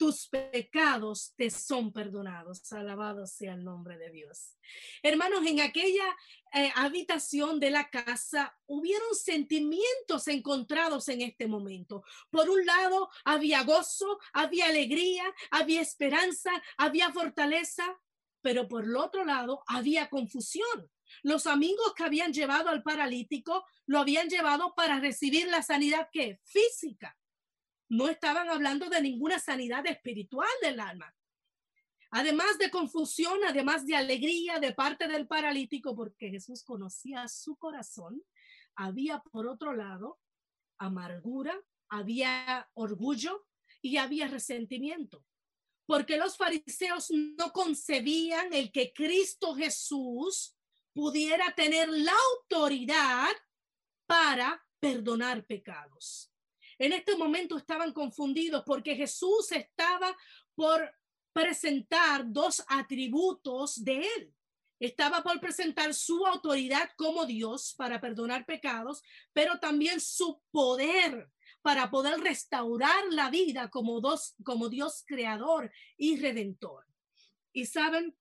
tus 0.00 0.28
pecados 0.28 1.34
te 1.36 1.50
son 1.50 1.92
perdonados. 1.92 2.72
Alabado 2.72 3.26
sea 3.26 3.52
el 3.52 3.62
nombre 3.62 3.98
de 3.98 4.10
Dios. 4.10 4.56
Hermanos, 5.02 5.44
en 5.44 5.60
aquella 5.60 6.16
eh, 6.54 6.72
habitación 6.74 7.60
de 7.60 7.70
la 7.70 7.90
casa 7.90 8.58
hubieron 8.64 9.14
sentimientos 9.14 10.26
encontrados 10.28 11.10
en 11.10 11.20
este 11.20 11.46
momento. 11.46 12.02
Por 12.30 12.48
un 12.48 12.64
lado, 12.64 13.10
había 13.26 13.62
gozo, 13.62 14.18
había 14.32 14.68
alegría, 14.68 15.24
había 15.50 15.82
esperanza, 15.82 16.50
había 16.78 17.12
fortaleza, 17.12 17.84
pero 18.40 18.68
por 18.68 18.84
el 18.84 18.96
otro 18.96 19.26
lado 19.26 19.62
había 19.66 20.08
confusión. 20.08 20.90
Los 21.22 21.46
amigos 21.46 21.92
que 21.94 22.04
habían 22.04 22.32
llevado 22.32 22.70
al 22.70 22.82
paralítico 22.82 23.66
lo 23.84 23.98
habían 23.98 24.30
llevado 24.30 24.72
para 24.74 24.98
recibir 24.98 25.46
la 25.48 25.62
sanidad 25.62 26.08
que 26.10 26.40
física. 26.44 27.19
No 27.90 28.08
estaban 28.08 28.48
hablando 28.48 28.88
de 28.88 29.02
ninguna 29.02 29.38
sanidad 29.38 29.86
espiritual 29.86 30.48
del 30.62 30.80
alma. 30.80 31.14
Además 32.10 32.56
de 32.58 32.70
confusión, 32.70 33.38
además 33.46 33.86
de 33.86 33.96
alegría 33.96 34.58
de 34.58 34.72
parte 34.72 35.06
del 35.06 35.26
paralítico, 35.26 35.94
porque 35.94 36.30
Jesús 36.30 36.64
conocía 36.64 37.28
su 37.28 37.56
corazón, 37.56 38.22
había 38.74 39.18
por 39.18 39.46
otro 39.46 39.76
lado 39.76 40.18
amargura, 40.78 41.54
había 41.90 42.70
orgullo 42.72 43.46
y 43.82 43.98
había 43.98 44.26
resentimiento 44.26 45.22
porque 45.90 46.16
los 46.16 46.36
fariseos 46.36 47.10
no 47.10 47.52
concebían 47.52 48.54
el 48.54 48.70
que 48.70 48.92
Cristo 48.92 49.56
Jesús 49.56 50.56
pudiera 50.92 51.52
tener 51.56 51.88
la 51.88 52.12
autoridad 52.36 53.32
para 54.06 54.64
perdonar 54.78 55.44
pecados. 55.46 56.29
En 56.80 56.94
este 56.94 57.14
momento 57.14 57.58
estaban 57.58 57.92
confundidos 57.92 58.64
porque 58.64 58.96
Jesús 58.96 59.52
estaba 59.52 60.16
por 60.54 60.90
presentar 61.30 62.24
dos 62.24 62.64
atributos 62.68 63.84
de 63.84 63.98
él. 63.98 64.34
Estaba 64.80 65.22
por 65.22 65.38
presentar 65.40 65.92
su 65.92 66.26
autoridad 66.26 66.90
como 66.96 67.26
Dios 67.26 67.74
para 67.76 68.00
perdonar 68.00 68.46
pecados, 68.46 69.02
pero 69.34 69.60
también 69.60 70.00
su 70.00 70.40
poder 70.50 71.30
para 71.60 71.90
poder 71.90 72.18
restaurar 72.18 73.04
la 73.10 73.28
vida 73.28 73.68
como, 73.68 74.00
dos, 74.00 74.34
como 74.42 74.70
Dios 74.70 75.04
creador 75.06 75.70
y 75.98 76.16
redentor. 76.16 76.86
Y 77.52 77.66
saben, 77.66 78.16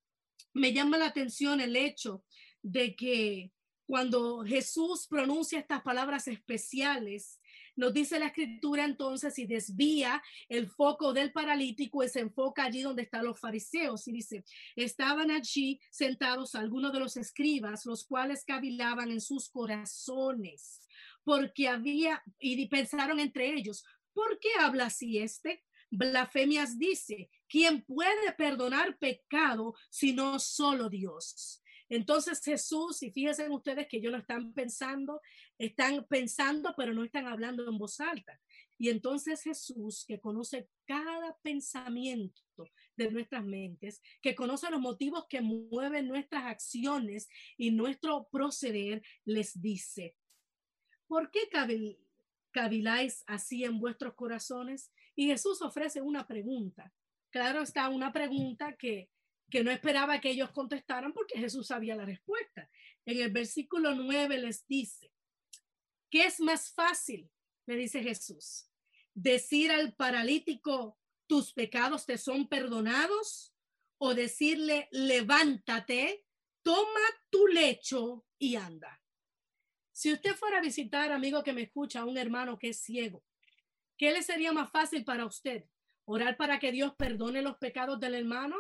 me 0.51 0.74
llama 0.74 0.97
la 0.97 1.05
atención 1.05 1.62
el 1.62 1.78
hecho 1.78 2.26
de 2.62 2.93
que 2.97 3.53
cuando 3.86 4.43
Jesús 4.43 5.07
pronuncia 5.07 5.60
estas 5.60 5.82
palabras 5.82 6.28
especiales, 6.28 7.39
nos 7.80 7.94
dice 7.94 8.20
la 8.20 8.28
escritura 8.28 8.84
entonces 8.84 9.40
y 9.40 9.46
desvía 9.46 10.22
el 10.50 10.68
foco 10.68 11.14
del 11.14 11.32
paralítico 11.32 12.04
y 12.04 12.10
se 12.10 12.20
enfoca 12.20 12.66
allí 12.66 12.82
donde 12.82 13.04
están 13.04 13.26
los 13.26 13.40
fariseos 13.40 14.08
y 14.08 14.12
dice, 14.12 14.44
estaban 14.76 15.32
allí 15.32 15.80
sentados 15.90 16.56
algunos 16.56 16.92
de 16.92 17.00
los 17.00 17.18
escribas, 17.18 17.86
los 17.86 18.06
cuales 18.06 18.44
cavilaban 18.46 19.12
en 19.12 19.22
sus 19.22 19.50
corazones 19.50 20.82
porque 21.24 21.68
había, 21.68 22.24
y 22.40 22.68
pensaron 22.68 23.20
entre 23.20 23.54
ellos, 23.54 23.86
¿por 24.14 24.40
qué 24.40 24.50
habla 24.60 24.88
así 24.88 25.20
este? 25.20 25.64
Blasfemias 25.92 26.78
dice, 26.78 27.30
¿quién 27.48 27.84
puede 27.84 28.34
perdonar 28.38 28.98
pecado 28.98 29.76
sino 29.90 30.40
solo 30.40 30.90
Dios? 30.90 31.59
Entonces 31.90 32.42
Jesús, 32.44 33.02
y 33.02 33.12
fíjense 33.12 33.50
ustedes 33.50 33.88
que 33.88 33.98
ellos 33.98 34.12
lo 34.12 34.20
están 34.20 34.54
pensando, 34.54 35.22
están 35.58 36.06
pensando, 36.08 36.74
pero 36.78 36.94
no 36.94 37.04
están 37.04 37.28
hablando 37.28 37.68
en 37.68 37.78
voz 37.78 38.00
alta. 38.00 38.40
Y 38.78 38.90
entonces 38.90 39.42
Jesús, 39.42 40.06
que 40.08 40.20
conoce 40.20 40.70
cada 40.86 41.36
pensamiento 41.42 42.42
de 42.96 43.12
nuestras 43.12 43.44
mentes, 43.44 44.02
que 44.22 44.36
conoce 44.36 44.70
los 44.70 44.80
motivos 44.80 45.26
que 45.28 45.42
mueven 45.42 46.08
nuestras 46.08 46.46
acciones 46.46 47.28
y 47.58 47.72
nuestro 47.72 48.28
proceder, 48.32 49.02
les 49.26 49.60
dice, 49.60 50.16
¿por 51.08 51.32
qué 51.32 51.50
caviláis 52.52 53.24
así 53.28 53.64
en 53.64 53.80
vuestros 53.80 54.14
corazones? 54.14 54.92
Y 55.16 55.28
Jesús 55.28 55.62
ofrece 55.62 56.02
una 56.02 56.28
pregunta. 56.28 56.94
Claro 57.32 57.62
está, 57.62 57.90
una 57.90 58.14
pregunta 58.14 58.76
que, 58.78 59.10
que 59.50 59.64
no 59.64 59.72
esperaba 59.72 60.22
que 60.22 60.30
ellos 60.30 60.52
contestaran 60.52 61.14
porque 61.14 61.39
Jesús 61.39 61.68
sabía 61.68 61.95
la 61.95 62.06
respuesta. 62.06 62.70
En 63.06 63.22
el 63.22 63.32
versículo 63.32 63.95
9 63.95 64.38
les 64.38 64.66
dice, 64.68 65.12
¿qué 66.10 66.26
es 66.26 66.39
más 66.39 66.72
fácil? 66.72 67.30
Le 67.66 67.76
dice 67.76 68.02
Jesús, 68.02 68.70
decir 69.14 69.72
al 69.72 69.93
paralítico, 69.93 70.97
tus 71.28 71.54
pecados 71.54 72.06
te 72.06 72.18
son 72.18 72.47
perdonados, 72.47 73.54
o 74.00 74.16
decirle, 74.16 74.88
levántate, 74.91 76.26
toma 76.64 77.02
tu 77.30 77.47
lecho 77.47 78.26
y 78.39 78.56
anda. 78.56 79.02
Si 79.91 80.14
usted 80.14 80.36
fuera 80.36 80.60
a 80.60 80.62
visitar, 80.62 81.12
amigo 81.12 81.43
que 81.43 81.54
me 81.54 81.64
escucha, 81.64 82.00
a 82.00 82.06
un 82.06 82.18
hermano 82.18 82.58
que 82.58 82.70
es 82.70 82.80
ciego, 82.80 83.24
¿qué 83.97 84.12
le 84.12 84.24
sería 84.24 84.54
más 84.54 84.72
fácil 84.72 85.04
para 85.04 85.26
usted? 85.26 85.66
¿Orar 86.06 86.38
para 86.38 86.60
que 86.60 86.72
Dios 86.72 86.95
perdone 86.95 87.41
los 87.41 87.58
pecados 87.58 88.00
del 88.00 88.16
hermano 88.16 88.56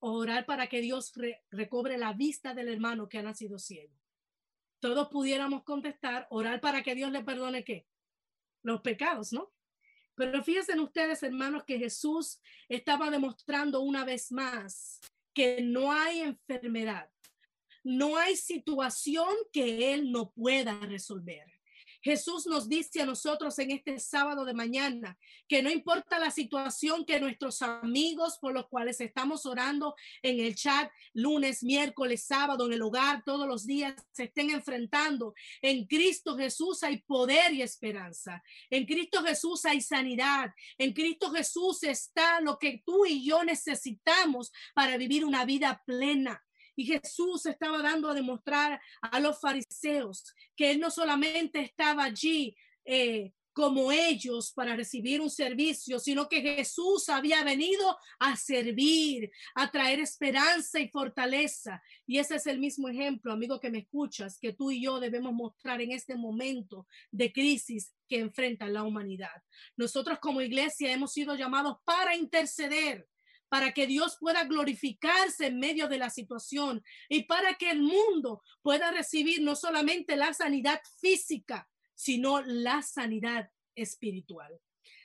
orar 0.00 0.46
para 0.46 0.66
que 0.66 0.80
Dios 0.80 1.12
recobre 1.50 1.98
la 1.98 2.12
vista 2.12 2.54
del 2.54 2.68
hermano 2.68 3.08
que 3.08 3.18
ha 3.18 3.22
nacido 3.22 3.58
ciego? 3.58 3.94
Todos 4.80 5.08
pudiéramos 5.08 5.62
contestar, 5.62 6.26
orar 6.30 6.60
para 6.60 6.82
que 6.82 6.94
Dios 6.94 7.12
le 7.12 7.22
perdone 7.22 7.64
qué? 7.64 7.86
Los 8.62 8.80
pecados, 8.80 9.32
¿no? 9.32 9.52
Pero 10.14 10.42
fíjense 10.42 10.78
ustedes, 10.78 11.22
hermanos, 11.22 11.64
que 11.64 11.78
Jesús 11.78 12.40
estaba 12.68 13.10
demostrando 13.10 13.80
una 13.80 14.04
vez 14.04 14.32
más 14.32 15.00
que 15.32 15.62
no 15.62 15.92
hay 15.92 16.20
enfermedad, 16.20 17.10
no 17.84 18.16
hay 18.16 18.36
situación 18.36 19.34
que 19.52 19.94
Él 19.94 20.12
no 20.12 20.30
pueda 20.30 20.78
resolver. 20.80 21.59
Jesús 22.02 22.46
nos 22.46 22.68
dice 22.68 23.02
a 23.02 23.06
nosotros 23.06 23.58
en 23.58 23.70
este 23.70 23.98
sábado 23.98 24.44
de 24.44 24.54
mañana 24.54 25.18
que 25.48 25.62
no 25.62 25.70
importa 25.70 26.18
la 26.18 26.30
situación 26.30 27.04
que 27.04 27.20
nuestros 27.20 27.62
amigos 27.62 28.38
por 28.40 28.54
los 28.54 28.68
cuales 28.68 29.00
estamos 29.00 29.46
orando 29.46 29.94
en 30.22 30.40
el 30.40 30.54
chat 30.54 30.90
lunes, 31.12 31.62
miércoles, 31.62 32.24
sábado, 32.24 32.66
en 32.66 32.72
el 32.72 32.82
hogar, 32.82 33.22
todos 33.24 33.46
los 33.46 33.66
días 33.66 33.94
se 34.12 34.24
estén 34.24 34.50
enfrentando, 34.50 35.34
en 35.60 35.86
Cristo 35.86 36.36
Jesús 36.36 36.82
hay 36.82 36.98
poder 37.02 37.52
y 37.52 37.62
esperanza. 37.62 38.42
En 38.70 38.86
Cristo 38.86 39.22
Jesús 39.22 39.64
hay 39.64 39.80
sanidad. 39.80 40.52
En 40.78 40.92
Cristo 40.92 41.30
Jesús 41.30 41.82
está 41.82 42.40
lo 42.40 42.58
que 42.58 42.82
tú 42.84 43.06
y 43.06 43.24
yo 43.24 43.44
necesitamos 43.44 44.52
para 44.74 44.96
vivir 44.96 45.24
una 45.24 45.44
vida 45.44 45.82
plena. 45.84 46.42
Y 46.80 46.86
Jesús 46.86 47.44
estaba 47.44 47.82
dando 47.82 48.08
a 48.08 48.14
demostrar 48.14 48.80
a 49.02 49.20
los 49.20 49.38
fariseos 49.38 50.24
que 50.56 50.70
él 50.70 50.80
no 50.80 50.90
solamente 50.90 51.60
estaba 51.60 52.04
allí 52.04 52.56
eh, 52.86 53.34
como 53.52 53.92
ellos 53.92 54.50
para 54.54 54.74
recibir 54.74 55.20
un 55.20 55.28
servicio, 55.28 55.98
sino 55.98 56.26
que 56.26 56.40
Jesús 56.40 57.10
había 57.10 57.44
venido 57.44 57.98
a 58.18 58.34
servir, 58.34 59.30
a 59.54 59.70
traer 59.70 60.00
esperanza 60.00 60.80
y 60.80 60.88
fortaleza. 60.88 61.82
Y 62.06 62.16
ese 62.18 62.36
es 62.36 62.46
el 62.46 62.58
mismo 62.58 62.88
ejemplo, 62.88 63.30
amigo 63.30 63.60
que 63.60 63.70
me 63.70 63.80
escuchas, 63.80 64.38
que 64.38 64.54
tú 64.54 64.70
y 64.70 64.82
yo 64.82 65.00
debemos 65.00 65.34
mostrar 65.34 65.82
en 65.82 65.92
este 65.92 66.14
momento 66.14 66.86
de 67.10 67.30
crisis 67.30 67.92
que 68.08 68.20
enfrenta 68.20 68.68
la 68.68 68.84
humanidad. 68.84 69.42
Nosotros 69.76 70.18
como 70.18 70.40
iglesia 70.40 70.90
hemos 70.90 71.12
sido 71.12 71.34
llamados 71.34 71.76
para 71.84 72.16
interceder 72.16 73.06
para 73.50 73.72
que 73.72 73.86
Dios 73.86 74.16
pueda 74.18 74.44
glorificarse 74.44 75.48
en 75.48 75.58
medio 75.58 75.88
de 75.88 75.98
la 75.98 76.08
situación 76.08 76.82
y 77.08 77.24
para 77.24 77.54
que 77.54 77.70
el 77.70 77.82
mundo 77.82 78.42
pueda 78.62 78.92
recibir 78.92 79.42
no 79.42 79.56
solamente 79.56 80.16
la 80.16 80.32
sanidad 80.32 80.80
física, 81.00 81.68
sino 81.94 82.40
la 82.42 82.80
sanidad 82.80 83.50
espiritual. 83.74 84.58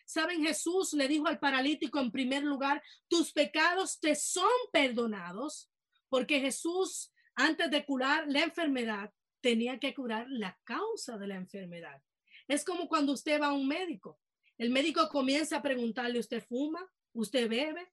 Saben, 0.06 0.46
Jesús 0.46 0.94
le 0.94 1.08
dijo 1.08 1.28
al 1.28 1.40
paralítico 1.40 2.00
en 2.00 2.12
primer 2.12 2.44
lugar, 2.44 2.84
tus 3.08 3.34
pecados 3.34 4.00
te 4.00 4.16
son 4.16 4.48
perdonados, 4.72 5.72
porque 6.08 6.40
Jesús, 6.40 7.12
antes 7.34 7.72
de 7.72 7.84
curar 7.84 8.26
la 8.28 8.44
enfermedad, 8.44 9.12
tenía 9.42 9.80
que 9.80 9.96
curar 9.96 10.28
la 10.30 10.58
causa 10.64 11.18
de 11.18 11.28
la 11.28 11.36
enfermedad. 11.36 12.00
Es 12.48 12.64
como 12.64 12.88
cuando 12.88 13.14
usted 13.14 13.42
va 13.42 13.48
a 13.48 13.54
un 13.54 13.68
médico. 13.68 14.20
El 14.60 14.70
médico 14.70 15.10
comienza 15.10 15.58
a 15.58 15.64
preguntarle, 15.64 16.20
¿usted 16.20 16.44
fuma? 16.44 16.88
¿Usted 17.14 17.50
bebe? 17.50 17.92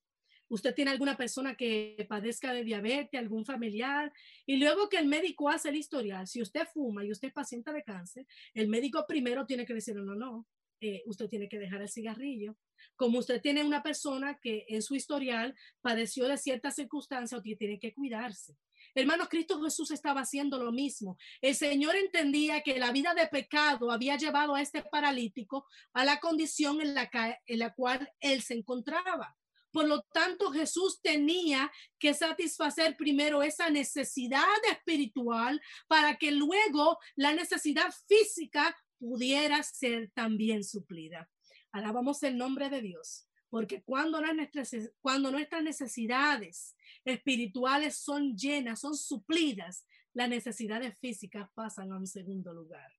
Usted 0.53 0.75
tiene 0.75 0.91
alguna 0.91 1.17
persona 1.17 1.55
que 1.55 2.07
padezca 2.07 2.53
de 2.53 2.63
diabetes, 2.63 3.19
algún 3.19 3.47
familiar, 3.47 4.13
y 4.45 4.59
luego 4.59 4.91
que 4.91 4.99
el 4.99 5.07
médico 5.07 5.49
hace 5.49 5.71
el 5.71 5.77
historial, 5.77 6.27
si 6.27 6.43
usted 6.43 6.69
fuma 6.75 7.05
y 7.05 7.11
usted 7.11 7.29
es 7.29 7.35
paciente 7.35 7.73
de 7.73 7.83
cáncer, 7.83 8.27
el 8.53 8.69
médico 8.69 9.07
primero 9.09 9.47
tiene 9.47 9.65
que 9.65 9.73
decir, 9.73 9.97
no, 9.97 10.15
no, 10.15 10.47
eh, 10.79 11.03
usted 11.07 11.27
tiene 11.29 11.49
que 11.49 11.59
dejar 11.59 11.81
el 11.81 11.89
cigarrillo. 11.89 12.55
Como 12.97 13.19
usted 13.19 13.41
tiene 13.41 13.65
una 13.65 13.83
persona 13.83 14.39
que 14.43 14.67
en 14.69 14.83
su 14.83 14.95
historial 14.95 15.55
padeció 15.81 16.29
de 16.29 16.37
ciertas 16.37 16.75
circunstancias, 16.75 17.39
usted 17.39 17.57
tiene 17.57 17.79
que 17.79 17.95
cuidarse. 17.95 18.55
Hermanos, 18.95 19.29
Cristo 19.31 19.63
Jesús 19.63 19.91
estaba 19.91 20.21
haciendo 20.21 20.63
lo 20.63 20.71
mismo. 20.71 21.17
El 21.41 21.55
Señor 21.55 21.97
entendía 21.97 22.61
que 22.61 22.79
la 22.79 22.93
vida 22.93 23.15
de 23.15 23.27
pecado 23.27 23.91
había 23.91 24.19
llevado 24.19 24.55
a 24.55 24.61
este 24.61 24.83
paralítico 24.83 25.65
a 25.95 26.05
la 26.05 26.21
condición 26.21 26.79
en 26.83 27.59
la 27.59 27.75
cual 27.75 28.13
él 28.21 28.43
se 28.43 28.53
encontraba. 28.53 29.35
Por 29.73 29.89
lo 29.89 30.03
tanto, 30.03 30.53
Jesús 30.53 31.01
tenía 31.01 31.73
que 31.99 32.13
satisfacer 32.13 32.97
primero 32.97 33.43
esa 33.43 33.71
necesidad 33.71 34.45
espiritual 34.71 35.61
para 35.89 36.17
que 36.17 36.31
luego 36.31 36.99
la 37.17 37.33
necesidad 37.33 37.93
física 38.07 38.77
pudiera 38.99 39.63
ser 39.63 40.11
también 40.15 40.63
suplida. 40.63 41.29
Alabamos 41.73 42.23
el 42.23 42.37
nombre 42.37 42.69
de 42.69 42.83
Dios, 42.83 43.27
porque 43.49 43.83
cuando 43.83 44.21
nuestras, 44.21 44.77
cuando 45.01 45.31
nuestras 45.31 45.63
necesidades 45.63 46.77
espirituales 47.05 47.97
son 47.97 48.37
llenas, 48.37 48.81
son 48.81 48.95
suplidas, 48.95 49.87
las 50.13 50.29
necesidades 50.29 50.99
físicas 50.99 51.49
pasan 51.55 51.93
a 51.93 51.97
un 51.97 52.07
segundo 52.07 52.53
lugar. 52.53 52.93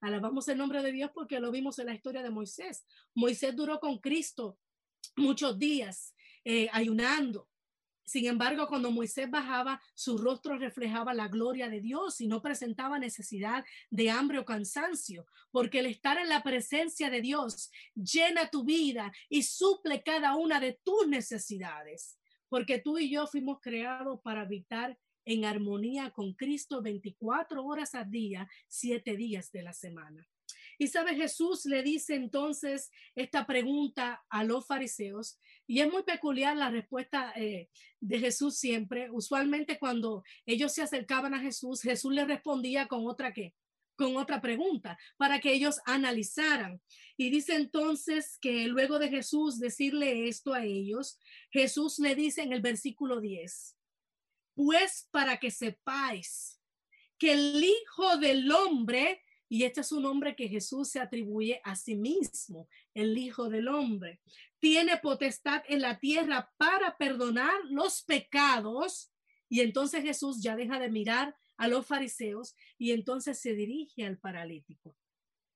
Alabamos 0.00 0.48
el 0.48 0.58
nombre 0.58 0.82
de 0.82 0.92
Dios 0.92 1.10
porque 1.14 1.38
lo 1.38 1.50
vimos 1.50 1.78
en 1.78 1.86
la 1.86 1.94
historia 1.94 2.22
de 2.22 2.30
Moisés. 2.30 2.86
Moisés 3.14 3.54
duró 3.54 3.78
con 3.78 3.98
Cristo 3.98 4.58
muchos 5.16 5.58
días 5.58 6.13
eh, 6.44 6.68
ayunando. 6.72 7.48
Sin 8.06 8.26
embargo, 8.26 8.68
cuando 8.68 8.90
Moisés 8.90 9.30
bajaba, 9.30 9.80
su 9.94 10.18
rostro 10.18 10.58
reflejaba 10.58 11.14
la 11.14 11.28
gloria 11.28 11.70
de 11.70 11.80
Dios 11.80 12.20
y 12.20 12.26
no 12.26 12.42
presentaba 12.42 12.98
necesidad 12.98 13.64
de 13.90 14.10
hambre 14.10 14.38
o 14.38 14.44
cansancio, 14.44 15.26
porque 15.50 15.78
el 15.78 15.86
estar 15.86 16.18
en 16.18 16.28
la 16.28 16.42
presencia 16.42 17.08
de 17.08 17.22
Dios 17.22 17.70
llena 17.94 18.50
tu 18.50 18.64
vida 18.64 19.10
y 19.30 19.42
suple 19.42 20.02
cada 20.02 20.36
una 20.36 20.60
de 20.60 20.78
tus 20.84 21.08
necesidades, 21.08 22.18
porque 22.50 22.78
tú 22.78 22.98
y 22.98 23.10
yo 23.10 23.26
fuimos 23.26 23.58
creados 23.60 24.20
para 24.22 24.42
habitar 24.42 24.98
en 25.24 25.46
armonía 25.46 26.10
con 26.10 26.34
Cristo 26.34 26.82
24 26.82 27.64
horas 27.64 27.94
al 27.94 28.10
día, 28.10 28.46
siete 28.68 29.16
días 29.16 29.50
de 29.50 29.62
la 29.62 29.72
semana. 29.72 30.28
Y 30.78 30.88
sabe, 30.88 31.14
Jesús 31.14 31.64
le 31.66 31.82
dice 31.82 32.14
entonces 32.14 32.90
esta 33.14 33.46
pregunta 33.46 34.24
a 34.28 34.44
los 34.44 34.66
fariseos 34.66 35.38
y 35.66 35.80
es 35.80 35.90
muy 35.90 36.02
peculiar 36.02 36.56
la 36.56 36.70
respuesta 36.70 37.32
eh, 37.36 37.68
de 38.00 38.18
Jesús 38.18 38.56
siempre. 38.58 39.10
Usualmente 39.10 39.78
cuando 39.78 40.24
ellos 40.46 40.72
se 40.72 40.82
acercaban 40.82 41.34
a 41.34 41.40
Jesús, 41.40 41.82
Jesús 41.82 42.12
le 42.12 42.24
respondía 42.24 42.86
con 42.86 43.06
otra 43.06 43.32
qué, 43.32 43.54
con 43.96 44.16
otra 44.16 44.40
pregunta 44.40 44.98
para 45.16 45.40
que 45.40 45.52
ellos 45.52 45.80
analizaran. 45.86 46.80
Y 47.16 47.30
dice 47.30 47.54
entonces 47.54 48.38
que 48.40 48.66
luego 48.66 48.98
de 48.98 49.08
Jesús 49.08 49.58
decirle 49.58 50.28
esto 50.28 50.52
a 50.52 50.64
ellos, 50.64 51.18
Jesús 51.50 51.98
le 51.98 52.14
dice 52.14 52.42
en 52.42 52.52
el 52.52 52.60
versículo 52.60 53.20
10, 53.20 53.76
pues 54.54 55.08
para 55.10 55.38
que 55.38 55.50
sepáis 55.50 56.60
que 57.18 57.32
el 57.32 57.64
Hijo 57.64 58.16
del 58.18 58.50
Hombre 58.50 59.23
y 59.54 59.62
este 59.62 59.82
es 59.82 59.92
un 59.92 60.02
nombre 60.02 60.34
que 60.34 60.48
Jesús 60.48 60.88
se 60.88 60.98
atribuye 60.98 61.60
a 61.62 61.76
sí 61.76 61.94
mismo, 61.94 62.68
el 62.92 63.16
Hijo 63.16 63.48
del 63.48 63.68
Hombre. 63.68 64.20
Tiene 64.58 64.96
potestad 64.96 65.62
en 65.68 65.80
la 65.80 66.00
tierra 66.00 66.52
para 66.56 66.96
perdonar 66.96 67.54
los 67.70 68.02
pecados. 68.02 69.12
Y 69.48 69.60
entonces 69.60 70.02
Jesús 70.02 70.42
ya 70.42 70.56
deja 70.56 70.80
de 70.80 70.90
mirar 70.90 71.36
a 71.56 71.68
los 71.68 71.86
fariseos 71.86 72.56
y 72.78 72.90
entonces 72.90 73.38
se 73.38 73.54
dirige 73.54 74.04
al 74.04 74.18
paralítico. 74.18 74.96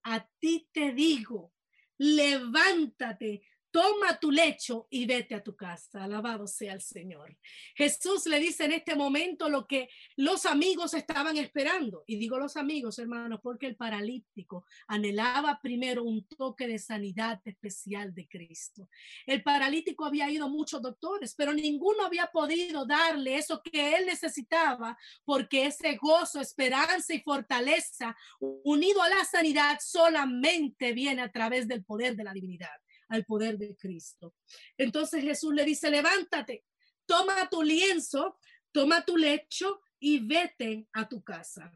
A 0.04 0.28
ti 0.38 0.68
te 0.70 0.92
digo, 0.92 1.52
levántate, 1.96 3.42
toma 3.70 4.18
tu 4.18 4.30
lecho 4.30 4.86
y 4.90 5.06
vete 5.06 5.34
a 5.34 5.42
tu 5.42 5.54
casa. 5.54 6.04
Alabado 6.04 6.46
sea 6.46 6.72
el 6.72 6.80
Señor. 6.80 7.36
Jesús 7.74 8.26
le 8.26 8.38
dice 8.38 8.64
en 8.64 8.72
este 8.72 8.94
momento 8.94 9.48
lo 9.48 9.66
que 9.66 9.88
los 10.16 10.46
amigos 10.46 10.94
estaban 10.94 11.36
esperando. 11.36 12.04
Y 12.06 12.16
digo 12.16 12.38
los 12.38 12.56
amigos, 12.56 12.98
hermanos, 12.98 13.40
porque 13.42 13.66
el 13.66 13.76
paralítico 13.76 14.64
anhelaba 14.86 15.60
primero 15.62 16.04
un 16.04 16.26
toque 16.26 16.66
de 16.66 16.78
sanidad 16.78 17.40
especial 17.44 18.14
de 18.14 18.28
Cristo. 18.28 18.88
El 19.26 19.42
paralítico 19.42 20.04
había 20.04 20.30
ido 20.30 20.46
a 20.46 20.50
muchos 20.50 20.82
doctores, 20.82 21.34
pero 21.34 21.52
ninguno 21.52 22.04
había 22.04 22.26
podido 22.26 22.86
darle 22.86 23.36
eso 23.36 23.62
que 23.62 23.96
él 23.96 24.06
necesitaba, 24.06 24.96
porque 25.24 25.66
ese 25.66 25.96
gozo, 25.96 26.40
esperanza 26.40 27.14
y 27.14 27.20
fortaleza 27.20 28.16
unido 28.40 29.02
a 29.02 29.08
la 29.08 29.24
sanidad 29.24 29.78
solamente 29.80 30.92
viene 30.92 31.22
a 31.22 31.32
través 31.32 31.68
del 31.68 31.84
poder 31.84 32.16
de 32.16 32.24
la 32.24 32.32
divinidad 32.32 32.68
al 33.08 33.24
poder 33.24 33.58
de 33.58 33.76
Cristo. 33.76 34.34
Entonces 34.76 35.22
Jesús 35.22 35.54
le 35.54 35.64
dice, 35.64 35.90
levántate, 35.90 36.64
toma 37.06 37.48
tu 37.48 37.62
lienzo, 37.62 38.38
toma 38.72 39.04
tu 39.04 39.16
lecho 39.16 39.80
y 39.98 40.20
vete 40.20 40.86
a 40.92 41.08
tu 41.08 41.22
casa. 41.22 41.72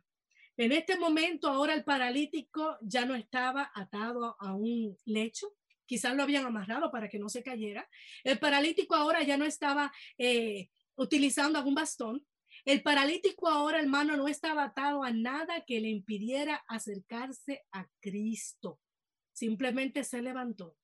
En 0.56 0.72
este 0.72 0.96
momento 0.96 1.48
ahora 1.48 1.74
el 1.74 1.84
paralítico 1.84 2.76
ya 2.82 3.06
no 3.06 3.14
estaba 3.14 3.70
atado 3.74 4.36
a 4.38 4.54
un 4.54 4.96
lecho, 5.06 5.54
quizás 5.86 6.14
lo 6.14 6.22
habían 6.22 6.44
amarrado 6.44 6.90
para 6.90 7.08
que 7.08 7.18
no 7.18 7.28
se 7.28 7.42
cayera. 7.42 7.88
El 8.22 8.38
paralítico 8.38 8.94
ahora 8.94 9.22
ya 9.22 9.36
no 9.36 9.44
estaba 9.44 9.92
eh, 10.18 10.68
utilizando 10.94 11.58
algún 11.58 11.74
bastón. 11.74 12.24
El 12.64 12.82
paralítico 12.82 13.48
ahora, 13.48 13.80
hermano, 13.80 14.16
no 14.16 14.28
estaba 14.28 14.64
atado 14.64 15.02
a 15.02 15.10
nada 15.10 15.64
que 15.66 15.80
le 15.80 15.88
impidiera 15.88 16.62
acercarse 16.68 17.64
a 17.72 17.88
Cristo. 18.00 18.78
Simplemente 19.32 20.04
se 20.04 20.20
levantó 20.20 20.76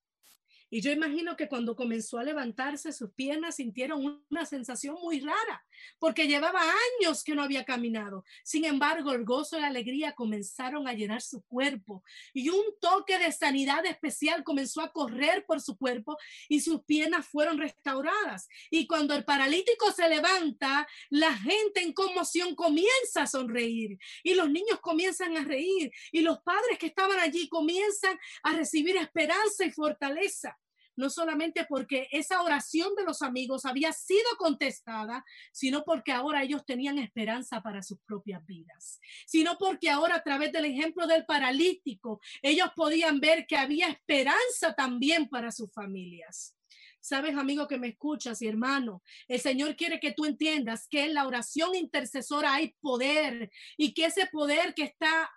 y 0.70 0.82
yo 0.82 0.92
imagino 0.92 1.36
que 1.36 1.48
cuando 1.48 1.74
comenzó 1.74 2.18
a 2.18 2.24
levantarse, 2.24 2.92
sus 2.92 3.10
piernas 3.12 3.56
sintieron 3.56 4.22
una 4.30 4.44
sensación 4.44 4.96
muy 5.00 5.20
rara, 5.20 5.64
porque 5.98 6.26
llevaba 6.26 6.60
años 6.60 7.24
que 7.24 7.34
no 7.34 7.42
había 7.42 7.64
caminado. 7.64 8.24
Sin 8.44 8.64
embargo, 8.66 9.12
el 9.12 9.24
gozo 9.24 9.56
y 9.56 9.62
la 9.62 9.68
alegría 9.68 10.12
comenzaron 10.12 10.86
a 10.86 10.92
llenar 10.92 11.22
su 11.22 11.42
cuerpo 11.42 12.04
y 12.34 12.50
un 12.50 12.64
toque 12.80 13.18
de 13.18 13.32
sanidad 13.32 13.86
especial 13.86 14.44
comenzó 14.44 14.82
a 14.82 14.92
correr 14.92 15.46
por 15.46 15.60
su 15.62 15.76
cuerpo 15.76 16.18
y 16.48 16.60
sus 16.60 16.82
piernas 16.82 17.26
fueron 17.26 17.58
restauradas. 17.58 18.48
Y 18.70 18.86
cuando 18.86 19.14
el 19.14 19.24
paralítico 19.24 19.90
se 19.92 20.08
levanta, 20.08 20.86
la 21.08 21.34
gente 21.34 21.80
en 21.80 21.94
conmoción 21.94 22.54
comienza 22.54 23.22
a 23.22 23.26
sonreír 23.26 23.98
y 24.22 24.34
los 24.34 24.50
niños 24.50 24.80
comienzan 24.80 25.36
a 25.36 25.44
reír 25.44 25.90
y 26.12 26.20
los 26.20 26.40
padres 26.40 26.78
que 26.78 26.86
estaban 26.86 27.18
allí 27.20 27.48
comienzan 27.48 28.18
a 28.42 28.52
recibir 28.52 28.96
esperanza 28.96 29.64
y 29.64 29.70
fortaleza 29.70 30.57
no 30.98 31.10
solamente 31.10 31.64
porque 31.64 32.08
esa 32.10 32.42
oración 32.42 32.94
de 32.96 33.04
los 33.04 33.22
amigos 33.22 33.64
había 33.64 33.92
sido 33.92 34.28
contestada, 34.36 35.24
sino 35.52 35.84
porque 35.84 36.12
ahora 36.12 36.42
ellos 36.42 36.66
tenían 36.66 36.98
esperanza 36.98 37.62
para 37.62 37.82
sus 37.82 38.00
propias 38.00 38.44
vidas, 38.44 39.00
sino 39.26 39.56
porque 39.58 39.88
ahora 39.88 40.16
a 40.16 40.22
través 40.22 40.52
del 40.52 40.64
ejemplo 40.64 41.06
del 41.06 41.24
paralítico, 41.24 42.20
ellos 42.42 42.68
podían 42.74 43.20
ver 43.20 43.46
que 43.46 43.56
había 43.56 43.88
esperanza 43.88 44.74
también 44.76 45.28
para 45.28 45.52
sus 45.52 45.72
familias. 45.72 46.56
Sabes, 47.00 47.36
amigo 47.36 47.68
que 47.68 47.78
me 47.78 47.88
escuchas 47.88 48.42
y 48.42 48.48
hermano, 48.48 49.02
el 49.28 49.40
Señor 49.40 49.76
quiere 49.76 50.00
que 50.00 50.12
tú 50.12 50.24
entiendas 50.24 50.88
que 50.88 51.04
en 51.04 51.14
la 51.14 51.28
oración 51.28 51.76
intercesora 51.76 52.54
hay 52.54 52.74
poder 52.80 53.52
y 53.76 53.94
que 53.94 54.06
ese 54.06 54.26
poder 54.26 54.74
que 54.74 54.82
está 54.82 55.30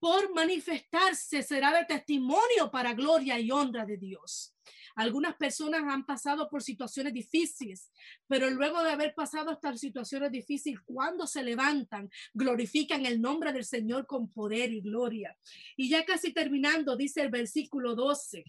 por 0.00 0.32
manifestarse 0.34 1.42
será 1.42 1.72
de 1.76 1.84
testimonio 1.84 2.70
para 2.70 2.94
gloria 2.94 3.38
y 3.38 3.50
honra 3.50 3.84
de 3.84 3.96
Dios. 3.96 4.54
Algunas 4.98 5.36
personas 5.36 5.82
han 5.86 6.04
pasado 6.04 6.48
por 6.50 6.60
situaciones 6.60 7.12
difíciles, 7.12 7.92
pero 8.26 8.50
luego 8.50 8.82
de 8.82 8.90
haber 8.90 9.14
pasado 9.14 9.52
estas 9.52 9.78
situaciones 9.78 10.32
difíciles, 10.32 10.80
cuando 10.84 11.24
se 11.24 11.44
levantan, 11.44 12.10
glorifican 12.34 13.06
el 13.06 13.20
nombre 13.20 13.52
del 13.52 13.64
Señor 13.64 14.08
con 14.08 14.28
poder 14.28 14.72
y 14.72 14.80
gloria. 14.80 15.38
Y 15.76 15.88
ya 15.88 16.04
casi 16.04 16.32
terminando, 16.32 16.96
dice 16.96 17.20
el 17.20 17.30
versículo 17.30 17.94
12. 17.94 18.42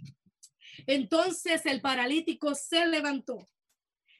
Entonces 0.87 1.67
el 1.67 1.81
paralítico 1.81 2.55
se 2.55 2.87
levantó 2.87 3.47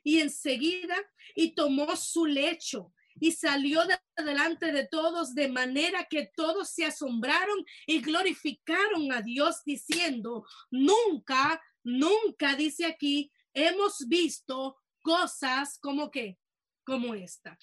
y 0.04 0.20
enseguida 0.20 0.98
y 1.34 1.56
tomó 1.56 1.96
su 1.96 2.28
lecho 2.28 2.94
y 3.20 3.32
salió 3.32 3.86
de 3.86 3.98
delante 4.24 4.72
de 4.72 4.88
todos 4.88 5.34
de 5.34 5.48
manera 5.50 6.06
que 6.06 6.30
todos 6.36 6.70
se 6.70 6.86
asombraron 6.86 7.66
y 7.86 8.02
glorificaron 8.02 9.12
a 9.12 9.22
Dios 9.22 9.64
diciendo, 9.66 10.46
nunca, 10.70 11.62
nunca, 11.84 12.56
dice 12.56 12.86
aquí, 12.86 13.32
hemos 13.54 14.08
visto 14.08 14.78
cosas 15.02 15.78
como 15.80 16.12
que, 16.12 16.38
como 16.84 17.14
esta. 17.14 17.58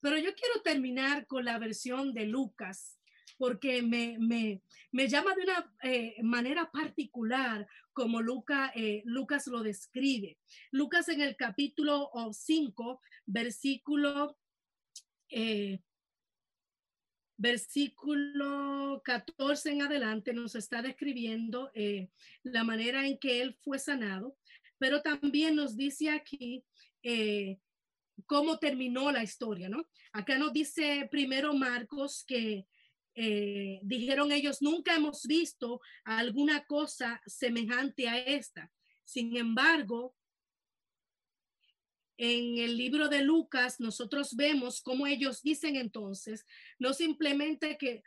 Pero 0.00 0.18
yo 0.18 0.34
quiero 0.34 0.62
terminar 0.62 1.26
con 1.26 1.44
la 1.44 1.58
versión 1.58 2.14
de 2.14 2.26
Lucas, 2.26 2.98
porque 3.38 3.82
me, 3.82 4.16
me, 4.18 4.62
me 4.92 5.08
llama 5.08 5.34
de 5.34 5.42
una 5.42 5.74
eh, 5.82 6.16
manera 6.22 6.70
particular 6.70 7.66
como 7.92 8.20
Luca, 8.20 8.72
eh, 8.74 9.02
Lucas 9.04 9.46
lo 9.46 9.62
describe. 9.62 10.38
Lucas 10.70 11.08
en 11.08 11.20
el 11.20 11.36
capítulo 11.36 12.10
5, 12.32 13.00
versículo 13.26 14.38
eh, 15.28 15.80
versículo 17.36 19.02
14 19.04 19.70
en 19.72 19.82
adelante 19.82 20.32
nos 20.32 20.54
está 20.54 20.82
describiendo 20.82 21.70
eh, 21.74 22.08
la 22.42 22.64
manera 22.64 23.06
en 23.06 23.18
que 23.18 23.40
él 23.42 23.56
fue 23.62 23.78
sanado, 23.78 24.36
pero 24.78 25.02
también 25.02 25.56
nos 25.56 25.76
dice 25.76 26.10
aquí 26.10 26.64
eh, 27.02 27.58
cómo 28.26 28.58
terminó 28.58 29.10
la 29.12 29.22
historia, 29.22 29.68
¿no? 29.68 29.86
Acá 30.12 30.38
nos 30.38 30.52
dice 30.52 31.08
primero 31.10 31.54
Marcos 31.54 32.24
que 32.26 32.66
dijeron 33.82 34.30
ellos, 34.30 34.60
nunca 34.60 34.94
hemos 34.94 35.22
visto 35.22 35.80
alguna 36.04 36.66
cosa 36.66 37.18
semejante 37.24 38.06
a 38.10 38.18
esta. 38.18 38.70
Sin 39.06 39.34
embargo, 39.38 40.14
en 42.18 42.58
el 42.58 42.76
libro 42.76 43.08
de 43.08 43.22
Lucas, 43.22 43.78
nosotros 43.78 44.34
vemos 44.36 44.80
cómo 44.80 45.06
ellos 45.06 45.42
dicen 45.42 45.76
entonces, 45.76 46.46
no 46.78 46.94
simplemente 46.94 47.76
que 47.76 48.02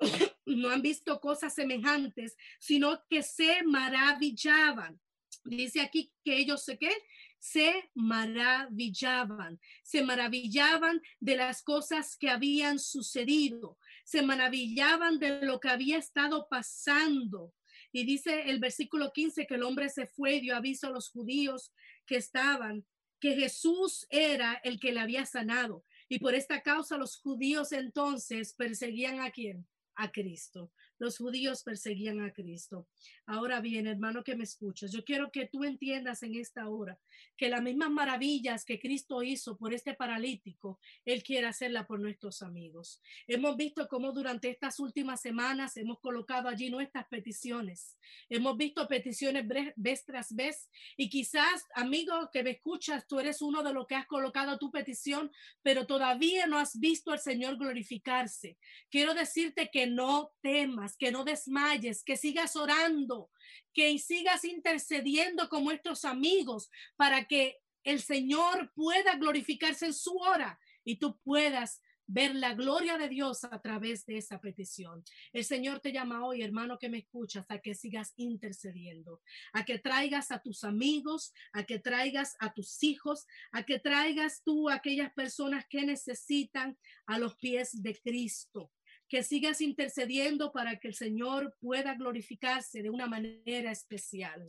no 0.46 0.70
han 0.70 0.82
visto 0.82 1.20
cosas 1.20 1.54
semejantes, 1.54 2.36
sino 2.58 3.02
que 3.08 3.22
se 3.22 3.62
maravillaban. 3.64 5.00
Dice 5.44 5.80
aquí 5.80 6.12
que 6.24 6.36
ellos 6.36 6.64
se 6.64 6.78
qué? 6.78 6.92
Se 7.38 7.90
maravillaban, 7.94 9.60
se 9.82 10.02
maravillaban 10.02 11.00
de 11.20 11.36
las 11.36 11.62
cosas 11.62 12.16
que 12.16 12.30
habían 12.30 12.78
sucedido, 12.78 13.78
se 14.04 14.22
maravillaban 14.22 15.18
de 15.18 15.42
lo 15.42 15.60
que 15.60 15.68
había 15.68 15.98
estado 15.98 16.48
pasando. 16.50 17.54
Y 17.92 18.04
dice 18.04 18.50
el 18.50 18.58
versículo 18.58 19.12
15 19.12 19.46
que 19.46 19.54
el 19.54 19.62
hombre 19.62 19.88
se 19.90 20.06
fue 20.06 20.36
y 20.36 20.40
dio 20.40 20.56
aviso 20.56 20.88
a 20.88 20.90
los 20.90 21.10
judíos 21.10 21.72
que 22.06 22.16
estaban 22.16 22.84
que 23.20 23.34
Jesús 23.34 24.06
era 24.10 24.60
el 24.64 24.78
que 24.78 24.92
le 24.92 25.00
había 25.00 25.26
sanado. 25.26 25.84
Y 26.08 26.18
por 26.18 26.34
esta 26.34 26.62
causa 26.62 26.98
los 26.98 27.16
judíos 27.16 27.72
entonces 27.72 28.54
perseguían 28.54 29.20
a 29.20 29.30
quién? 29.30 29.66
A 29.94 30.10
Cristo 30.12 30.70
los 30.98 31.18
judíos 31.18 31.62
perseguían 31.62 32.20
a 32.20 32.32
Cristo. 32.32 32.88
Ahora 33.26 33.60
bien, 33.60 33.86
hermano 33.86 34.24
que 34.24 34.36
me 34.36 34.44
escuchas, 34.44 34.92
yo 34.92 35.04
quiero 35.04 35.30
que 35.30 35.46
tú 35.46 35.64
entiendas 35.64 36.22
en 36.22 36.34
esta 36.34 36.68
hora 36.68 36.98
que 37.36 37.48
las 37.48 37.62
mismas 37.62 37.90
maravillas 37.90 38.64
que 38.64 38.78
Cristo 38.78 39.22
hizo 39.22 39.56
por 39.56 39.74
este 39.74 39.94
paralítico, 39.94 40.78
Él 41.04 41.22
quiere 41.22 41.46
hacerla 41.46 41.86
por 41.86 42.00
nuestros 42.00 42.42
amigos. 42.42 43.02
Hemos 43.26 43.56
visto 43.56 43.88
cómo 43.88 44.12
durante 44.12 44.48
estas 44.48 44.80
últimas 44.80 45.20
semanas 45.20 45.76
hemos 45.76 46.00
colocado 46.00 46.48
allí 46.48 46.70
nuestras 46.70 47.06
peticiones. 47.08 47.98
Hemos 48.28 48.56
visto 48.56 48.86
peticiones 48.88 49.46
vez 49.76 50.04
tras 50.04 50.34
vez 50.34 50.68
y 50.96 51.08
quizás, 51.08 51.64
amigo 51.74 52.30
que 52.32 52.42
me 52.42 52.50
escuchas, 52.50 53.06
tú 53.06 53.20
eres 53.20 53.42
uno 53.42 53.62
de 53.62 53.72
los 53.72 53.86
que 53.86 53.94
has 53.94 54.06
colocado 54.06 54.58
tu 54.58 54.70
petición, 54.70 55.30
pero 55.62 55.86
todavía 55.86 56.46
no 56.46 56.58
has 56.58 56.78
visto 56.78 57.12
al 57.12 57.20
Señor 57.20 57.58
glorificarse. 57.58 58.58
Quiero 58.90 59.14
decirte 59.14 59.70
que 59.70 59.86
no 59.86 60.32
temas 60.40 60.85
que 60.94 61.10
no 61.10 61.24
desmayes, 61.24 62.04
que 62.04 62.18
sigas 62.18 62.54
orando, 62.54 63.30
que 63.72 63.98
sigas 63.98 64.44
intercediendo 64.44 65.48
con 65.48 65.64
nuestros 65.64 66.04
amigos 66.04 66.68
para 66.96 67.26
que 67.26 67.56
el 67.82 68.02
Señor 68.02 68.72
pueda 68.74 69.16
glorificarse 69.16 69.86
en 69.86 69.94
su 69.94 70.18
hora 70.18 70.60
y 70.84 70.96
tú 70.96 71.18
puedas 71.24 71.80
ver 72.06 72.34
la 72.34 72.54
gloria 72.54 72.98
de 72.98 73.08
Dios 73.08 73.44
a 73.44 73.60
través 73.60 74.06
de 74.06 74.18
esa 74.18 74.40
petición. 74.40 75.04
El 75.32 75.44
Señor 75.44 75.80
te 75.80 75.92
llama 75.92 76.24
hoy, 76.24 76.42
hermano 76.42 76.78
que 76.78 76.88
me 76.88 76.98
escuchas, 76.98 77.44
a 77.48 77.58
que 77.58 77.74
sigas 77.74 78.12
intercediendo, 78.16 79.22
a 79.52 79.64
que 79.64 79.78
traigas 79.78 80.30
a 80.30 80.40
tus 80.40 80.64
amigos, 80.64 81.32
a 81.52 81.64
que 81.64 81.78
traigas 81.78 82.36
a 82.38 82.52
tus 82.52 82.82
hijos, 82.82 83.26
a 83.50 83.64
que 83.64 83.78
traigas 83.78 84.42
tú 84.44 84.68
a 84.68 84.74
aquellas 84.74 85.12
personas 85.12 85.66
que 85.68 85.84
necesitan 85.84 86.78
a 87.06 87.18
los 87.18 87.36
pies 87.36 87.82
de 87.82 87.98
Cristo 88.00 88.72
que 89.08 89.22
sigas 89.22 89.60
intercediendo 89.60 90.52
para 90.52 90.78
que 90.78 90.88
el 90.88 90.94
Señor 90.94 91.56
pueda 91.60 91.94
glorificarse 91.94 92.82
de 92.82 92.90
una 92.90 93.06
manera 93.06 93.70
especial. 93.70 94.44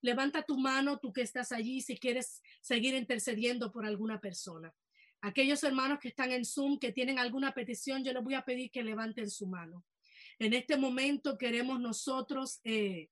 Levanta 0.00 0.42
tu 0.42 0.58
mano, 0.58 0.98
tú 0.98 1.12
que 1.12 1.22
estás 1.22 1.52
allí, 1.52 1.80
si 1.80 1.98
quieres 1.98 2.42
seguir 2.60 2.94
intercediendo 2.94 3.70
por 3.70 3.84
alguna 3.84 4.20
persona. 4.20 4.74
Aquellos 5.20 5.62
hermanos 5.64 5.98
que 6.00 6.08
están 6.08 6.32
en 6.32 6.46
Zoom, 6.46 6.78
que 6.78 6.92
tienen 6.92 7.18
alguna 7.18 7.52
petición, 7.52 8.02
yo 8.02 8.12
les 8.12 8.24
voy 8.24 8.34
a 8.34 8.44
pedir 8.44 8.70
que 8.70 8.82
levanten 8.82 9.28
su 9.30 9.46
mano. 9.46 9.84
En 10.38 10.54
este 10.54 10.78
momento 10.78 11.36
queremos 11.36 11.78
nosotros 11.78 12.60
eh, 12.64 13.10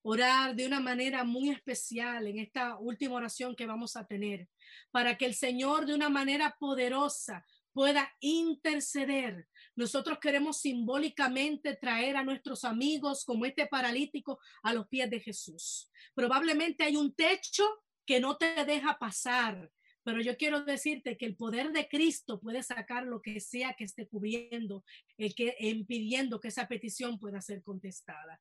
orar 0.00 0.54
de 0.54 0.66
una 0.66 0.80
manera 0.80 1.24
muy 1.24 1.50
especial 1.50 2.26
en 2.28 2.38
esta 2.38 2.78
última 2.78 3.16
oración 3.16 3.54
que 3.54 3.66
vamos 3.66 3.96
a 3.96 4.06
tener, 4.06 4.48
para 4.90 5.18
que 5.18 5.26
el 5.26 5.34
Señor 5.34 5.84
de 5.84 5.94
una 5.94 6.08
manera 6.08 6.56
poderosa 6.58 7.44
pueda 7.72 8.10
interceder. 8.20 9.46
Nosotros 9.76 10.18
queremos 10.18 10.58
simbólicamente 10.60 11.76
traer 11.76 12.16
a 12.16 12.24
nuestros 12.24 12.64
amigos 12.64 13.24
como 13.24 13.44
este 13.44 13.66
paralítico 13.66 14.40
a 14.62 14.72
los 14.72 14.88
pies 14.88 15.10
de 15.10 15.20
Jesús. 15.20 15.90
Probablemente 16.14 16.82
hay 16.84 16.96
un 16.96 17.14
techo 17.14 17.64
que 18.06 18.18
no 18.18 18.38
te 18.38 18.64
deja 18.64 18.98
pasar, 18.98 19.70
pero 20.02 20.22
yo 20.22 20.36
quiero 20.36 20.64
decirte 20.64 21.18
que 21.18 21.26
el 21.26 21.36
poder 21.36 21.72
de 21.72 21.88
Cristo 21.88 22.40
puede 22.40 22.62
sacar 22.62 23.04
lo 23.04 23.20
que 23.20 23.38
sea 23.40 23.74
que 23.74 23.84
esté 23.84 24.08
cubriendo, 24.08 24.84
el 25.18 25.34
que 25.34 25.54
impidiendo 25.60 26.40
que 26.40 26.48
esa 26.48 26.68
petición 26.68 27.18
pueda 27.18 27.42
ser 27.42 27.62
contestada. 27.62 28.40